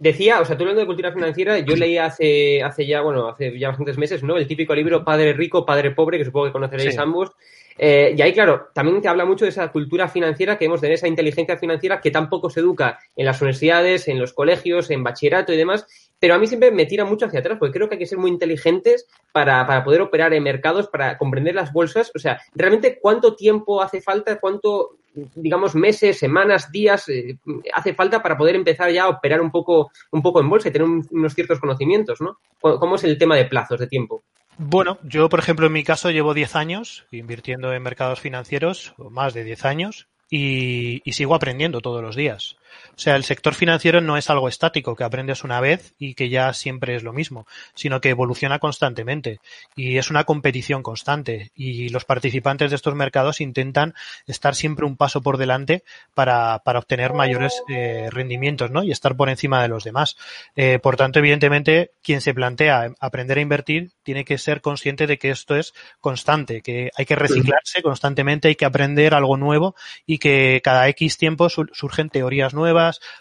Decía, 0.00 0.40
o 0.40 0.44
sea, 0.44 0.56
tú 0.56 0.64
hablando 0.64 0.80
de 0.80 0.86
cultura 0.86 1.12
financiera, 1.12 1.60
yo 1.60 1.76
leí 1.76 1.96
hace, 1.96 2.60
hace 2.62 2.86
ya, 2.86 3.02
bueno, 3.02 3.28
hace 3.28 3.56
ya 3.56 3.68
bastantes 3.68 3.96
meses, 3.98 4.22
¿no? 4.24 4.34
El 4.44 4.48
típico 4.48 4.74
libro 4.74 5.04
Padre 5.04 5.32
Rico, 5.32 5.64
Padre 5.64 5.92
Pobre, 5.92 6.18
que 6.18 6.24
supongo 6.26 6.46
que 6.46 6.52
conoceréis 6.52 6.94
sí. 6.94 7.00
ambos. 7.00 7.32
Eh, 7.76 8.14
y 8.16 8.22
ahí, 8.22 8.32
claro, 8.32 8.68
también 8.72 9.00
te 9.00 9.08
habla 9.08 9.24
mucho 9.24 9.44
de 9.44 9.48
esa 9.48 9.72
cultura 9.72 10.06
financiera 10.06 10.56
que 10.58 10.66
hemos 10.66 10.80
de 10.80 10.92
esa 10.92 11.08
inteligencia 11.08 11.56
financiera 11.56 12.00
que 12.00 12.10
tampoco 12.10 12.50
se 12.50 12.60
educa 12.60 13.00
en 13.16 13.26
las 13.26 13.40
universidades, 13.40 14.06
en 14.06 14.20
los 14.20 14.32
colegios, 14.32 14.90
en 14.90 15.02
bachillerato 15.02 15.52
y 15.52 15.56
demás. 15.56 15.86
Pero 16.20 16.34
a 16.34 16.38
mí 16.38 16.46
siempre 16.46 16.70
me 16.70 16.86
tira 16.86 17.04
mucho 17.04 17.26
hacia 17.26 17.40
atrás, 17.40 17.58
porque 17.58 17.72
creo 17.72 17.88
que 17.88 17.94
hay 17.94 17.98
que 17.98 18.06
ser 18.06 18.18
muy 18.18 18.30
inteligentes 18.30 19.06
para, 19.32 19.66
para 19.66 19.82
poder 19.82 20.02
operar 20.02 20.32
en 20.34 20.42
mercados, 20.42 20.88
para 20.88 21.18
comprender 21.18 21.54
las 21.54 21.72
bolsas. 21.72 22.12
O 22.14 22.18
sea, 22.18 22.40
realmente 22.54 22.98
cuánto 23.00 23.34
tiempo 23.34 23.82
hace 23.82 24.00
falta, 24.00 24.38
cuánto 24.38 24.98
digamos, 25.14 25.74
meses, 25.74 26.18
semanas, 26.18 26.72
días, 26.72 27.08
eh, 27.08 27.38
hace 27.72 27.94
falta 27.94 28.22
para 28.22 28.36
poder 28.36 28.56
empezar 28.56 28.90
ya 28.90 29.04
a 29.04 29.08
operar 29.08 29.40
un 29.40 29.50
poco, 29.50 29.90
un 30.10 30.22
poco 30.22 30.40
en 30.40 30.50
bolsa 30.50 30.68
y 30.68 30.72
tener 30.72 30.88
un, 30.88 31.06
unos 31.10 31.34
ciertos 31.34 31.60
conocimientos, 31.60 32.20
¿no? 32.20 32.38
¿Cómo 32.60 32.96
es 32.96 33.04
el 33.04 33.16
tema 33.16 33.36
de 33.36 33.44
plazos 33.44 33.78
de 33.78 33.86
tiempo? 33.86 34.24
Bueno, 34.58 34.98
yo, 35.02 35.28
por 35.28 35.40
ejemplo, 35.40 35.66
en 35.66 35.72
mi 35.72 35.84
caso 35.84 36.10
llevo 36.10 36.34
10 36.34 36.56
años 36.56 37.06
invirtiendo 37.10 37.72
en 37.72 37.82
mercados 37.82 38.20
financieros, 38.20 38.94
más 38.98 39.34
de 39.34 39.44
10 39.44 39.64
años, 39.64 40.08
y, 40.30 41.02
y 41.04 41.12
sigo 41.12 41.34
aprendiendo 41.34 41.80
todos 41.80 42.02
los 42.02 42.16
días. 42.16 42.56
O 42.96 42.98
sea, 42.98 43.16
el 43.16 43.24
sector 43.24 43.54
financiero 43.54 44.00
no 44.00 44.16
es 44.16 44.30
algo 44.30 44.48
estático 44.48 44.94
que 44.96 45.04
aprendes 45.04 45.44
una 45.44 45.60
vez 45.60 45.94
y 45.98 46.14
que 46.14 46.28
ya 46.28 46.52
siempre 46.52 46.94
es 46.96 47.02
lo 47.02 47.12
mismo, 47.12 47.46
sino 47.74 48.00
que 48.00 48.10
evoluciona 48.10 48.58
constantemente 48.58 49.40
y 49.74 49.98
es 49.98 50.10
una 50.10 50.24
competición 50.24 50.82
constante 50.82 51.50
y 51.54 51.88
los 51.88 52.04
participantes 52.04 52.70
de 52.70 52.76
estos 52.76 52.94
mercados 52.94 53.40
intentan 53.40 53.94
estar 54.26 54.54
siempre 54.54 54.86
un 54.86 54.96
paso 54.96 55.22
por 55.22 55.38
delante 55.38 55.84
para, 56.14 56.60
para 56.64 56.78
obtener 56.78 57.12
mayores 57.12 57.62
eh, 57.68 58.08
rendimientos 58.10 58.70
¿no? 58.70 58.82
y 58.82 58.90
estar 58.90 59.16
por 59.16 59.28
encima 59.28 59.62
de 59.62 59.68
los 59.68 59.84
demás. 59.84 60.16
Eh, 60.56 60.78
por 60.78 60.96
tanto, 60.96 61.18
evidentemente, 61.18 61.92
quien 62.02 62.20
se 62.20 62.34
plantea 62.34 62.92
aprender 63.00 63.38
a 63.38 63.42
invertir 63.42 63.92
tiene 64.02 64.24
que 64.24 64.38
ser 64.38 64.60
consciente 64.60 65.06
de 65.06 65.18
que 65.18 65.30
esto 65.30 65.56
es 65.56 65.74
constante, 66.00 66.62
que 66.62 66.90
hay 66.96 67.04
que 67.04 67.16
reciclarse 67.16 67.82
constantemente, 67.82 68.48
hay 68.48 68.56
que 68.56 68.64
aprender 68.64 69.14
algo 69.14 69.36
nuevo 69.36 69.74
y 70.06 70.18
que 70.18 70.60
cada 70.62 70.88
X 70.88 71.18
tiempo 71.18 71.48
surgen 71.48 72.10
teorías 72.10 72.54
nuevas, 72.54 72.63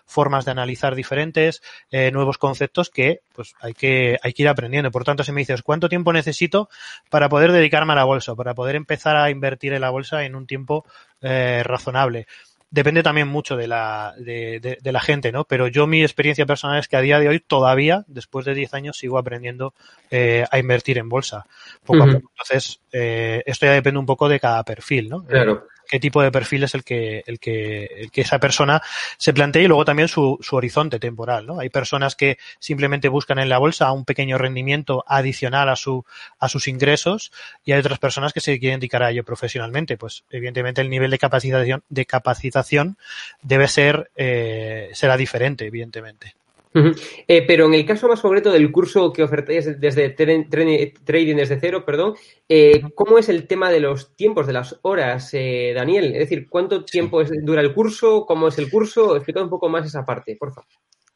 formas 0.06 0.46
de 0.46 0.52
analizar 0.52 0.96
diferentes, 0.96 1.62
eh, 1.92 2.12
nuevos 2.12 2.38
conceptos 2.38 2.90
que 2.90 3.22
pues 3.34 3.54
hay 3.60 3.74
que, 3.74 4.18
hay 4.22 4.34
que 4.34 4.44
ir 4.44 4.50
aprendiendo. 4.50 4.92
Por 4.92 5.04
tanto, 5.04 5.24
si 5.24 5.32
me 5.32 5.42
dices 5.42 5.62
cuánto 5.62 5.90
tiempo 5.90 6.14
necesito 6.14 6.70
para 7.10 7.30
poder 7.30 7.52
dedicarme 7.52 7.94
a 7.94 7.98
la 7.98 8.04
bolsa, 8.04 8.36
para 8.36 8.54
poder 8.54 8.76
empezar 8.76 9.16
a 9.16 9.30
invertir 9.30 9.74
en 9.74 9.82
la 9.82 9.90
bolsa 9.90 10.24
en 10.24 10.36
un 10.36 10.48
tiempo 10.48 10.86
eh, 11.22 11.64
razonable 11.64 12.28
depende 12.74 13.04
también 13.04 13.28
mucho 13.28 13.56
de 13.56 13.68
la, 13.68 14.16
de, 14.18 14.60
de, 14.60 14.80
de, 14.82 14.92
la 14.92 15.00
gente, 15.00 15.32
¿no? 15.32 15.44
Pero 15.44 15.68
yo 15.68 15.86
mi 15.86 16.02
experiencia 16.02 16.48
personal 16.48 16.80
es 16.80 16.88
que 16.88 16.98
a 16.98 17.02
día 17.02 17.20
de 17.20 17.28
hoy 17.28 17.40
todavía, 17.40 18.04
después 18.08 18.46
de 18.46 18.56
10 18.56 18.74
años, 18.74 18.98
sigo 18.98 19.20
aprendiendo 19.20 19.76
eh, 20.10 20.44
a 20.50 20.58
invertir 20.58 20.98
en 20.98 21.08
bolsa. 21.08 21.46
Poco 21.86 22.00
uh 22.00 22.08
-huh. 22.08 22.10
a 22.10 22.14
poco. 22.16 22.32
Entonces, 22.32 22.80
eh, 22.92 23.44
esto 23.46 23.68
ya 23.68 23.74
depende 23.74 24.00
un 24.00 24.08
poco 24.08 24.28
de 24.28 24.40
cada 24.40 24.64
perfil, 24.64 25.08
¿no? 25.08 25.24
Claro 25.24 25.68
qué 25.88 26.00
tipo 26.00 26.22
de 26.22 26.32
perfil 26.32 26.64
es 26.64 26.76
el 26.76 26.84
que, 26.84 27.24
el 27.26 27.40
que, 27.40 27.86
el 27.86 28.12
que 28.12 28.22
esa 28.22 28.40
persona 28.40 28.82
se 29.18 29.34
plantea 29.34 29.62
y 29.62 29.68
luego 29.68 29.86
también 29.86 30.08
su, 30.08 30.38
su 30.42 30.56
horizonte 30.56 31.00
temporal, 31.00 31.46
¿no? 31.46 31.60
Hay 31.60 31.70
personas 31.70 32.16
que 32.16 32.38
simplemente 32.60 33.10
buscan 33.10 33.40
en 33.40 33.50
la 33.50 33.58
bolsa 33.58 33.92
un 33.92 34.06
pequeño 34.06 34.38
rendimiento 34.38 35.04
adicional 35.08 35.70
a 35.70 35.76
su, 35.76 36.06
a 36.40 36.50
sus 36.50 36.68
ingresos 36.68 37.32
y 37.64 37.72
hay 37.72 37.80
otras 37.80 38.00
personas 38.00 38.34
que 38.34 38.42
se 38.42 38.60
quieren 38.60 38.80
dedicar 38.80 39.04
a 39.04 39.12
ello 39.12 39.24
profesionalmente. 39.24 39.98
Pues 39.98 40.24
evidentemente 40.30 40.82
el 40.82 40.90
nivel 40.90 41.12
de 41.12 41.20
capacitación, 41.20 41.84
de 41.90 42.06
capacitación 42.06 42.98
debe 43.42 43.68
ser, 43.68 44.12
eh, 44.16 44.90
será 44.94 45.18
diferente, 45.18 45.66
evidentemente. 45.66 46.36
Uh 46.76 46.80
-huh. 46.80 47.24
eh, 47.28 47.44
pero 47.46 47.68
en 47.68 47.76
el 47.76 47.86
caso 47.86 48.08
más 48.08 48.22
concreto 48.22 48.52
del 48.52 48.72
curso 48.72 49.14
que 49.14 49.22
ofertáis 49.24 49.80
desde 49.80 50.10
Trading 50.10 51.36
desde 51.36 51.60
cero, 51.60 51.84
perdón, 51.86 52.16
eh, 52.50 52.82
¿cómo 52.96 53.20
es 53.20 53.30
el 53.30 53.48
tema 53.48 53.70
de 53.70 53.80
los 53.80 54.16
tiempos, 54.16 54.48
de 54.48 54.54
las 54.54 54.80
horas, 54.82 55.30
eh, 55.34 55.74
Daniel? 55.76 56.14
Es 56.14 56.20
decir, 56.20 56.48
¿cuánto 56.50 56.84
tiempo 56.84 57.22
es, 57.22 57.32
dura 57.44 57.62
el 57.62 57.74
curso? 57.74 58.26
¿Cómo 58.26 58.48
es 58.48 58.58
el 58.58 58.70
curso? 58.72 59.16
Explica 59.16 59.44
un 59.44 59.50
poco 59.50 59.70
más 59.70 59.86
esa 59.86 60.04
parte, 60.04 60.36
por 60.36 60.54
favor. 60.54 60.70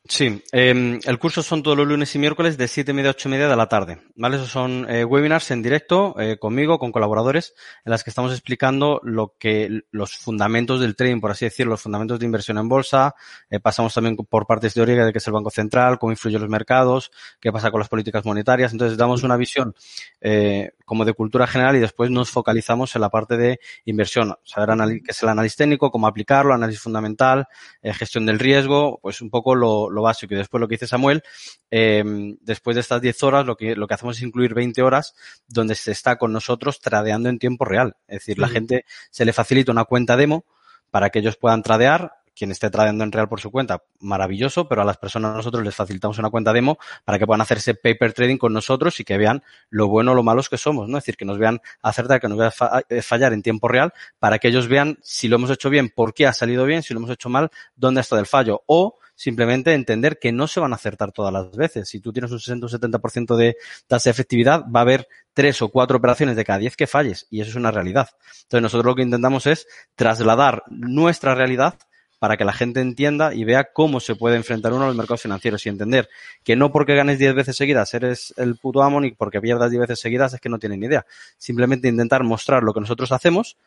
Sí, 0.10 0.44
eh, 0.54 1.00
el 1.04 1.20
curso 1.20 1.44
son 1.44 1.64
todos 1.64 1.76
los 1.76 1.88
lunes 1.88 2.16
y 2.16 2.20
miércoles 2.20 2.58
de 2.58 2.68
7 2.68 2.92
y 2.92 2.94
media 2.94 3.10
a 3.10 3.12
8 3.12 3.28
y 3.28 3.32
media 3.32 3.50
de 3.50 3.56
la 3.56 3.68
tarde, 3.68 4.00
¿vale? 4.16 4.38
Esos 4.38 4.50
son 4.50 4.90
eh, 4.90 5.04
webinars 5.04 5.52
en 5.52 5.62
directo 5.62 6.16
eh, 6.20 6.38
conmigo, 6.38 6.80
con 6.80 6.92
colaboradores, 6.92 7.56
en 7.84 7.92
las 7.92 8.04
que 8.04 8.12
estamos 8.12 8.32
explicando 8.32 9.02
lo 9.04 9.36
que, 9.38 9.82
los 9.92 10.16
fundamentos 10.16 10.80
del 10.80 10.96
trading, 10.96 11.20
por 11.20 11.32
así 11.32 11.46
decirlo, 11.46 11.72
los 11.72 11.82
fundamentos 11.82 12.20
de 12.20 12.26
inversión 12.26 12.58
en 12.58 12.70
bolsa, 12.70 13.16
eh, 13.50 13.60
pasamos 13.60 13.94
también 13.94 14.16
por 14.16 14.46
partes 14.48 14.74
teóricas 14.76 15.08
de 15.08 15.12
qué 15.12 15.18
es 15.18 15.28
el 15.28 15.34
Banco 15.34 15.50
Central, 15.50 16.00
cómo 16.00 16.12
influyen 16.12 16.42
los 16.42 16.50
mercados, 16.50 17.12
qué 17.42 17.52
pasa 17.52 17.70
con 17.70 17.80
las 17.80 17.90
políticas 17.90 18.24
monetarias, 18.24 18.72
entonces 18.72 18.98
damos 18.98 19.24
una 19.24 19.36
visión 19.36 19.76
eh, 20.22 20.72
como 20.86 21.04
de 21.04 21.14
cultura 21.14 21.48
general 21.48 21.76
y 21.76 21.80
después 21.80 22.10
nos 22.10 22.30
focalizamos 22.30 22.96
en 22.96 23.02
la 23.02 23.10
parte 23.10 23.36
de 23.36 23.60
inversión, 23.84 24.36
saber 24.44 24.70
qué 25.04 25.12
es 25.12 25.24
el 25.24 25.30
análisis 25.30 25.58
técnico, 25.58 25.92
cómo 25.92 26.08
aplicarlo, 26.08 26.54
análisis 26.54 26.82
fundamental, 26.82 27.48
eh, 27.82 27.94
gestión 27.94 28.26
del 28.26 28.40
riesgo, 28.40 29.00
pues 29.02 29.22
un 29.22 29.30
poco 29.30 29.54
lo 29.54 29.97
lo 29.98 30.04
básico. 30.04 30.34
Y 30.34 30.38
después 30.38 30.62
lo 30.62 30.68
que 30.68 30.76
dice 30.76 30.88
Samuel, 30.88 31.24
eh, 31.70 32.04
después 32.42 32.76
de 32.76 32.82
estas 32.82 33.02
10 33.02 33.24
horas, 33.24 33.46
lo 33.46 33.58
que, 33.58 33.76
lo 33.76 33.88
que 33.88 33.94
hacemos 33.94 34.18
es 34.18 34.24
incluir 34.24 34.54
20 34.54 34.82
horas 34.82 35.16
donde 35.48 35.76
se 35.76 35.92
está 35.92 36.18
con 36.18 36.32
nosotros 36.32 36.80
tradeando 36.80 37.28
en 37.28 37.40
tiempo 37.40 37.66
real. 37.66 37.98
Es 38.08 38.20
decir, 38.20 38.40
la 38.40 38.48
gente 38.48 38.86
se 39.12 39.26
le 39.26 39.34
facilita 39.34 39.72
una 39.72 39.84
cuenta 39.84 40.16
demo 40.16 40.46
para 40.90 41.10
que 41.10 41.20
ellos 41.20 41.36
puedan 41.36 41.64
tradear 41.64 42.14
quien 42.38 42.52
esté 42.52 42.70
tradeando 42.70 43.04
en 43.04 43.12
real 43.12 43.28
por 43.28 43.42
su 43.42 43.50
cuenta, 43.50 43.84
maravilloso, 44.00 44.68
pero 44.68 44.84
a 44.84 44.86
las 44.86 44.98
personas 44.98 45.36
nosotros 45.36 45.64
les 45.64 45.74
facilitamos 45.74 46.20
una 46.20 46.30
cuenta 46.30 46.54
demo 46.54 46.78
para 47.04 47.18
que 47.18 47.26
puedan 47.26 47.42
hacerse 47.42 47.74
paper 47.74 48.14
trading 48.14 48.38
con 48.38 48.54
nosotros 48.54 49.00
y 49.00 49.04
que 49.04 49.18
vean 49.18 49.44
lo 49.70 49.88
bueno 49.88 50.12
o 50.12 50.16
lo 50.16 50.24
malos 50.24 50.48
que 50.48 50.58
somos, 50.58 50.88
¿no? 50.88 51.00
Es 51.00 51.04
decir, 51.04 51.18
que 51.18 51.26
nos 51.26 51.40
vean 51.40 51.60
acertar, 51.82 52.22
que 52.22 52.28
nos 52.28 52.38
vean 52.38 52.52
eh, 52.90 53.02
fallar 53.02 53.34
en 53.34 53.42
tiempo 53.42 53.68
real 53.68 53.92
para 54.20 54.38
que 54.38 54.50
ellos 54.50 54.68
vean 54.68 55.00
si 55.02 55.28
lo 55.28 55.38
hemos 55.38 55.50
hecho 55.50 55.70
bien, 55.70 55.90
por 55.90 56.14
qué 56.14 56.28
ha 56.28 56.34
salido 56.34 56.66
bien, 56.66 56.84
si 56.84 56.94
lo 56.94 57.00
hemos 57.00 57.10
hecho 57.10 57.30
mal, 57.30 57.50
dónde 57.76 58.02
está 58.02 58.20
el 58.20 58.28
fallo. 58.28 58.62
O 58.68 59.00
simplemente 59.18 59.74
entender 59.74 60.20
que 60.20 60.32
no 60.32 60.48
se 60.48 60.60
van 60.60 60.72
a 60.72 60.76
acertar 60.76 61.12
todas 61.12 61.34
las 61.34 61.52
veces. 61.52 61.90
Si 61.90 62.00
tú 62.00 62.14
tienes 62.14 62.32
un 62.32 62.40
60 62.40 62.68
o 62.68 62.70
70% 62.70 63.36
de 63.36 63.58
tasa 63.88 64.10
de 64.10 64.12
efectividad, 64.12 64.64
va 64.74 64.82
a 64.82 64.84
haber 64.84 65.08
tres 65.34 65.62
o 65.64 65.70
cuatro 65.70 65.98
operaciones 65.98 66.36
de 66.36 66.46
cada 66.46 66.60
diez 66.60 66.78
que 66.78 66.88
falles 66.88 67.26
y 67.32 67.42
eso 67.42 67.50
es 67.50 67.56
una 67.56 67.72
realidad. 67.72 68.10
Entonces 68.44 68.62
nosotros 68.62 68.86
lo 68.86 68.96
que 68.96 69.02
intentamos 69.02 69.48
es 69.48 69.68
trasladar 69.96 70.64
nuestra 70.70 71.34
realidad 71.34 71.80
para 72.20 72.38
que 72.38 72.46
la 72.46 72.54
gente 72.54 72.80
entienda 72.80 73.34
y 73.34 73.44
vea 73.44 73.72
cómo 73.74 74.00
se 74.00 74.16
puede 74.16 74.36
enfrentar 74.36 74.74
uno 74.74 74.84
a 74.84 74.88
los 74.88 74.96
mercados 74.96 75.22
financieros 75.22 75.66
y 75.66 75.70
entender 75.70 76.10
que 76.44 76.56
no 76.56 76.72
porque 76.72 76.96
ganes 76.96 77.20
10 77.20 77.36
veces 77.36 77.58
seguidas 77.58 77.94
eres 77.96 78.34
el 78.38 78.56
puto 78.56 78.84
amo 78.84 79.02
ni 79.02 79.12
porque 79.12 79.42
pierdas 79.42 79.72
10 79.72 79.82
veces 79.82 80.00
seguidas 80.00 80.34
es 80.34 80.40
que 80.40 80.50
no 80.50 80.60
tienen 80.60 80.80
ni 80.80 80.86
idea. 80.86 81.06
Simplemente 81.38 81.88
intentar 81.88 82.24
mostrar 82.24 82.62
lo 82.62 82.74
que 82.74 82.82
nosotros 82.82 83.12
hacemos 83.12 83.58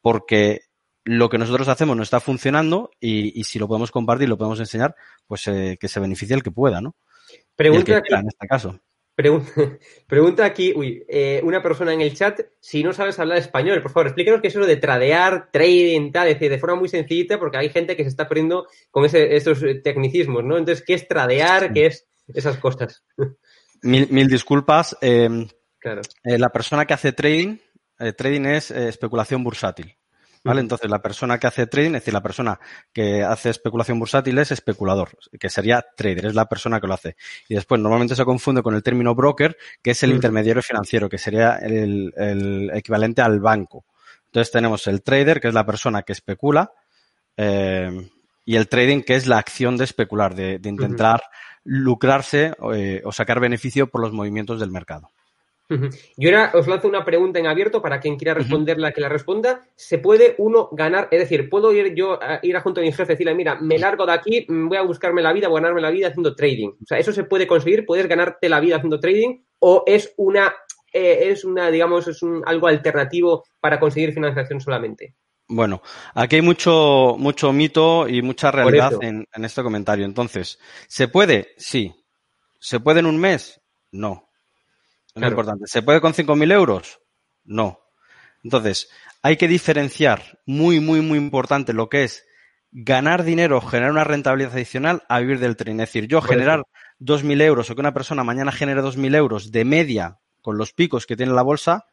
porque 0.00 0.62
lo 1.04 1.28
que 1.28 1.38
nosotros 1.38 1.68
hacemos 1.68 1.96
no 1.96 2.02
está 2.02 2.20
funcionando 2.20 2.90
y, 3.00 3.38
y 3.38 3.44
si 3.44 3.58
lo 3.58 3.68
podemos 3.68 3.90
compartir, 3.90 4.28
lo 4.28 4.38
podemos 4.38 4.60
enseñar, 4.60 4.94
pues 5.26 5.46
eh, 5.48 5.76
que 5.80 5.88
se 5.88 6.00
beneficie 6.00 6.36
el 6.36 6.42
que 6.42 6.50
pueda, 6.50 6.80
¿no? 6.80 6.96
Pregunta 7.56 8.00
quiera, 8.00 8.20
en 8.20 8.28
este 8.28 8.46
caso. 8.46 8.78
Pregunta, 9.14 9.50
pregunta 10.06 10.44
aquí, 10.44 10.72
uy, 10.74 11.04
eh, 11.08 11.40
una 11.44 11.62
persona 11.62 11.92
en 11.92 12.00
el 12.00 12.14
chat, 12.14 12.40
si 12.60 12.82
no 12.82 12.92
sabes 12.92 13.18
hablar 13.18 13.38
español, 13.38 13.82
por 13.82 13.90
favor, 13.90 14.06
explícanos 14.06 14.40
qué 14.40 14.48
es 14.48 14.56
eso 14.56 14.64
de 14.64 14.76
tradear, 14.76 15.50
trading, 15.50 16.12
tal, 16.12 16.28
es 16.28 16.34
decir, 16.34 16.50
de 16.50 16.58
forma 16.58 16.76
muy 16.76 16.88
sencillita, 16.88 17.38
porque 17.38 17.58
hay 17.58 17.68
gente 17.68 17.96
que 17.96 18.04
se 18.04 18.08
está 18.08 18.28
perdiendo 18.28 18.66
con 18.90 19.04
ese, 19.04 19.36
estos 19.36 19.60
tecnicismos, 19.82 20.44
¿no? 20.44 20.56
Entonces, 20.56 20.84
¿qué 20.86 20.94
es 20.94 21.06
tradear? 21.08 21.72
¿Qué 21.72 21.86
es 21.86 22.06
esas 22.28 22.58
cosas? 22.58 23.04
Mil, 23.82 24.06
mil 24.10 24.28
disculpas. 24.28 24.96
Eh, 25.00 25.48
claro. 25.80 26.02
eh, 26.22 26.38
la 26.38 26.50
persona 26.50 26.86
que 26.86 26.94
hace 26.94 27.12
trading, 27.12 27.56
eh, 27.98 28.12
trading 28.12 28.46
es 28.46 28.70
eh, 28.70 28.88
especulación 28.88 29.42
bursátil. 29.42 29.96
¿Vale? 30.44 30.60
Entonces, 30.60 30.90
la 30.90 31.00
persona 31.00 31.38
que 31.38 31.46
hace 31.46 31.68
trading, 31.68 31.90
es 31.90 32.00
decir, 32.00 32.14
la 32.14 32.22
persona 32.22 32.58
que 32.92 33.22
hace 33.22 33.50
especulación 33.50 34.00
bursátil 34.00 34.38
es 34.38 34.50
especulador, 34.50 35.10
que 35.38 35.48
sería 35.48 35.84
trader, 35.96 36.26
es 36.26 36.34
la 36.34 36.46
persona 36.46 36.80
que 36.80 36.88
lo 36.88 36.94
hace. 36.94 37.16
Y 37.48 37.54
después, 37.54 37.80
normalmente 37.80 38.16
se 38.16 38.24
confunde 38.24 38.60
con 38.60 38.74
el 38.74 38.82
término 38.82 39.14
broker, 39.14 39.56
que 39.80 39.92
es 39.92 40.02
el 40.02 40.10
intermediario 40.10 40.62
financiero, 40.62 41.08
que 41.08 41.18
sería 41.18 41.56
el, 41.56 42.12
el 42.16 42.70
equivalente 42.74 43.22
al 43.22 43.38
banco. 43.38 43.84
Entonces, 44.26 44.50
tenemos 44.50 44.86
el 44.88 45.02
trader, 45.02 45.40
que 45.40 45.48
es 45.48 45.54
la 45.54 45.64
persona 45.64 46.02
que 46.02 46.12
especula, 46.12 46.72
eh, 47.36 48.10
y 48.44 48.56
el 48.56 48.68
trading, 48.68 49.02
que 49.02 49.14
es 49.14 49.28
la 49.28 49.38
acción 49.38 49.76
de 49.76 49.84
especular, 49.84 50.34
de, 50.34 50.58
de 50.58 50.68
intentar 50.68 51.22
lucrarse 51.64 52.52
eh, 52.74 53.00
o 53.04 53.12
sacar 53.12 53.38
beneficio 53.38 53.86
por 53.86 54.00
los 54.00 54.12
movimientos 54.12 54.58
del 54.58 54.70
mercado. 54.70 55.10
Yo 56.16 56.28
ahora 56.28 56.50
os 56.54 56.66
lanzo 56.66 56.88
una 56.88 57.04
pregunta 57.04 57.38
en 57.38 57.46
abierto 57.46 57.80
para 57.80 58.00
quien 58.00 58.16
quiera 58.16 58.34
responderla 58.34 58.92
que 58.92 59.00
la 59.00 59.08
responda. 59.08 59.66
¿Se 59.74 59.98
puede 59.98 60.34
uno 60.38 60.68
ganar? 60.72 61.08
Es 61.10 61.20
decir, 61.20 61.48
¿puedo 61.48 61.72
ir 61.72 61.94
yo 61.94 62.22
a 62.22 62.40
ir 62.42 62.56
a 62.56 62.60
junto 62.60 62.80
a 62.80 62.84
mi 62.84 62.90
jefe 62.90 63.04
y 63.04 63.14
decirle, 63.14 63.34
mira, 63.34 63.56
me 63.60 63.78
largo 63.78 64.06
de 64.06 64.12
aquí, 64.12 64.46
mm, 64.48 64.68
voy 64.68 64.76
a 64.76 64.82
buscarme 64.82 65.22
la 65.22 65.32
vida, 65.32 65.46
a 65.46 65.50
ganarme 65.50 65.80
la 65.80 65.90
vida 65.90 66.08
haciendo 66.08 66.34
trading? 66.34 66.68
O 66.68 66.86
sea, 66.86 66.98
¿eso 66.98 67.12
se 67.12 67.24
puede 67.24 67.46
conseguir? 67.46 67.86
¿Puedes 67.86 68.06
ganarte 68.06 68.48
la 68.48 68.60
vida 68.60 68.76
haciendo 68.76 69.00
trading? 69.00 69.38
¿O 69.60 69.84
es 69.86 70.12
una, 70.16 70.52
eh, 70.92 71.30
es 71.30 71.44
una 71.44 71.70
digamos, 71.70 72.06
es 72.08 72.22
un, 72.22 72.42
algo 72.44 72.66
alternativo 72.66 73.44
para 73.60 73.80
conseguir 73.80 74.12
financiación 74.12 74.60
solamente? 74.60 75.14
Bueno, 75.48 75.82
aquí 76.14 76.36
hay 76.36 76.42
mucho, 76.42 77.16
mucho 77.18 77.52
mito 77.52 78.08
y 78.08 78.22
mucha 78.22 78.50
realidad 78.50 78.92
en, 79.02 79.26
en 79.32 79.44
este 79.44 79.62
comentario. 79.62 80.04
Entonces, 80.04 80.58
¿se 80.86 81.08
puede? 81.08 81.48
Sí. 81.56 81.94
¿Se 82.58 82.80
puede 82.80 83.00
en 83.00 83.06
un 83.06 83.18
mes? 83.18 83.60
No. 83.90 84.31
Es 85.14 85.22
importante. 85.22 85.64
¿Se 85.66 85.82
puede 85.82 86.00
con 86.00 86.14
5.000 86.14 86.52
euros? 86.52 87.00
No. 87.44 87.80
Entonces, 88.42 88.88
hay 89.22 89.36
que 89.36 89.48
diferenciar 89.48 90.40
muy, 90.46 90.80
muy, 90.80 91.00
muy 91.00 91.18
importante 91.18 91.72
lo 91.72 91.88
que 91.88 92.04
es 92.04 92.24
ganar 92.72 93.22
dinero, 93.22 93.60
generar 93.60 93.92
una 93.92 94.04
rentabilidad 94.04 94.54
adicional 94.54 95.02
a 95.08 95.20
vivir 95.20 95.38
del 95.38 95.56
trading. 95.56 95.74
Es 95.74 95.88
decir, 95.88 96.08
yo 96.08 96.20
Por 96.20 96.30
generar 96.30 96.62
2.000 96.98 97.42
euros 97.42 97.70
o 97.70 97.74
que 97.74 97.80
una 97.80 97.94
persona 97.94 98.24
mañana 98.24 98.50
genere 98.50 98.82
2.000 98.82 99.14
euros 99.14 99.52
de 99.52 99.64
media 99.64 100.18
con 100.40 100.56
los 100.56 100.72
picos 100.72 101.06
que 101.06 101.16
tiene 101.16 101.32
la 101.32 101.42
bolsa, 101.42 101.86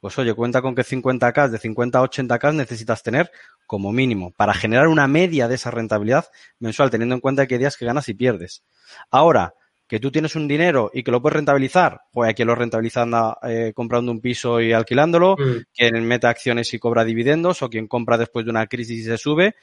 pues 0.00 0.16
oye, 0.18 0.34
cuenta 0.34 0.62
con 0.62 0.74
que 0.74 0.82
50K, 0.82 1.48
de 1.48 1.58
50 1.58 1.98
a 1.98 2.02
80K 2.02 2.54
necesitas 2.54 3.02
tener 3.02 3.32
como 3.66 3.92
mínimo 3.92 4.32
para 4.32 4.54
generar 4.54 4.86
una 4.86 5.08
media 5.08 5.48
de 5.48 5.56
esa 5.56 5.70
rentabilidad 5.70 6.26
mensual, 6.60 6.90
teniendo 6.90 7.16
en 7.16 7.20
cuenta 7.20 7.46
que 7.46 7.54
hay 7.54 7.58
días 7.58 7.76
que 7.76 7.86
ganas 7.86 8.08
y 8.08 8.14
pierdes. 8.14 8.62
Ahora, 9.10 9.54
que 9.88 9.98
tú 9.98 10.12
tienes 10.12 10.36
un 10.36 10.46
dinero 10.46 10.90
y 10.92 11.02
que 11.02 11.10
lo 11.10 11.22
puedes 11.22 11.36
rentabilizar, 11.36 12.02
pues 12.12 12.30
aquí 12.30 12.44
lo 12.44 12.54
rentabiliza 12.54 13.02
anda, 13.02 13.38
eh, 13.42 13.72
comprando 13.74 14.12
un 14.12 14.20
piso 14.20 14.60
y 14.60 14.72
alquilándolo, 14.72 15.36
Mm. 15.38 15.64
quien 15.74 16.06
mete 16.06 16.26
acciones 16.26 16.72
y 16.74 16.78
cobra 16.78 17.04
dividendos, 17.04 17.62
o 17.62 17.70
quien 17.70 17.88
compra 17.88 18.18
después 18.18 18.44
de 18.44 18.50
una 18.50 18.66
crisis 18.66 19.00
y 19.00 19.04
se 19.04 19.16
sube. 19.18 19.56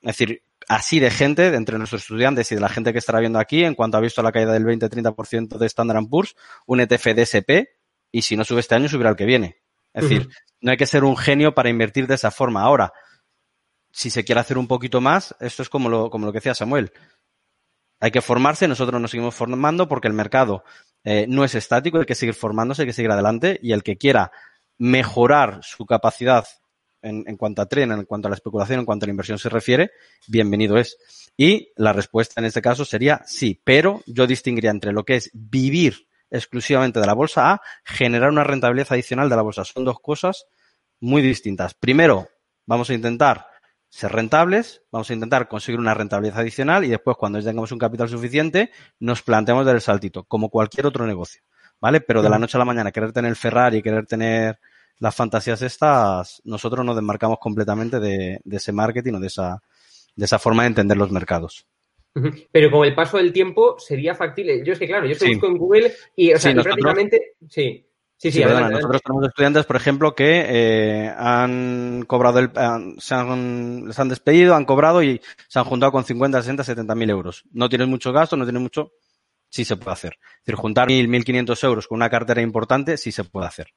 Es 0.00 0.18
decir, 0.18 0.42
así 0.68 0.98
de 0.98 1.10
gente, 1.10 1.50
de 1.50 1.56
entre 1.56 1.78
nuestros 1.78 2.02
estudiantes 2.02 2.50
y 2.52 2.54
de 2.54 2.60
la 2.60 2.68
gente 2.68 2.92
que 2.92 2.98
estará 2.98 3.20
viendo 3.20 3.38
aquí, 3.38 3.64
en 3.64 3.74
cuanto 3.74 3.98
ha 3.98 4.00
visto 4.00 4.22
la 4.22 4.32
caída 4.32 4.52
del 4.52 4.64
20-30% 4.64 5.58
de 5.58 5.66
Standard 5.66 6.08
Poor's, 6.08 6.34
un 6.66 6.80
ETF 6.80 7.14
DSP, 7.14 7.68
y 8.10 8.22
si 8.22 8.36
no 8.36 8.44
sube 8.44 8.60
este 8.60 8.74
año, 8.74 8.88
subirá 8.88 9.10
el 9.10 9.16
que 9.16 9.26
viene. 9.26 9.58
Es 9.92 10.04
decir, 10.04 10.28
no 10.60 10.70
hay 10.70 10.76
que 10.76 10.86
ser 10.86 11.04
un 11.04 11.16
genio 11.16 11.54
para 11.54 11.68
invertir 11.68 12.06
de 12.06 12.14
esa 12.14 12.30
forma. 12.30 12.62
Ahora, 12.62 12.92
si 13.92 14.10
se 14.10 14.24
quiere 14.24 14.40
hacer 14.40 14.58
un 14.58 14.66
poquito 14.66 15.00
más, 15.00 15.36
esto 15.38 15.62
es 15.62 15.68
como 15.68 15.88
lo, 15.88 16.10
como 16.10 16.26
lo 16.26 16.32
que 16.32 16.38
decía 16.38 16.54
Samuel. 16.54 16.92
Hay 18.04 18.10
que 18.10 18.20
formarse, 18.20 18.68
nosotros 18.68 19.00
nos 19.00 19.10
seguimos 19.10 19.34
formando 19.34 19.88
porque 19.88 20.08
el 20.08 20.12
mercado 20.12 20.62
eh, 21.04 21.24
no 21.26 21.42
es 21.42 21.54
estático, 21.54 21.96
hay 21.98 22.04
que 22.04 22.14
seguir 22.14 22.34
formándose, 22.34 22.82
hay 22.82 22.88
que 22.88 22.92
seguir 22.92 23.10
adelante 23.10 23.58
y 23.62 23.72
el 23.72 23.82
que 23.82 23.96
quiera 23.96 24.30
mejorar 24.76 25.60
su 25.62 25.86
capacidad 25.86 26.44
en, 27.00 27.24
en 27.26 27.38
cuanto 27.38 27.62
a 27.62 27.66
trading, 27.66 27.92
en 27.92 28.04
cuanto 28.04 28.28
a 28.28 28.30
la 28.30 28.34
especulación, 28.34 28.80
en 28.80 28.84
cuanto 28.84 29.04
a 29.04 29.06
la 29.06 29.12
inversión 29.12 29.38
se 29.38 29.48
refiere, 29.48 29.90
bienvenido 30.26 30.76
es. 30.76 30.98
Y 31.38 31.72
la 31.76 31.94
respuesta 31.94 32.42
en 32.42 32.44
este 32.44 32.60
caso 32.60 32.84
sería 32.84 33.22
sí, 33.24 33.58
pero 33.64 34.02
yo 34.04 34.26
distinguiría 34.26 34.70
entre 34.70 34.92
lo 34.92 35.06
que 35.06 35.16
es 35.16 35.30
vivir 35.32 36.06
exclusivamente 36.30 37.00
de 37.00 37.06
la 37.06 37.14
bolsa 37.14 37.52
a 37.52 37.62
generar 37.86 38.28
una 38.28 38.44
rentabilidad 38.44 38.88
adicional 38.92 39.30
de 39.30 39.36
la 39.36 39.40
bolsa. 39.40 39.64
Son 39.64 39.82
dos 39.82 39.98
cosas 39.98 40.44
muy 41.00 41.22
distintas. 41.22 41.72
Primero, 41.72 42.28
vamos 42.66 42.90
a 42.90 42.94
intentar 42.94 43.46
ser 43.94 44.10
rentables, 44.10 44.82
vamos 44.90 45.08
a 45.08 45.14
intentar 45.14 45.46
conseguir 45.46 45.78
una 45.78 45.94
rentabilidad 45.94 46.40
adicional 46.40 46.84
y 46.84 46.88
después 46.88 47.16
cuando 47.16 47.38
ya 47.38 47.50
tengamos 47.50 47.70
un 47.70 47.78
capital 47.78 48.08
suficiente 48.08 48.70
nos 48.98 49.22
planteamos 49.22 49.64
dar 49.64 49.76
el 49.76 49.80
saltito, 49.80 50.24
como 50.24 50.48
cualquier 50.50 50.86
otro 50.86 51.06
negocio, 51.06 51.42
¿vale? 51.80 52.00
Pero 52.00 52.20
de 52.20 52.28
la 52.28 52.38
noche 52.40 52.56
a 52.56 52.58
la 52.58 52.64
mañana 52.64 52.90
querer 52.90 53.12
tener 53.12 53.28
el 53.28 53.36
Ferrari, 53.36 53.82
querer 53.82 54.04
tener 54.06 54.58
las 54.98 55.14
fantasías 55.14 55.62
estas, 55.62 56.42
nosotros 56.44 56.84
nos 56.84 56.96
desmarcamos 56.96 57.38
completamente 57.40 58.00
de, 58.00 58.40
de 58.42 58.56
ese 58.56 58.72
marketing 58.72 59.14
o 59.14 59.20
de 59.20 59.28
esa, 59.28 59.62
de 60.16 60.24
esa 60.24 60.40
forma 60.40 60.64
de 60.64 60.68
entender 60.70 60.96
los 60.96 61.12
mercados. 61.12 61.64
Pero 62.50 62.70
con 62.72 62.84
el 62.86 62.94
paso 62.96 63.16
del 63.18 63.32
tiempo 63.32 63.76
sería 63.78 64.14
factible. 64.16 64.64
Yo 64.64 64.72
es 64.72 64.78
que, 64.80 64.86
claro, 64.88 65.06
yo 65.06 65.14
se 65.14 65.26
Sí. 65.26 65.32
busco 65.34 65.46
en 65.46 65.56
Google 65.58 65.92
y, 66.16 66.32
o 66.32 66.38
sea, 66.38 66.40
Sí, 66.40 66.48
y 66.50 66.54
nosotros- 66.54 66.74
prácticamente. 66.80 67.32
Sí, 67.48 67.86
sí, 68.16 68.30
sí, 68.30 68.38
Sí, 68.38 68.42
perdona, 68.44 68.70
nosotros 68.70 69.02
tenemos 69.02 69.26
estudiantes, 69.28 69.66
por 69.66 69.76
ejemplo, 69.76 70.14
que 70.14 70.44
eh, 70.48 71.14
han 71.16 72.04
cobrado, 72.06 72.38
el, 72.38 72.50
han- 72.56 72.96
se 72.98 73.14
han, 73.14 73.86
les 73.86 73.98
han 73.98 74.08
despedido, 74.08 74.54
han 74.54 74.64
cobrado 74.64 75.02
y 75.02 75.20
se 75.48 75.58
han 75.58 75.64
juntado 75.66 75.92
con 75.92 76.04
50, 76.04 76.40
60, 76.40 76.64
70 76.64 76.94
mil 76.94 77.10
euros. 77.10 77.44
No 77.52 77.68
tienes 77.68 77.88
mucho 77.88 78.12
gasto, 78.12 78.36
no 78.36 78.44
tienes 78.44 78.62
mucho, 78.62 78.92
sí 79.50 79.64
se 79.64 79.76
puede 79.76 79.92
hacer. 79.94 80.14
Es 80.40 80.46
decir, 80.46 80.56
juntar 80.56 80.88
mil, 80.88 81.08
mil 81.08 81.24
quinientos 81.24 81.62
euros 81.64 81.88
con 81.88 81.96
una 81.96 82.10
cartera 82.10 82.42
importante, 82.42 82.96
sí 82.96 83.12
se 83.12 83.24
puede 83.24 83.46
hacer. 83.48 83.68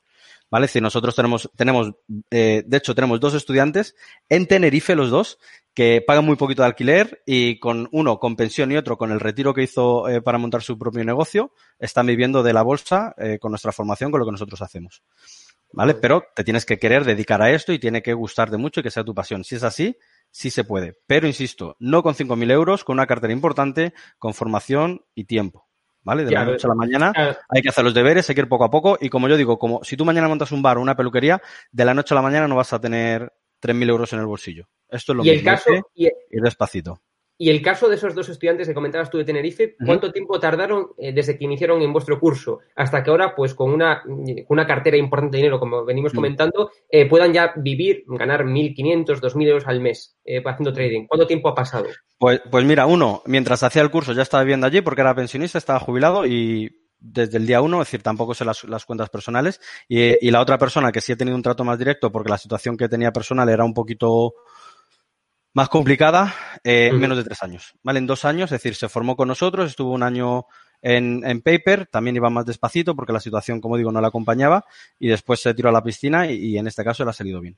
¿Vale? 0.49 0.65
Es 0.65 0.71
decir, 0.71 0.81
nosotros 0.81 1.15
tenemos, 1.15 1.49
tenemos, 1.55 1.93
eh, 2.31 2.63
de 2.65 2.77
hecho, 2.77 2.95
tenemos 2.95 3.19
dos 3.19 3.33
estudiantes 3.33 3.95
en 4.29 4.47
Tenerife, 4.47 4.95
los 4.95 5.09
dos, 5.09 5.39
que 5.73 6.01
pagan 6.05 6.25
muy 6.25 6.37
poquito 6.37 6.61
de 6.61 6.67
alquiler 6.67 7.21
y 7.25 7.59
con 7.59 7.89
uno 7.91 8.17
con 8.17 8.35
pensión 8.35 8.71
y 8.71 8.77
otro 8.77 8.97
con 8.97 9.11
el 9.11 9.19
retiro 9.19 9.53
que 9.53 9.63
hizo 9.63 10.07
eh, 10.07 10.21
para 10.21 10.37
montar 10.37 10.63
su 10.63 10.79
propio 10.79 11.03
negocio, 11.03 11.51
están 11.79 12.07
viviendo 12.07 12.43
de 12.43 12.53
la 12.53 12.63
bolsa 12.63 13.13
eh, 13.17 13.39
con 13.39 13.51
nuestra 13.51 13.71
formación, 13.71 14.09
con 14.09 14.19
lo 14.19 14.25
que 14.25 14.31
nosotros 14.31 14.61
hacemos. 14.61 15.03
¿Vale? 15.73 15.95
Pero 15.95 16.23
te 16.33 16.45
tienes 16.45 16.65
que 16.65 16.79
querer 16.79 17.03
dedicar 17.03 17.41
a 17.41 17.51
esto 17.51 17.73
y 17.73 17.79
tiene 17.79 18.01
que 18.01 18.13
gustarte 18.13 18.55
mucho 18.57 18.79
y 18.79 18.83
que 18.83 18.91
sea 18.91 19.03
tu 19.03 19.13
pasión. 19.13 19.43
Si 19.43 19.55
es 19.55 19.63
así, 19.63 19.97
sí 20.31 20.49
se 20.49 20.63
puede. 20.63 20.97
Pero 21.07 21.27
insisto, 21.27 21.75
no 21.79 22.01
con 22.03 22.15
5.000 22.15 22.51
euros, 22.51 22.83
con 22.85 22.93
una 22.93 23.05
cartera 23.05 23.33
importante, 23.33 23.93
con 24.17 24.33
formación 24.33 25.05
y 25.13 25.25
tiempo. 25.25 25.67
¿Vale? 26.07 26.23
De 26.23 26.31
Ya, 26.31 26.39
la 26.39 26.51
noche 26.51 26.65
a 26.65 26.69
la 26.69 26.75
mañana 26.75 27.11
hay 27.49 27.61
que 27.61 27.67
hacer 27.67 27.83
los 27.83 27.93
deberes, 27.93 28.29
hay 28.29 28.35
que 28.35 28.39
ir 28.39 28.47
poco 28.47 28.63
a 28.63 28.69
poco. 28.69 28.97
Y 29.01 29.09
como 29.09 29.27
yo 29.27 29.35
digo, 29.35 29.59
como 29.59 29.83
si 29.83 29.97
tú 29.97 30.05
mañana 30.05 30.29
montas 30.29 30.53
un 30.53 30.61
bar 30.61 30.77
o 30.77 30.81
una 30.81 30.95
peluquería, 30.95 31.41
de 31.69 31.83
la 31.83 31.93
noche 31.93 32.13
a 32.13 32.15
la 32.15 32.21
mañana 32.21 32.47
no 32.47 32.55
vas 32.55 32.71
a 32.71 32.79
tener 32.79 33.33
3.000 33.61 33.89
euros 33.89 34.13
en 34.13 34.19
el 34.19 34.25
bolsillo. 34.25 34.69
Esto 34.87 35.11
es 35.11 35.17
lo 35.17 35.25
Y 35.25 35.29
el 35.31 35.35
mismo. 35.35 35.51
hay 35.51 35.57
caso, 35.57 35.71
y, 35.93 36.05
ir 36.05 36.41
despacito. 36.41 37.01
Y 37.39 37.51
el 37.51 37.61
caso 37.61 37.87
de 37.87 37.95
esos 37.95 38.15
dos 38.15 38.29
estudiantes 38.29 38.67
que 38.67 38.73
comentabas 38.73 39.11
tú 39.11 39.19
de 39.19 39.23
Tenerife, 39.23 39.75
¿cuánto 39.85 40.11
tiempo 40.11 40.39
tardaron 40.39 40.87
eh, 40.97 41.13
desde 41.13 41.37
que 41.37 41.45
iniciaron 41.45 41.81
en 41.83 41.93
vuestro 41.93 42.19
curso 42.19 42.59
hasta 42.75 43.03
que 43.03 43.11
ahora, 43.11 43.35
pues 43.35 43.53
con 43.53 43.71
una, 43.71 44.01
una 44.47 44.65
cartera 44.65 44.97
importante 44.97 45.37
de 45.37 45.43
dinero, 45.43 45.59
como 45.59 45.85
venimos 45.85 46.13
comentando, 46.13 46.71
eh, 46.89 47.07
puedan 47.07 47.33
ya 47.33 47.53
vivir, 47.55 48.05
ganar 48.07 48.43
1.500, 48.43 49.21
2.000 49.21 49.47
euros 49.47 49.67
al 49.67 49.81
mes 49.81 50.17
eh, 50.25 50.41
haciendo 50.43 50.73
trading? 50.73 51.05
¿Cuánto 51.05 51.27
tiempo 51.27 51.49
ha 51.49 51.55
pasado? 51.55 51.85
Pues, 52.17 52.41
pues 52.49 52.65
mira, 52.65 52.87
uno, 52.87 53.21
mientras 53.27 53.61
hacía 53.61 53.83
el 53.83 53.91
curso 53.91 54.13
ya 54.13 54.23
estaba 54.23 54.43
viviendo 54.43 54.65
allí 54.65 54.81
porque 54.81 55.01
era 55.01 55.13
pensionista, 55.13 55.59
estaba 55.59 55.79
jubilado 55.79 56.25
y 56.25 56.87
desde 56.99 57.37
el 57.37 57.45
día 57.45 57.61
uno, 57.61 57.83
es 57.83 57.87
decir, 57.87 58.01
tampoco 58.01 58.33
sé 58.33 58.45
las, 58.45 58.63
las 58.63 58.85
cuentas 58.85 59.09
personales. 59.09 59.61
Y, 59.87 60.25
y, 60.25 60.31
la 60.31 60.41
otra 60.41 60.57
persona 60.57 60.91
que 60.91 61.01
sí 61.01 61.11
he 61.11 61.15
tenido 61.15 61.37
un 61.37 61.43
trato 61.43 61.63
más 61.63 61.77
directo 61.77 62.11
porque 62.11 62.31
la 62.31 62.39
situación 62.39 62.75
que 62.75 62.89
tenía 62.89 63.11
personal 63.11 63.47
era 63.49 63.63
un 63.63 63.75
poquito 63.75 64.33
más 65.57 65.69
complicada, 65.69 66.35
eh, 66.63 66.91
menos 66.93 67.17
de 67.17 67.23
tres 67.23 67.41
años. 67.41 67.73
¿Vale? 67.81 67.97
En 67.97 68.05
dos 68.05 68.25
años, 68.25 68.51
es 68.51 68.61
decir, 68.61 68.75
se 68.75 68.89
formó 68.89 69.15
con 69.15 69.27
nosotros, 69.27 69.71
estuvo 69.71 69.91
un 69.91 70.03
año 70.03 70.45
en, 70.83 71.25
en 71.25 71.41
paper, 71.41 71.87
también 71.87 72.15
iba 72.15 72.29
más 72.29 72.45
despacito 72.45 72.95
porque 72.95 73.11
la 73.11 73.19
situación, 73.19 73.59
como 73.59 73.75
digo, 73.75 73.91
no 73.91 73.99
la 73.99 74.09
acompañaba 74.09 74.63
y 74.99 75.07
después 75.07 75.39
se 75.39 75.55
tiró 75.55 75.69
a 75.69 75.71
la 75.71 75.81
piscina 75.81 76.29
y, 76.29 76.35
y 76.35 76.57
en 76.59 76.67
este 76.67 76.83
caso 76.83 77.03
le 77.03 77.09
ha 77.09 77.13
salido 77.13 77.41
bien. 77.41 77.57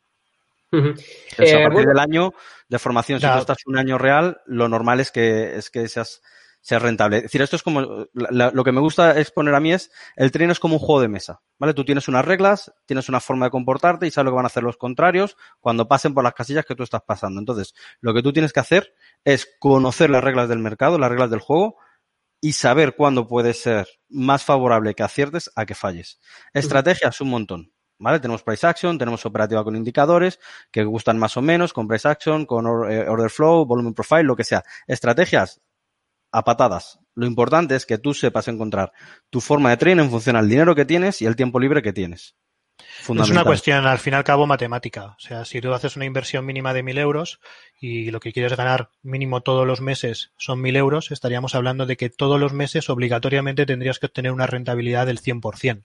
Entonces, 0.71 1.05
Eh, 1.38 1.55
a 1.55 1.63
partir 1.63 1.73
bueno, 1.73 1.89
del 1.89 1.99
año 1.99 2.33
de 2.69 2.79
formación, 2.79 3.19
si 3.19 3.27
tú 3.27 3.38
estás 3.38 3.57
un 3.65 3.77
año 3.77 3.97
real, 3.97 4.39
lo 4.45 4.69
normal 4.69 5.01
es 5.01 5.12
que, 5.12 5.57
es 5.57 5.69
que 5.69 5.85
seas, 5.89 6.21
seas 6.69 6.84
rentable. 6.84 7.17
Es 7.17 7.23
decir, 7.23 7.41
esto 7.41 7.55
es 7.55 7.63
como, 7.63 7.82
lo 8.13 8.63
que 8.63 8.71
me 8.71 8.79
gusta 8.79 9.19
exponer 9.19 9.55
a 9.55 9.60
mí 9.60 9.73
es, 9.73 9.91
el 10.15 10.32
trading 10.32 10.51
es 10.51 10.60
como 10.60 10.75
un 10.75 10.79
juego 10.79 11.01
de 11.01 11.08
mesa, 11.08 11.41
¿vale? 11.58 11.73
Tú 11.73 11.84
tienes 11.84 12.08
unas 12.08 12.23
reglas, 12.23 12.71
tienes 12.86 13.10
una 13.10 13.19
forma 13.19 13.47
de 13.47 13.49
comportarte 13.49 14.05
y 14.05 14.12
sabes 14.12 14.25
lo 14.25 14.32
que 14.32 14.36
van 14.36 14.45
a 14.45 14.53
hacer 14.53 14.62
los 14.62 14.77
contrarios 14.77 15.36
cuando 15.60 15.88
pasen 15.88 16.13
por 16.13 16.23
las 16.23 16.36
casillas 16.36 16.67
que 16.67 16.75
tú 16.75 16.84
estás 16.84 17.01
pasando. 17.01 17.39
Entonces, 17.39 17.73
lo 18.01 18.13
que 18.13 18.21
tú 18.21 18.32
tienes 18.34 18.53
que 18.53 18.60
hacer 18.60 18.93
es 19.25 19.49
conocer 19.60 20.12
las 20.12 20.23
reglas 20.23 20.47
del 20.47 20.60
mercado, 20.60 20.99
las 20.99 21.10
reglas 21.10 21.32
del 21.32 21.39
juego 21.39 21.77
y 22.39 22.51
saber 22.51 22.95
cuándo 22.95 23.27
puede 23.27 23.55
ser 23.55 23.88
más 24.08 24.43
favorable 24.43 24.93
que 24.93 25.01
aciertes 25.01 25.49
a 25.55 25.65
que 25.65 25.73
falles. 25.73 26.19
Estrategias, 26.53 27.19
un 27.19 27.29
montón. 27.32 27.73
¿Vale? 27.97 28.19
Tenemos 28.19 28.43
price 28.43 28.65
action, 28.65 28.97
tenemos 28.97 29.25
operativa 29.25 29.63
con 29.63 29.75
indicadores 29.75 30.39
que 30.71 30.84
gustan 30.84 31.17
más 31.17 31.36
o 31.36 31.41
menos, 31.41 31.73
con 31.73 31.88
price 31.88 32.08
action, 32.08 32.45
con 32.45 32.65
eh, 32.89 33.10
order 33.10 33.29
flow, 33.29 33.65
volumen 33.65 33.93
profile, 33.95 34.23
lo 34.23 34.38
que 34.38 34.45
sea. 34.45 34.63
Estrategias 34.88 35.60
a 36.31 36.43
patadas. 36.43 36.99
Lo 37.15 37.25
importante 37.25 37.75
es 37.75 37.85
que 37.85 37.97
tú 37.97 38.13
sepas 38.13 38.47
encontrar 38.47 38.91
tu 39.29 39.41
forma 39.41 39.69
de 39.69 39.77
trading 39.77 40.03
en 40.03 40.09
función 40.09 40.35
al 40.35 40.49
dinero 40.49 40.75
que 40.75 40.85
tienes 40.85 41.21
y 41.21 41.25
el 41.25 41.35
tiempo 41.35 41.59
libre 41.59 41.81
que 41.81 41.93
tienes. 41.93 42.35
Es 42.99 43.09
una 43.09 43.43
cuestión, 43.43 43.85
al 43.85 43.99
fin 43.99 44.13
y 44.13 44.15
al 44.15 44.23
cabo, 44.23 44.45
matemática. 44.45 45.15
O 45.17 45.19
sea, 45.19 45.45
si 45.45 45.59
tú 45.61 45.73
haces 45.73 45.95
una 45.95 46.05
inversión 46.05 46.45
mínima 46.45 46.73
de 46.73 46.83
1.000 46.83 46.99
euros 46.99 47.39
y 47.79 48.11
lo 48.11 48.19
que 48.19 48.31
quieres 48.31 48.55
ganar 48.55 48.89
mínimo 49.01 49.41
todos 49.41 49.67
los 49.67 49.81
meses 49.81 50.31
son 50.37 50.61
1.000 50.61 50.77
euros, 50.77 51.11
estaríamos 51.11 51.55
hablando 51.55 51.85
de 51.85 51.97
que 51.97 52.09
todos 52.09 52.39
los 52.39 52.53
meses 52.53 52.89
obligatoriamente 52.89 53.65
tendrías 53.65 53.99
que 53.99 54.05
obtener 54.05 54.31
una 54.31 54.47
rentabilidad 54.47 55.07
del 55.07 55.21
100%. 55.21 55.83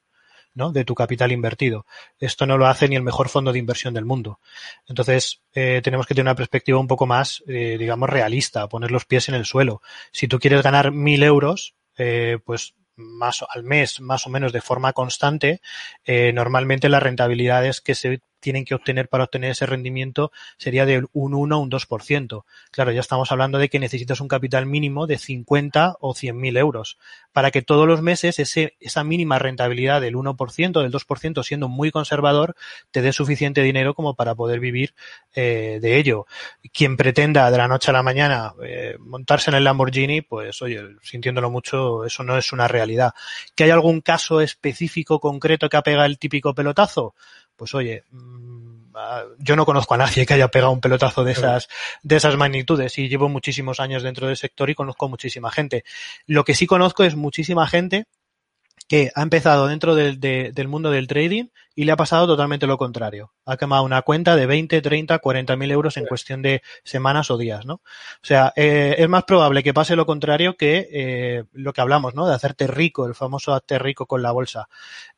¿No? 0.55 0.73
de 0.73 0.85
tu 0.85 0.95
capital 0.95 1.33
invertido. 1.33 1.87
Esto 2.19 2.47
no 2.47 2.57
lo 2.57 2.67
hace 2.67 2.89
ni 2.89 2.97
el 2.97 3.03
mejor 3.03 3.29
fondo 3.29 3.53
de 3.53 3.59
inversión 3.59 3.95
del 3.95 4.05
mundo. 4.05 4.41
Entonces, 4.87 5.43
eh, 5.53 5.81
tenemos 5.83 6.07
que 6.07 6.15
tener 6.15 6.27
una 6.27 6.37
perspectiva 6.37 6.79
un 6.79 6.87
poco 6.87 7.07
más, 7.07 7.43
eh, 7.47 7.77
digamos, 7.79 8.09
realista, 8.09 8.69
poner 8.69 8.91
los 8.91 9.05
pies 9.05 9.29
en 9.29 9.35
el 9.35 9.45
suelo. 9.45 9.83
Si 10.13 10.29
tú 10.29 10.39
quieres 10.39 10.63
ganar 10.63 10.93
mil 10.93 11.23
euros, 11.23 11.75
eh, 11.97 12.39
pues 12.45 12.75
más 12.97 13.45
al 13.49 13.65
mes, 13.65 14.01
más 14.01 14.27
o 14.27 14.31
menos 14.31 14.53
de 14.53 14.61
forma 14.61 14.93
constante, 14.93 15.61
eh, 16.05 16.33
normalmente 16.33 16.89
las 16.89 17.03
rentabilidades 17.03 17.81
que 17.81 17.95
se 17.95 18.21
tienen 18.45 18.67
que 18.67 18.75
obtener 18.75 19.09
para 19.09 19.25
obtener 19.25 19.53
ese 19.53 19.65
rendimiento 19.65 20.31
sería 20.59 20.85
de 20.85 21.07
un 21.15 21.33
1 21.33 21.57
o 21.57 21.61
un 21.61 21.71
2%. 21.71 22.45
Claro, 22.71 22.93
ya 22.93 23.01
estamos 23.01 23.33
hablando 23.33 23.57
de 23.57 23.71
que 23.71 23.79
necesitas 23.79 24.21
un 24.21 24.29
capital 24.29 24.67
mínimo 24.67 25.07
de 25.07 25.17
50 25.17 25.97
o 25.99 26.15
100 26.15 26.37
mil 26.37 26.59
euros 26.59 26.99
para 27.33 27.51
que 27.51 27.63
todos 27.63 27.89
los 27.89 28.03
meses 28.03 28.39
ese, 28.39 28.77
esa 28.81 29.03
mínima 29.03 29.39
rentabilidad 29.39 30.03
del 30.03 30.15
1%, 30.15 30.83
del 30.83 30.93
2%, 30.93 31.43
siendo 31.43 31.69
muy 31.71 31.91
conservador, 31.91 32.55
te 32.91 33.01
dé 33.01 33.15
suficiente 33.15 33.63
dinero 33.63 33.95
como 33.95 34.15
para 34.15 34.35
poder 34.35 34.61
vivir 34.61 34.95
eh, 35.35 35.79
de 35.81 35.97
ello. 35.97 36.27
Quien 36.71 36.99
pretenda 36.99 37.51
de 37.51 37.57
la 37.57 37.67
noche 37.67 37.91
a 37.91 37.95
la 37.95 38.03
mañana 38.03 38.53
eh, 38.63 38.97
montarse 39.01 39.51
en 39.51 39.57
el 39.57 39.65
Lamborghini, 39.65 40.21
pues 40.21 40.61
oye, 40.61 40.83
sintiéndolo 41.01 41.49
mucho, 41.49 42.05
eso 42.05 42.23
no 42.23 42.37
es 42.37 42.53
una 42.53 42.69
realidad. 42.69 43.15
¿Que 43.55 43.65
hay 43.65 43.71
algún 43.71 44.03
caso 44.03 44.43
específico, 44.43 45.19
concreto 45.19 45.71
que 45.71 45.79
ha 45.79 45.83
pegado 45.83 46.05
el 46.05 46.19
típico 46.19 46.55
pelotazo? 46.55 47.15
Pues 47.57 47.75
oye, 47.75 48.05
mm, 48.11 48.93
ah, 48.95 49.25
yo 49.39 49.57
no 49.57 49.65
conozco 49.65 49.95
a 49.95 49.99
nadie 49.99 50.27
que 50.27 50.35
haya 50.35 50.49
pegado 50.49 50.73
un 50.73 50.81
pelotazo 50.81 51.25
de 51.25 51.33
esas, 51.33 51.69
de 52.03 52.17
esas 52.17 52.37
magnitudes 52.37 52.99
y 52.99 53.09
llevo 53.09 53.29
muchísimos 53.29 53.81
años 53.81 54.03
dentro 54.03 54.27
del 54.27 54.37
sector 54.37 54.71
y 54.71 54.75
conozco 54.75 55.09
muchísima 55.09 55.51
gente. 55.51 55.85
Lo 56.27 56.45
que 56.45 56.55
sí 56.55 56.67
conozco 56.67 57.05
es 57.05 57.15
muchísima 57.17 57.67
gente 57.67 58.07
que 58.87 59.11
ha 59.15 59.23
empezado 59.23 59.67
dentro 59.67 59.95
del, 59.95 60.21
de- 60.21 60.53
del 60.53 60.69
mundo 60.69 60.91
del 60.91 61.07
trading 61.07 61.47
y 61.75 61.85
le 61.85 61.93
ha 61.93 61.97
pasado 61.97 62.27
totalmente 62.27 62.67
lo 62.67 62.77
contrario. 62.77 63.33
Ha 63.47 63.57
quemado 63.57 63.83
una 63.83 64.03
cuenta 64.03 64.37
de 64.37 64.45
20, 64.47 64.83
30, 64.83 65.19
40 65.21 65.57
mil 65.57 65.71
euros 65.71 65.97
en 65.97 66.05
cuestión 66.07 66.43
de 66.43 66.63
semanas 66.85 67.31
o 67.31 67.39
días, 67.39 67.65
¿no? 67.65 67.75
O 67.77 67.81
sea, 68.23 68.53
eh, 68.57 68.97
es 68.99 69.09
más 69.09 69.25
probable 69.25 69.63
que 69.63 69.73
pase 69.73 69.97
lo 69.97 70.05
contrario 70.05 70.57
que 70.59 70.87
eh, 70.93 71.45
lo 71.53 71.73
que 71.73 71.81
hablamos, 71.81 72.15
¿no? 72.15 72.27
De 72.29 72.35
hacerte 72.35 72.67
rico, 72.67 73.07
el 73.07 73.15
famoso 73.15 73.55
hazte 73.55 73.79
rico 73.79 74.05
con 74.07 74.23
la 74.23 74.33
bolsa. 74.33 74.69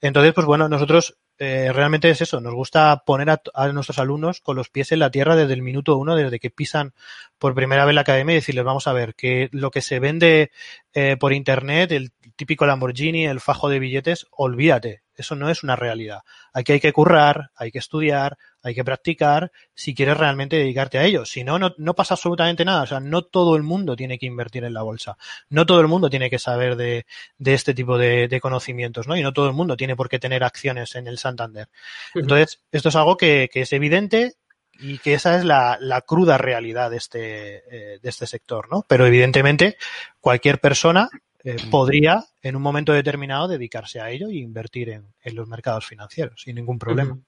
Entonces, 0.00 0.32
pues 0.32 0.46
bueno, 0.46 0.68
nosotros 0.68 1.16
eh, 1.38 1.70
realmente 1.72 2.08
es 2.08 2.20
eso, 2.20 2.40
nos 2.40 2.54
gusta 2.54 3.02
poner 3.04 3.28
a, 3.30 3.68
nuestros 3.72 3.98
alumnos 3.98 4.40
con 4.40 4.56
los 4.56 4.70
pies 4.70 4.92
en 4.92 5.00
la 5.00 5.10
tierra 5.10 5.36
desde 5.36 5.52
el 5.52 5.62
minuto 5.62 5.96
uno, 5.96 6.16
desde 6.16 6.40
que 6.40 6.50
pisan 6.50 6.94
por 7.38 7.54
primera 7.54 7.84
vez 7.84 7.94
la 7.94 8.00
academia 8.02 8.32
y 8.32 8.36
decirles, 8.36 8.64
vamos 8.64 8.86
a 8.86 8.92
ver, 8.92 9.14
que 9.14 9.48
lo 9.52 9.70
que 9.70 9.82
se 9.82 10.00
vende 10.00 10.50
eh, 10.94 11.16
por 11.18 11.32
internet, 11.32 11.92
el 11.92 12.12
típico 12.36 12.66
Lamborghini, 12.66 13.26
el 13.26 13.40
fajo 13.40 13.68
de 13.68 13.78
billetes, 13.78 14.26
olvídate, 14.30 15.02
eso 15.16 15.34
no 15.34 15.50
es 15.50 15.62
una 15.62 15.76
realidad. 15.76 16.20
Aquí 16.52 16.72
hay 16.72 16.80
que 16.80 16.92
currar, 16.92 17.50
hay 17.56 17.70
que 17.70 17.78
estudiar, 17.78 18.36
hay 18.62 18.74
que 18.74 18.84
practicar 18.84 19.52
si 19.74 19.94
quieres 19.94 20.16
realmente 20.16 20.56
dedicarte 20.56 20.98
a 20.98 21.04
ello. 21.04 21.24
Si 21.24 21.44
no, 21.44 21.58
no, 21.58 21.74
no 21.78 21.94
pasa 21.94 22.14
absolutamente 22.14 22.64
nada. 22.64 22.82
O 22.82 22.86
sea, 22.86 23.00
no 23.00 23.22
todo 23.22 23.56
el 23.56 23.62
mundo 23.62 23.96
tiene 23.96 24.18
que 24.18 24.26
invertir 24.26 24.64
en 24.64 24.74
la 24.74 24.82
bolsa. 24.82 25.16
No 25.48 25.66
todo 25.66 25.80
el 25.80 25.88
mundo 25.88 26.10
tiene 26.10 26.30
que 26.30 26.38
saber 26.38 26.76
de, 26.76 27.06
de 27.38 27.54
este 27.54 27.74
tipo 27.74 27.96
de, 27.98 28.28
de 28.28 28.40
conocimientos, 28.40 29.06
¿no? 29.06 29.16
Y 29.16 29.22
no 29.22 29.32
todo 29.32 29.46
el 29.46 29.54
mundo 29.54 29.76
tiene 29.76 29.96
por 29.96 30.08
qué 30.08 30.18
tener 30.18 30.44
acciones 30.44 30.94
en 30.94 31.06
el 31.06 31.18
Santander. 31.18 31.68
Entonces, 32.14 32.60
esto 32.72 32.88
es 32.88 32.96
algo 32.96 33.16
que, 33.16 33.48
que 33.52 33.62
es 33.62 33.72
evidente 33.72 34.34
y 34.78 34.98
que 34.98 35.14
esa 35.14 35.36
es 35.36 35.44
la, 35.44 35.78
la 35.80 36.02
cruda 36.02 36.38
realidad 36.38 36.90
de 36.90 36.96
este, 36.96 37.56
eh, 37.70 37.98
de 38.02 38.08
este 38.08 38.26
sector, 38.26 38.68
¿no? 38.70 38.84
Pero 38.88 39.06
evidentemente 39.06 39.76
cualquier 40.20 40.60
persona 40.60 41.08
eh, 41.46 41.56
podría 41.70 42.22
en 42.42 42.56
un 42.56 42.62
momento 42.62 42.92
determinado 42.92 43.48
dedicarse 43.48 44.00
a 44.00 44.10
ello 44.10 44.28
e 44.28 44.36
invertir 44.36 44.90
en, 44.90 45.06
en 45.22 45.34
los 45.34 45.48
mercados 45.48 45.86
financieros 45.86 46.42
sin 46.42 46.56
ningún 46.56 46.78
problema. 46.78 47.18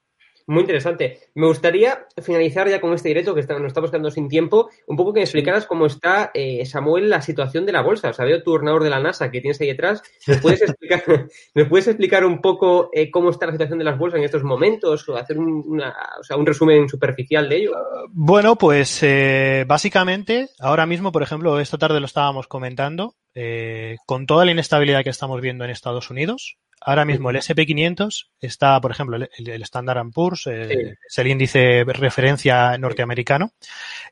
Muy 0.51 0.61
interesante. 0.63 1.19
Me 1.35 1.47
gustaría 1.47 2.07
finalizar 2.23 2.67
ya 2.71 2.81
con 2.81 2.95
este 2.95 3.09
directo 3.09 3.35
que 3.35 3.41
está- 3.43 3.59
nos 3.59 3.67
estamos 3.67 3.91
quedando 3.91 4.11
sin 4.11 4.31
tiempo, 4.31 4.71
un 4.87 4.97
poco 4.97 5.13
que 5.13 5.19
me 5.21 5.25
explicaras 5.25 5.67
cómo 5.67 5.85
está, 5.85 6.31
eh, 6.33 6.65
Samuel, 6.65 7.11
la 7.11 7.21
situación 7.21 7.67
de 7.67 7.73
la 7.73 7.83
bolsa. 7.83 8.09
O 8.09 8.13
sea, 8.15 8.25
veo 8.25 8.43
tu 8.43 8.53
ordenador 8.55 8.83
de 8.83 8.89
la 8.89 8.99
NASA 8.99 9.31
que 9.31 9.43
tienes 9.43 9.61
ahí 9.61 9.67
detrás. 9.67 10.03
¿Me 10.27 10.37
puedes 10.39 10.63
explicar, 10.63 11.03
¿me 11.55 11.67
puedes 11.67 11.87
explicar 11.89 12.25
un 12.25 12.41
poco 12.41 12.89
eh, 12.95 13.11
cómo 13.11 13.29
está 13.29 13.45
la 13.45 13.53
situación 13.53 13.79
de 13.79 13.85
las 13.85 13.99
bolsas 13.99 14.21
en 14.21 14.25
estos 14.25 14.43
momentos? 14.43 15.07
O 15.11 15.17
hacer 15.19 15.39
un, 15.39 15.63
una- 15.67 15.95
o 16.19 16.25
sea, 16.25 16.39
un 16.39 16.47
resumen 16.47 16.89
superficial 16.89 17.47
de 17.47 17.57
ello. 17.57 17.73
Bueno, 18.13 18.57
pues 18.57 19.01
eh, 19.03 19.67
básicamente, 19.69 20.49
ahora 20.61 20.87
mismo, 20.87 21.13
por 21.13 21.23
ejemplo, 21.23 21.61
esta 21.61 21.77
tarde 21.77 22.01
lo 22.01 22.07
estábamos 22.07 22.47
comentando, 22.49 23.17
eh, 23.41 23.99
con 24.05 24.27
toda 24.27 24.45
la 24.45 24.51
inestabilidad 24.51 25.05
que 25.05 25.11
estamos 25.11 25.41
viendo 25.41 25.65
en 25.65 25.71
Estados 25.71 26.11
Unidos, 26.11 26.57
ahora 26.81 27.05
mismo 27.05 27.31
el 27.31 27.37
SP500 27.37 28.31
está, 28.41 28.81
por 28.81 28.91
ejemplo, 28.91 29.17
el, 29.17 29.29
el 29.37 29.63
Standard 29.63 30.11
Poor's, 30.13 30.43
Sí. 30.43 30.51
es 30.51 31.19
el 31.19 31.27
índice 31.29 31.85
de 31.85 31.93
referencia 31.93 32.77
norteamericano, 32.79 33.53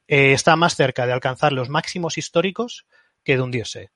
eh, 0.06 0.32
está 0.32 0.54
más 0.54 0.76
cerca 0.76 1.06
de 1.06 1.12
alcanzar 1.12 1.52
los 1.52 1.68
máximos 1.68 2.18
históricos 2.18 2.86
que 3.24 3.34
de 3.36 3.42
hundirse. 3.42 3.90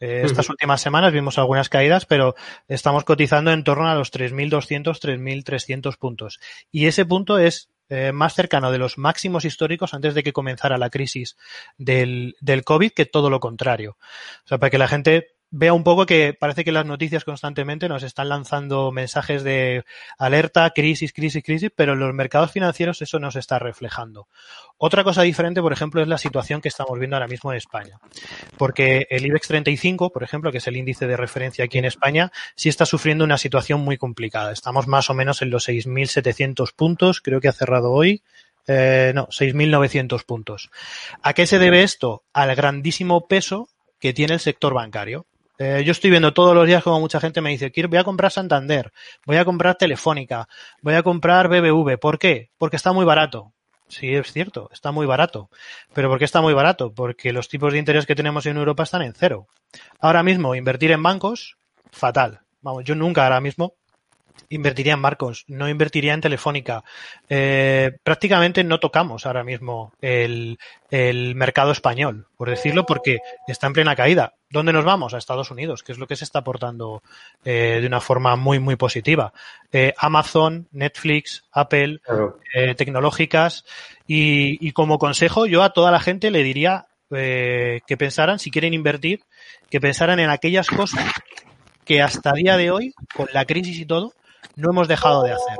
Eh, 0.00 0.22
estas 0.24 0.48
últimas 0.48 0.80
semanas 0.80 1.12
vimos 1.12 1.36
algunas 1.36 1.68
caídas, 1.68 2.06
pero 2.06 2.34
estamos 2.66 3.04
cotizando 3.04 3.52
en 3.52 3.64
torno 3.64 3.86
a 3.86 3.94
los 3.94 4.10
3.200, 4.10 4.98
3.300 4.98 5.98
puntos. 5.98 6.40
Y 6.72 6.86
ese 6.86 7.04
punto 7.04 7.38
es 7.38 7.68
eh, 7.90 8.12
más 8.12 8.34
cercano 8.34 8.70
de 8.70 8.78
los 8.78 8.96
máximos 8.96 9.44
históricos 9.44 9.94
antes 9.94 10.14
de 10.14 10.22
que 10.22 10.32
comenzara 10.32 10.78
la 10.78 10.90
crisis 10.90 11.36
del, 11.76 12.36
del 12.40 12.64
COVID 12.64 12.92
que 12.92 13.04
todo 13.04 13.28
lo 13.28 13.40
contrario. 13.40 13.98
O 14.44 14.48
sea, 14.48 14.58
para 14.58 14.70
que 14.70 14.78
la 14.78 14.88
gente 14.88 15.39
vea 15.50 15.72
un 15.72 15.82
poco 15.82 16.06
que 16.06 16.32
parece 16.32 16.64
que 16.64 16.72
las 16.72 16.86
noticias 16.86 17.24
constantemente 17.24 17.88
nos 17.88 18.02
están 18.02 18.28
lanzando 18.28 18.92
mensajes 18.92 19.42
de 19.42 19.84
alerta, 20.16 20.70
crisis, 20.70 21.12
crisis, 21.12 21.42
crisis, 21.42 21.70
pero 21.74 21.94
en 21.94 22.00
los 22.00 22.14
mercados 22.14 22.52
financieros 22.52 23.02
eso 23.02 23.18
no 23.18 23.30
se 23.30 23.40
está 23.40 23.58
reflejando. 23.58 24.28
Otra 24.78 25.02
cosa 25.04 25.22
diferente, 25.22 25.60
por 25.60 25.72
ejemplo, 25.72 26.00
es 26.00 26.08
la 26.08 26.18
situación 26.18 26.60
que 26.60 26.68
estamos 26.68 26.98
viendo 26.98 27.16
ahora 27.16 27.26
mismo 27.26 27.50
en 27.50 27.58
España. 27.58 27.98
Porque 28.56 29.06
el 29.10 29.26
IBEX 29.26 29.48
35, 29.48 30.10
por 30.10 30.22
ejemplo, 30.22 30.52
que 30.52 30.58
es 30.58 30.66
el 30.68 30.76
índice 30.76 31.06
de 31.06 31.16
referencia 31.16 31.64
aquí 31.64 31.78
en 31.78 31.84
España, 31.84 32.30
sí 32.54 32.68
está 32.68 32.86
sufriendo 32.86 33.24
una 33.24 33.38
situación 33.38 33.80
muy 33.80 33.98
complicada. 33.98 34.52
Estamos 34.52 34.86
más 34.86 35.10
o 35.10 35.14
menos 35.14 35.42
en 35.42 35.50
los 35.50 35.68
6.700 35.68 36.72
puntos, 36.74 37.20
creo 37.20 37.40
que 37.40 37.48
ha 37.48 37.52
cerrado 37.52 37.90
hoy. 37.90 38.22
Eh, 38.66 39.12
no, 39.14 39.26
6.900 39.28 40.24
puntos. 40.24 40.70
¿A 41.22 41.32
qué 41.32 41.46
se 41.46 41.58
debe 41.58 41.82
esto? 41.82 42.22
Al 42.32 42.54
grandísimo 42.54 43.26
peso 43.26 43.68
que 43.98 44.12
tiene 44.12 44.34
el 44.34 44.40
sector 44.40 44.74
bancario. 44.74 45.26
Eh, 45.62 45.84
yo 45.84 45.92
estoy 45.92 46.08
viendo 46.08 46.32
todos 46.32 46.54
los 46.54 46.66
días 46.66 46.82
como 46.82 47.00
mucha 47.00 47.20
gente 47.20 47.42
me 47.42 47.50
dice, 47.50 47.70
quiero, 47.70 47.90
voy 47.90 47.98
a 47.98 48.04
comprar 48.04 48.32
Santander, 48.32 48.94
voy 49.26 49.36
a 49.36 49.44
comprar 49.44 49.74
Telefónica, 49.74 50.48
voy 50.80 50.94
a 50.94 51.02
comprar 51.02 51.48
BBV. 51.48 51.98
¿Por 51.98 52.18
qué? 52.18 52.48
Porque 52.56 52.76
está 52.76 52.94
muy 52.94 53.04
barato. 53.04 53.52
Sí, 53.86 54.14
es 54.14 54.32
cierto, 54.32 54.70
está 54.72 54.90
muy 54.90 55.04
barato. 55.04 55.50
¿Pero 55.92 56.08
por 56.08 56.18
qué 56.18 56.24
está 56.24 56.40
muy 56.40 56.54
barato? 56.54 56.94
Porque 56.94 57.34
los 57.34 57.50
tipos 57.50 57.74
de 57.74 57.78
interés 57.78 58.06
que 58.06 58.14
tenemos 58.14 58.46
en 58.46 58.56
Europa 58.56 58.84
están 58.84 59.02
en 59.02 59.12
cero. 59.12 59.48
Ahora 59.98 60.22
mismo, 60.22 60.54
invertir 60.54 60.92
en 60.92 61.02
bancos, 61.02 61.58
fatal. 61.90 62.40
Vamos, 62.62 62.84
yo 62.84 62.94
nunca 62.94 63.24
ahora 63.24 63.42
mismo 63.42 63.74
invertiría 64.48 64.94
en 64.94 65.00
Marcos, 65.00 65.44
no 65.48 65.68
invertiría 65.68 66.14
en 66.14 66.20
Telefónica. 66.20 66.84
Eh, 67.28 67.92
prácticamente 68.02 68.64
no 68.64 68.80
tocamos 68.80 69.26
ahora 69.26 69.44
mismo 69.44 69.92
el, 70.00 70.58
el, 70.90 71.34
mercado 71.34 71.72
español, 71.72 72.26
por 72.36 72.50
decirlo, 72.50 72.86
porque 72.86 73.18
está 73.46 73.66
en 73.66 73.72
plena 73.72 73.96
caída. 73.96 74.34
¿Dónde 74.50 74.72
nos 74.72 74.84
vamos? 74.84 75.14
A 75.14 75.18
Estados 75.18 75.50
Unidos, 75.50 75.82
que 75.82 75.92
es 75.92 75.98
lo 75.98 76.06
que 76.06 76.16
se 76.16 76.24
está 76.24 76.40
aportando 76.40 77.02
eh, 77.44 77.78
de 77.80 77.86
una 77.86 78.00
forma 78.00 78.34
muy, 78.36 78.58
muy 78.58 78.76
positiva. 78.76 79.32
Eh, 79.72 79.94
Amazon, 79.98 80.68
Netflix, 80.72 81.44
Apple, 81.52 82.00
claro. 82.04 82.38
Eh, 82.54 82.74
tecnológicas. 82.74 83.64
Y, 84.06 84.66
y, 84.66 84.72
como 84.72 84.98
consejo, 84.98 85.46
yo 85.46 85.62
a 85.62 85.72
toda 85.72 85.92
la 85.92 86.00
gente 86.00 86.32
le 86.32 86.42
diría 86.42 86.88
eh, 87.12 87.80
que 87.86 87.96
pensaran, 87.96 88.38
si 88.38 88.52
quieren 88.52 88.72
invertir, 88.72 89.24
que 89.68 89.80
pensaran 89.80 90.20
en 90.20 90.30
aquellas 90.30 90.68
cosas 90.68 91.10
que 91.84 92.02
hasta 92.02 92.32
día 92.32 92.56
de 92.56 92.70
hoy, 92.70 92.94
con 93.16 93.26
la 93.32 93.44
crisis 93.46 93.80
y 93.80 93.84
todo, 93.86 94.14
no 94.56 94.70
hemos 94.70 94.88
dejado 94.88 95.22
de 95.22 95.32
hacer. 95.32 95.58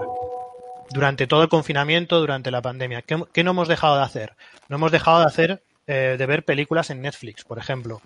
Durante 0.90 1.26
todo 1.26 1.42
el 1.42 1.48
confinamiento, 1.48 2.18
durante 2.18 2.50
la 2.50 2.62
pandemia. 2.62 3.02
¿Qué, 3.02 3.22
qué 3.32 3.44
no 3.44 3.52
hemos 3.52 3.68
dejado 3.68 3.96
de 3.96 4.02
hacer? 4.02 4.34
No 4.68 4.76
hemos 4.76 4.90
dejado 4.90 5.20
de 5.20 5.26
hacer, 5.26 5.62
eh, 5.86 6.16
de 6.18 6.26
ver 6.26 6.44
películas 6.44 6.90
en 6.90 7.02
Netflix, 7.02 7.44
por 7.44 7.58
ejemplo. 7.58 8.00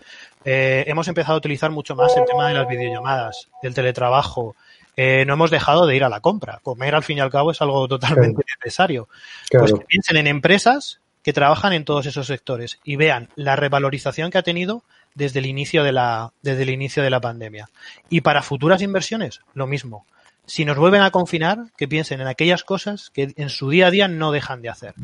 Eh, 0.45 0.85
hemos 0.87 1.09
empezado 1.09 1.35
a 1.35 1.39
utilizar 1.39 1.71
mucho 1.71 1.95
más 1.95 2.17
el 2.17 2.25
tema 2.25 2.49
de 2.49 2.55
las 2.55 2.69
videollamadas, 2.69 3.49
del 3.63 3.75
teletrabajo. 3.75 4.55
Eh, 4.97 5.25
no 5.27 5.35
hemos 5.35 5.51
dejado 5.51 5.87
de 5.87 5.97
ir 5.97 6.05
a 6.05 6.09
la 6.09 6.21
compra. 6.21 6.61
Comer, 6.63 6.95
al 6.95 7.03
fin 7.03 7.19
y 7.19 7.21
al 7.21 7.31
cabo, 7.31 7.51
es 7.51 7.61
algo 7.61 7.87
totalmente 7.89 8.43
claro. 8.43 8.59
necesario. 8.65 9.09
Claro. 9.51 9.67
Pues 9.67 9.79
que 9.79 9.87
piensen 9.87 10.17
en 10.17 10.27
empresas 10.27 11.01
que 11.23 11.33
trabajan 11.33 11.73
en 11.73 11.85
todos 11.85 12.07
esos 12.07 12.27
sectores 12.27 12.79
y 12.85 12.97
vean 12.97 13.29
la 13.35 13.57
revalorización 13.57 14.31
que 14.31 14.39
ha 14.39 14.43
tenido 14.43 14.83
desde 15.15 15.39
el 15.41 15.47
inicio 15.47 15.85
de 15.85 15.93
la, 15.93 16.33
desde 16.43 16.63
el 16.63 16.71
inicio 16.71 17.03
de 17.03 17.11
la 17.11 17.21
pandemia. 17.21 17.69
Y 18.09 18.21
para 18.21 18.43
futuras 18.43 18.83
inversiones, 18.83 19.41
lo 19.55 19.67
mismo 19.67 20.07
si 20.47 20.65
nos 20.65 20.77
vuelven 20.77 21.03
a 21.03 21.11
confinar, 21.11 21.71
que 21.77 21.89
piensen 21.89 22.21
en 22.21 22.27
aquellas 22.27 22.65
cosas 22.65 23.11
que 23.11 23.33
en 23.37 23.49
su 23.49 23.71
día 23.71 23.87
a 23.87 23.91
día 23.91 24.09
no 24.09 24.33
dejan 24.33 24.63
de 24.63 24.69
hacer. 24.69 24.95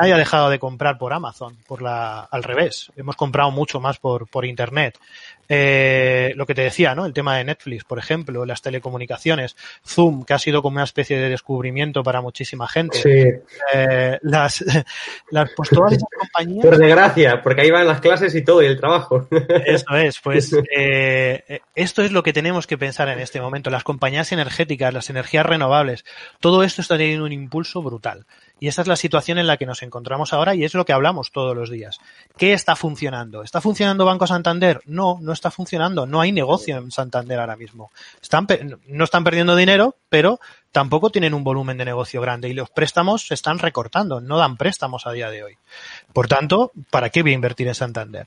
Nadie 0.00 0.14
ha 0.14 0.18
dejado 0.18 0.50
de 0.50 0.58
comprar 0.58 0.98
por 0.98 1.12
Amazon, 1.12 1.56
por 1.66 1.82
la, 1.82 2.20
al 2.20 2.42
revés. 2.42 2.90
Hemos 2.96 3.16
comprado 3.16 3.50
mucho 3.50 3.80
más 3.80 3.98
por, 3.98 4.28
por 4.28 4.44
Internet. 4.46 4.98
Eh, 5.52 6.32
lo 6.36 6.46
que 6.46 6.54
te 6.54 6.62
decía, 6.62 6.94
¿no? 6.94 7.06
El 7.06 7.12
tema 7.12 7.36
de 7.36 7.42
Netflix, 7.42 7.82
por 7.82 7.98
ejemplo, 7.98 8.46
las 8.46 8.62
telecomunicaciones, 8.62 9.56
Zoom, 9.84 10.24
que 10.24 10.32
ha 10.32 10.38
sido 10.38 10.62
como 10.62 10.76
una 10.76 10.84
especie 10.84 11.18
de 11.18 11.28
descubrimiento 11.28 12.04
para 12.04 12.20
muchísima 12.20 12.68
gente. 12.68 12.98
Sí. 12.98 13.24
Eh, 13.74 14.18
las, 14.22 14.64
las, 15.30 15.50
pues 15.56 15.70
todas 15.70 15.94
esas 15.94 16.08
compañías. 16.16 16.64
Por 16.64 16.78
desgracia, 16.78 17.42
porque 17.42 17.62
ahí 17.62 17.70
van 17.72 17.88
las 17.88 18.00
clases 18.00 18.32
y 18.36 18.42
todo, 18.42 18.62
y 18.62 18.66
el 18.66 18.78
trabajo. 18.78 19.26
Eso 19.66 19.96
es, 19.96 20.20
pues 20.20 20.54
eh, 20.76 21.60
esto 21.74 22.02
es 22.02 22.12
lo 22.12 22.22
que 22.22 22.32
tenemos 22.32 22.68
que 22.68 22.78
pensar 22.78 23.08
en 23.08 23.18
este 23.18 23.40
momento. 23.40 23.70
Las 23.70 23.82
compañías 23.82 24.30
energéticas, 24.30 24.94
las 24.94 25.10
energías 25.10 25.44
renovables, 25.44 26.04
todo 26.38 26.62
esto 26.62 26.80
está 26.80 26.96
teniendo 26.96 27.24
un 27.24 27.32
impulso 27.32 27.82
brutal. 27.82 28.24
Y 28.60 28.68
esa 28.68 28.82
es 28.82 28.88
la 28.88 28.96
situación 28.96 29.38
en 29.38 29.46
la 29.46 29.56
que 29.56 29.66
nos 29.66 29.82
encontramos 29.82 30.34
ahora 30.34 30.54
y 30.54 30.64
es 30.64 30.74
lo 30.74 30.84
que 30.84 30.92
hablamos 30.92 31.32
todos 31.32 31.56
los 31.56 31.70
días. 31.70 31.98
¿Qué 32.36 32.52
está 32.52 32.76
funcionando? 32.76 33.42
¿Está 33.42 33.62
funcionando 33.62 34.04
Banco 34.04 34.26
Santander? 34.26 34.82
No, 34.84 35.18
no 35.22 35.32
está 35.32 35.50
funcionando. 35.50 36.06
No 36.06 36.20
hay 36.20 36.30
negocio 36.30 36.76
en 36.76 36.90
Santander 36.90 37.40
ahora 37.40 37.56
mismo. 37.56 37.90
No 38.86 39.04
están 39.04 39.24
perdiendo 39.24 39.56
dinero, 39.56 39.96
pero 40.10 40.40
tampoco 40.72 41.10
tienen 41.10 41.32
un 41.32 41.42
volumen 41.42 41.78
de 41.78 41.86
negocio 41.86 42.20
grande 42.20 42.50
y 42.50 42.52
los 42.52 42.68
préstamos 42.68 43.26
se 43.26 43.34
están 43.34 43.58
recortando. 43.58 44.20
No 44.20 44.36
dan 44.36 44.58
préstamos 44.58 45.06
a 45.06 45.12
día 45.12 45.30
de 45.30 45.42
hoy. 45.42 45.56
Por 46.12 46.28
tanto, 46.28 46.72
¿para 46.90 47.08
qué 47.08 47.22
voy 47.22 47.32
a 47.32 47.36
invertir 47.36 47.66
en 47.66 47.74
Santander? 47.74 48.26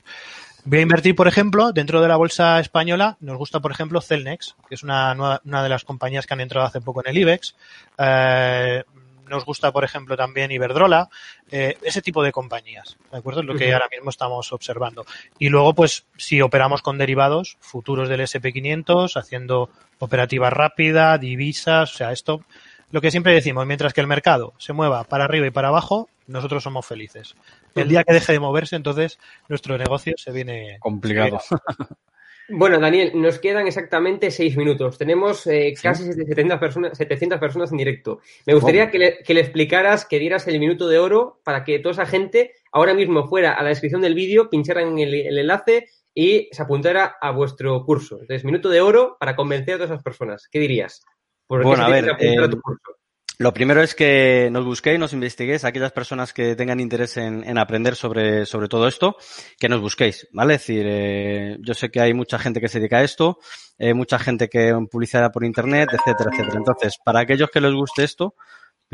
Voy 0.66 0.78
a 0.78 0.82
invertir, 0.82 1.14
por 1.14 1.28
ejemplo, 1.28 1.72
dentro 1.72 2.00
de 2.00 2.08
la 2.08 2.16
bolsa 2.16 2.58
española, 2.58 3.18
nos 3.20 3.36
gusta, 3.36 3.60
por 3.60 3.70
ejemplo, 3.70 4.00
Celnex, 4.00 4.56
que 4.66 4.74
es 4.74 4.82
una 4.82 5.14
de 5.44 5.68
las 5.68 5.84
compañías 5.84 6.26
que 6.26 6.32
han 6.32 6.40
entrado 6.40 6.66
hace 6.66 6.80
poco 6.80 7.02
en 7.04 7.10
el 7.10 7.18
IBEX. 7.18 7.54
Eh, 7.98 8.82
nos 9.28 9.44
gusta, 9.44 9.72
por 9.72 9.84
ejemplo, 9.84 10.16
también 10.16 10.50
Iberdrola, 10.50 11.08
eh, 11.50 11.76
ese 11.82 12.02
tipo 12.02 12.22
de 12.22 12.32
compañías, 12.32 12.96
¿de 13.10 13.18
acuerdo? 13.18 13.40
Es 13.40 13.46
lo 13.46 13.54
que 13.54 13.66
uh 13.66 13.68
-huh. 13.68 13.72
ahora 13.74 13.88
mismo 13.90 14.10
estamos 14.10 14.52
observando. 14.52 15.04
Y 15.38 15.48
luego, 15.48 15.74
pues, 15.74 16.06
si 16.16 16.40
operamos 16.40 16.82
con 16.82 16.98
derivados, 16.98 17.56
futuros 17.60 18.08
del 18.08 18.20
SP500, 18.20 19.16
haciendo 19.16 19.70
operativa 19.98 20.50
rápida, 20.50 21.18
divisas, 21.18 21.94
o 21.94 21.96
sea, 21.96 22.12
esto, 22.12 22.44
lo 22.90 23.00
que 23.00 23.10
siempre 23.10 23.34
decimos, 23.34 23.66
mientras 23.66 23.92
que 23.92 24.00
el 24.00 24.06
mercado 24.06 24.54
se 24.58 24.72
mueva 24.72 25.04
para 25.04 25.24
arriba 25.24 25.46
y 25.46 25.50
para 25.50 25.68
abajo, 25.68 26.08
nosotros 26.26 26.62
somos 26.62 26.86
felices. 26.86 27.34
El 27.74 27.88
día 27.88 28.04
que 28.04 28.12
deje 28.12 28.32
de 28.32 28.40
moverse, 28.40 28.76
entonces, 28.76 29.18
nuestro 29.48 29.76
negocio 29.76 30.14
se 30.16 30.32
viene... 30.32 30.78
Complicado. 30.80 31.40
Se 31.40 31.56
viene 31.56 31.96
bueno, 32.48 32.78
Daniel, 32.78 33.12
nos 33.14 33.38
quedan 33.38 33.66
exactamente 33.66 34.30
seis 34.30 34.56
minutos. 34.56 34.98
Tenemos 34.98 35.46
eh, 35.46 35.74
casi 35.82 36.04
¿Sí? 36.04 36.12
700, 36.12 36.58
personas, 36.58 36.98
700 36.98 37.38
personas 37.38 37.70
en 37.72 37.78
directo. 37.78 38.20
Me 38.46 38.54
gustaría 38.54 38.90
que 38.90 38.98
le, 38.98 39.18
que 39.22 39.34
le, 39.34 39.40
explicaras, 39.40 40.04
que 40.04 40.18
dieras 40.18 40.46
el 40.46 40.58
minuto 40.58 40.88
de 40.88 40.98
oro 40.98 41.40
para 41.44 41.64
que 41.64 41.78
toda 41.78 41.92
esa 41.92 42.06
gente 42.06 42.52
ahora 42.72 42.94
mismo 42.94 43.28
fuera 43.28 43.52
a 43.52 43.62
la 43.62 43.70
descripción 43.70 44.02
del 44.02 44.14
vídeo, 44.14 44.50
pincharan 44.50 44.98
el, 44.98 45.14
el 45.14 45.38
enlace 45.38 45.88
y 46.14 46.48
se 46.52 46.62
apuntara 46.62 47.16
a 47.20 47.30
vuestro 47.32 47.84
curso. 47.84 48.16
Entonces, 48.20 48.44
minuto 48.44 48.68
de 48.68 48.80
oro 48.80 49.16
para 49.18 49.34
convencer 49.34 49.74
a 49.74 49.76
todas 49.78 49.90
esas 49.90 50.04
personas. 50.04 50.48
¿Qué 50.50 50.60
dirías? 50.60 51.02
¿Por 51.46 51.60
qué 51.60 51.66
bueno, 51.66 51.84
a 51.84 51.88
ver, 51.88 52.16
eh, 52.18 52.36
a 52.38 52.48
tu 52.48 52.60
curso? 52.60 52.96
Lo 53.36 53.52
primero 53.52 53.82
es 53.82 53.96
que 53.96 54.48
nos 54.52 54.64
busquéis, 54.64 54.98
nos 54.98 55.12
investiguéis, 55.12 55.64
aquellas 55.64 55.90
personas 55.90 56.32
que 56.32 56.54
tengan 56.54 56.78
interés 56.78 57.16
en, 57.16 57.42
en 57.42 57.58
aprender 57.58 57.96
sobre, 57.96 58.46
sobre, 58.46 58.68
todo 58.68 58.86
esto, 58.86 59.16
que 59.58 59.68
nos 59.68 59.80
busquéis, 59.80 60.28
¿vale? 60.32 60.54
Es 60.54 60.60
decir, 60.60 60.86
eh, 60.88 61.56
yo 61.60 61.74
sé 61.74 61.90
que 61.90 62.00
hay 62.00 62.14
mucha 62.14 62.38
gente 62.38 62.60
que 62.60 62.68
se 62.68 62.78
dedica 62.78 62.98
a 62.98 63.02
esto, 63.02 63.38
eh, 63.76 63.92
mucha 63.92 64.20
gente 64.20 64.48
que 64.48 64.72
publicidad 64.88 65.32
por 65.32 65.44
internet, 65.44 65.88
etcétera, 65.92 66.30
etcétera. 66.32 66.58
Entonces, 66.58 66.96
para 67.04 67.20
aquellos 67.20 67.50
que 67.50 67.60
les 67.60 67.72
guste 67.72 68.04
esto, 68.04 68.36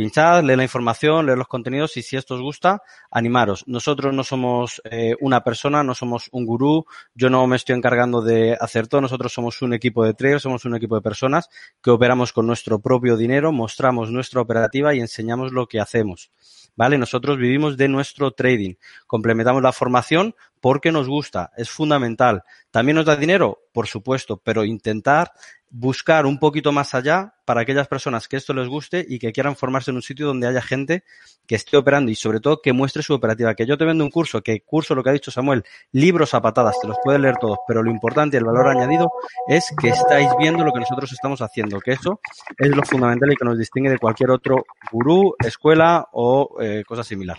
pinchad, 0.01 0.42
leed 0.42 0.57
la 0.57 0.62
información, 0.62 1.26
leed 1.26 1.36
los 1.36 1.46
contenidos 1.46 1.94
y 1.98 2.03
si 2.03 2.16
esto 2.16 2.34
os 2.34 2.40
gusta, 2.40 2.80
animaros. 3.11 3.64
Nosotros 3.66 4.14
no 4.14 4.24
somos 4.24 4.80
eh, 4.90 5.14
una 5.20 5.44
persona, 5.44 5.84
no 5.84 5.94
somos 5.94 6.30
un 6.32 6.46
gurú, 6.46 6.86
yo 7.14 7.28
no 7.28 7.46
me 7.46 7.57
estoy 7.57 7.76
encargando 7.76 8.22
de 8.22 8.57
hacer 8.59 8.88
todo, 8.88 9.03
nosotros 9.03 9.30
somos 9.30 9.61
un 9.61 9.74
equipo 9.74 10.03
de 10.07 10.14
traders, 10.14 10.42
somos 10.42 10.64
un 10.64 10.74
equipo 10.74 10.94
de 10.94 11.03
personas 11.03 11.51
que 11.82 11.90
operamos 11.90 12.32
con 12.32 12.46
nuestro 12.46 12.80
propio 12.80 13.18
dinero, 13.18 13.53
mostramos 13.53 14.11
nuestra 14.11 14.40
operativa 14.40 14.94
y 14.94 15.01
enseñamos 15.01 15.53
lo 15.53 15.66
que 15.66 15.80
hacemos. 15.80 16.30
¿Vale? 16.76 16.96
Nosotros 16.96 17.36
vivimos 17.36 17.76
de 17.76 17.88
nuestro 17.88 18.30
trading. 18.30 18.76
Complementamos 19.07 19.62
la 19.62 19.72
formación 19.72 20.34
porque 20.61 20.93
nos 20.93 21.09
gusta, 21.09 21.51
es 21.57 21.71
fundamental. 21.71 22.43
¿También 22.71 22.97
nos 22.97 23.07
da 23.07 23.17
dinero? 23.17 23.61
Por 23.73 23.87
supuesto, 23.87 24.41
pero 24.43 24.65
intentar 24.65 25.33
buscar 25.71 26.27
un 26.27 26.39
poquito 26.39 26.73
más 26.73 26.95
allá 26.95 27.35
para 27.45 27.61
aquellas 27.61 27.87
personas 27.87 28.27
que 28.27 28.37
esto 28.37 28.53
les 28.53 28.69
guste 28.69 29.07
y 29.09 29.21
que 29.21 29.33
quieran 29.33 29.55
formarse 29.55 29.93
en 29.93 29.97
un 29.97 30.03
sitio 30.03 30.27
donde 30.27 30.49
haya 30.49 30.61
gente 30.61 31.05
que 31.47 31.55
esté 31.55 31.77
operando 31.77 32.11
y 32.11 32.17
sobre 32.17 32.41
todo 32.41 32.61
que 32.61 32.73
muestre 32.73 33.03
su 33.03 33.15
operativa. 33.15 33.55
Que 33.55 33.67
yo 33.67 33.79
te 33.79 33.85
vendo 33.85 34.05
un 34.05 34.11
curso, 34.11 34.43
que 34.43 34.63
curso 34.63 34.95
lo 34.95 35.03
que 35.03 35.11
ha 35.11 35.13
dicho 35.13 35.31
Samuel, 35.31 35.65
libros 35.93 36.35
a 36.35 36.43
patadas, 36.43 36.77
te 36.81 36.89
los 36.89 36.97
puedes 37.03 37.21
leer 37.21 37.37
todos, 37.41 37.59
pero 37.67 37.83
lo 37.83 37.91
importante 37.91 38.37
el 38.37 38.45
valor 38.45 38.69
añadido 38.69 39.11
es 39.49 39.73
que 39.81 39.89
estáis 39.89 40.29
viendo 40.39 40.65
lo 40.65 40.73
que 40.73 40.81
nosotros 40.81 41.11
estamos 41.13 41.41
haciendo, 41.41 41.81
que 41.81 41.93
eso 41.93 42.21
es 42.59 42.75
lo 42.75 42.83
fundamental 42.83 43.33
y 43.33 43.37
que 43.37 43.45
nos 43.45 43.59
distingue 43.59 43.91
de 43.91 43.99
cualquier 43.99 44.31
otro 44.31 44.65
gurú, 44.91 45.35
escuela 45.39 46.09
o 46.13 46.57
eh, 46.61 46.83
cosa 46.87 47.05
similar. 47.05 47.39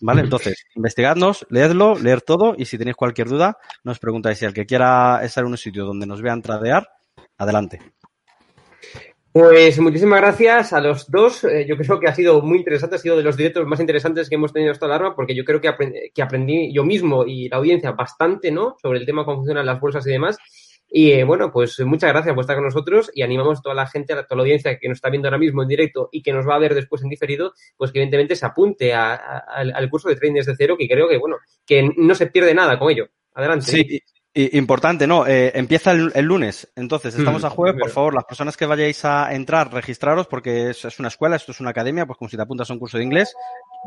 ¿Vale? 0.00 0.22
Entonces, 0.22 0.66
investigadnos, 0.74 1.46
leedlo, 1.50 1.98
leer 1.98 2.20
todo 2.22 2.54
y 2.56 2.64
si 2.64 2.78
tenéis 2.78 2.96
cualquier 2.96 3.28
duda, 3.28 3.56
nos 3.84 3.98
preguntáis. 3.98 4.38
Si 4.38 4.44
el 4.44 4.54
que 4.54 4.66
quiera 4.66 5.20
estar 5.22 5.44
en 5.44 5.50
un 5.50 5.56
sitio 5.56 5.84
donde 5.84 6.06
nos 6.06 6.20
vean 6.20 6.42
tradear, 6.42 6.88
adelante. 7.38 7.80
Pues 9.34 9.80
muchísimas 9.80 10.20
gracias 10.20 10.72
a 10.72 10.80
los 10.80 11.10
dos. 11.10 11.42
Eh, 11.42 11.66
yo 11.68 11.76
creo 11.76 11.98
que 11.98 12.06
ha 12.06 12.14
sido 12.14 12.40
muy 12.40 12.58
interesante, 12.58 12.94
ha 12.94 13.00
sido 13.00 13.16
de 13.16 13.24
los 13.24 13.36
directos 13.36 13.66
más 13.66 13.80
interesantes 13.80 14.28
que 14.28 14.36
hemos 14.36 14.52
tenido 14.52 14.70
hasta 14.70 14.86
la 14.86 14.94
arma, 14.94 15.16
porque 15.16 15.34
yo 15.34 15.44
creo 15.44 15.60
que, 15.60 15.66
aprendí, 15.66 15.98
que 16.14 16.22
aprendí 16.22 16.72
yo 16.72 16.84
mismo 16.84 17.24
y 17.26 17.48
la 17.48 17.56
audiencia 17.56 17.90
bastante, 17.90 18.52
¿no? 18.52 18.76
Sobre 18.80 19.00
el 19.00 19.06
tema 19.06 19.24
cómo 19.24 19.38
funcionan 19.38 19.66
las 19.66 19.80
bolsas 19.80 20.06
y 20.06 20.10
demás. 20.10 20.36
Y 20.88 21.12
eh, 21.12 21.24
bueno, 21.24 21.50
pues 21.50 21.80
muchas 21.80 22.10
gracias 22.10 22.34
por 22.34 22.42
estar 22.42 22.56
con 22.56 22.66
nosotros 22.66 23.10
y 23.14 23.22
animamos 23.22 23.58
a 23.58 23.62
toda 23.62 23.74
la 23.74 23.86
gente, 23.86 24.12
a 24.12 24.24
toda 24.24 24.36
la 24.36 24.42
audiencia 24.42 24.78
que 24.78 24.88
nos 24.88 24.96
está 24.96 25.10
viendo 25.10 25.28
ahora 25.28 25.38
mismo 25.38 25.62
en 25.62 25.68
directo 25.68 26.08
y 26.12 26.22
que 26.22 26.32
nos 26.32 26.46
va 26.46 26.54
a 26.54 26.58
ver 26.58 26.74
después 26.74 27.02
en 27.02 27.08
diferido, 27.08 27.52
pues 27.76 27.90
que 27.90 27.98
evidentemente 27.98 28.36
se 28.36 28.46
apunte 28.46 28.94
al 28.94 29.90
curso 29.90 30.08
de 30.08 30.16
trading 30.16 30.34
desde 30.34 30.54
cero, 30.56 30.76
que 30.78 30.88
creo 30.88 31.08
que, 31.08 31.18
bueno, 31.18 31.36
que 31.66 31.90
no 31.96 32.14
se 32.14 32.26
pierde 32.28 32.54
nada 32.54 32.78
con 32.78 32.90
ello. 32.90 33.08
Adelante. 33.34 34.02
Y, 34.34 34.58
importante, 34.58 35.06
¿no? 35.06 35.26
Eh, 35.26 35.52
empieza 35.54 35.92
el, 35.92 36.10
el, 36.14 36.24
lunes, 36.24 36.68
entonces 36.74 37.14
estamos 37.14 37.42
mm, 37.42 37.46
a 37.46 37.50
jueves. 37.50 37.80
Por 37.80 37.90
favor, 37.90 38.14
las 38.14 38.24
personas 38.24 38.56
que 38.56 38.66
vayáis 38.66 39.04
a 39.04 39.32
entrar, 39.32 39.72
registraros 39.72 40.26
porque 40.26 40.70
es, 40.70 40.84
es, 40.84 40.98
una 40.98 41.08
escuela, 41.08 41.36
esto 41.36 41.52
es 41.52 41.60
una 41.60 41.70
academia, 41.70 42.04
pues 42.04 42.18
como 42.18 42.28
si 42.28 42.36
te 42.36 42.42
apuntas 42.42 42.68
a 42.68 42.72
un 42.72 42.80
curso 42.80 42.98
de 42.98 43.04
inglés, 43.04 43.34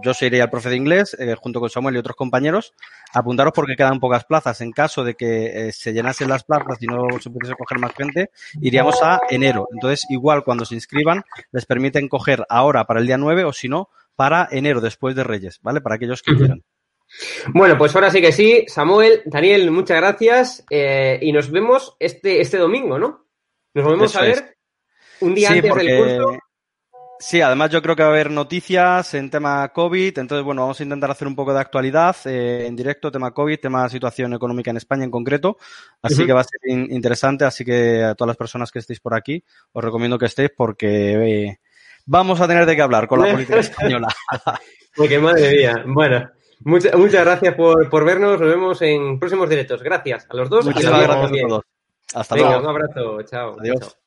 yo 0.02 0.14
seré 0.14 0.40
el 0.40 0.50
profe 0.50 0.70
de 0.70 0.76
inglés 0.76 1.16
eh, 1.20 1.36
junto 1.36 1.60
con 1.60 1.70
Samuel 1.70 1.96
y 1.96 2.00
otros 2.00 2.16
compañeros. 2.16 2.74
Apuntaros 3.14 3.52
porque 3.54 3.76
quedan 3.76 4.00
pocas 4.00 4.26
plazas. 4.26 4.62
En 4.62 4.72
caso 4.72 5.04
de 5.04 5.16
que 5.16 5.68
eh, 5.68 5.72
se 5.72 5.92
llenasen 5.92 6.30
las 6.30 6.44
plazas 6.44 6.78
y 6.82 6.88
no 6.88 7.08
se 7.20 7.30
pudiese 7.30 7.56
coger 7.56 7.80
más 7.80 7.94
gente, 7.94 8.30
iríamos 8.62 9.02
a 9.02 9.20
enero. 9.30 9.68
Entonces, 9.74 10.06
igual 10.10 10.44
cuando 10.44 10.66
se 10.66 10.76
inscriban, 10.76 11.24
les 11.52 11.66
permiten 11.66 12.08
coger 12.08 12.46
ahora 12.50 12.86
para 12.86 13.00
el 13.00 13.08
día 13.08 13.18
9 13.18 13.44
o 13.44 13.54
si 13.54 13.70
no, 13.70 13.90
para 14.16 14.48
enero, 14.52 14.82
después 14.82 15.16
de 15.16 15.24
Reyes, 15.24 15.60
¿vale? 15.62 15.82
Para 15.82 15.96
aquellos 15.96 16.22
que 16.22 16.36
quieran. 16.36 16.64
Bueno, 17.54 17.78
pues 17.78 17.94
ahora 17.96 18.12
sí 18.12 18.22
que 18.22 18.32
sí. 18.32 18.66
Samuel, 18.68 19.22
Daniel, 19.26 19.72
muchas 19.72 19.98
gracias. 19.98 20.66
Eh, 20.70 21.20
y 21.22 21.32
nos 21.32 21.50
vemos 21.52 21.96
este, 22.00 22.42
este 22.42 22.58
domingo, 22.58 23.00
¿no? 23.00 23.26
Nos 23.74 23.86
volvemos 23.86 24.12
Eso 24.12 24.20
a 24.20 24.24
ver 24.24 24.32
es. 24.34 24.44
un 25.22 25.34
día 25.36 25.50
Sí, 25.50 25.56
antes 25.56 25.70
porque- 25.72 25.86
del 25.92 26.18
curso. 26.22 26.40
Sí, 27.20 27.42
además 27.42 27.72
yo 27.72 27.82
creo 27.82 27.96
que 27.96 28.04
va 28.04 28.10
a 28.10 28.12
haber 28.12 28.30
noticias 28.30 29.12
en 29.16 29.32
tema 29.32 29.68
COVID, 29.70 30.20
entonces 30.20 30.46
bueno, 30.46 30.62
vamos 30.62 30.80
a 30.80 30.84
intentar 30.84 31.10
hacer 31.10 31.28
un 31.28 31.36
poco 31.36 31.52
de 31.52 31.60
actualidad 31.60 32.16
eh, 32.26 32.68
en 32.68 32.76
directo, 32.76 33.12
tema 33.12 33.32
COVID, 33.32 33.60
tema 33.60 33.90
situación 33.90 34.36
económica 34.36 34.70
en 34.70 34.78
España 34.78 35.04
en 35.04 35.10
concreto, 35.10 35.58
así 36.04 36.28
que 36.28 36.34
va 36.34 36.42
a 36.42 36.44
ser 36.44 36.60
in- 36.66 36.92
interesante, 36.92 37.44
así 37.44 37.66
que 37.66 38.04
a 38.04 38.14
todas 38.14 38.28
las 38.28 38.38
personas 38.38 38.72
que 38.72 38.78
estéis 38.78 39.00
por 39.00 39.16
aquí, 39.16 39.44
os 39.72 39.84
recomiendo 39.84 40.20
que 40.20 40.28
estéis 40.28 40.52
porque 40.56 41.14
eh, 41.48 41.60
vamos 42.06 42.40
a 42.40 42.48
tener 42.48 42.68
de 42.68 42.76
qué 42.76 42.84
hablar 42.84 43.08
con 43.08 43.20
la 43.20 43.32
política 43.34 43.62
española. 43.62 44.10
Porque 44.96 45.18
madre 45.18 45.52
mía. 45.54 45.84
Bueno, 45.88 46.30
muchas 46.62 46.96
muchas 46.96 47.26
gracias 47.26 47.56
por, 47.56 47.90
por 47.90 48.06
vernos. 48.06 48.40
Nos 48.40 48.50
vemos 48.50 48.82
en 48.82 49.20
próximos 49.20 49.50
directos. 49.50 49.84
Gracias 49.84 50.28
a 50.30 50.36
los 50.36 50.50
dos. 50.50 50.66
los 50.66 50.76
gracias 50.76 50.94
a 50.94 51.48
todos. 51.48 51.64
Hasta 52.14 52.36
Venga, 52.36 52.48
luego. 52.50 52.64
Un 52.64 52.70
abrazo. 52.70 53.22
Chao. 53.24 53.58
Adiós. 53.60 53.80
Chao. 53.80 54.07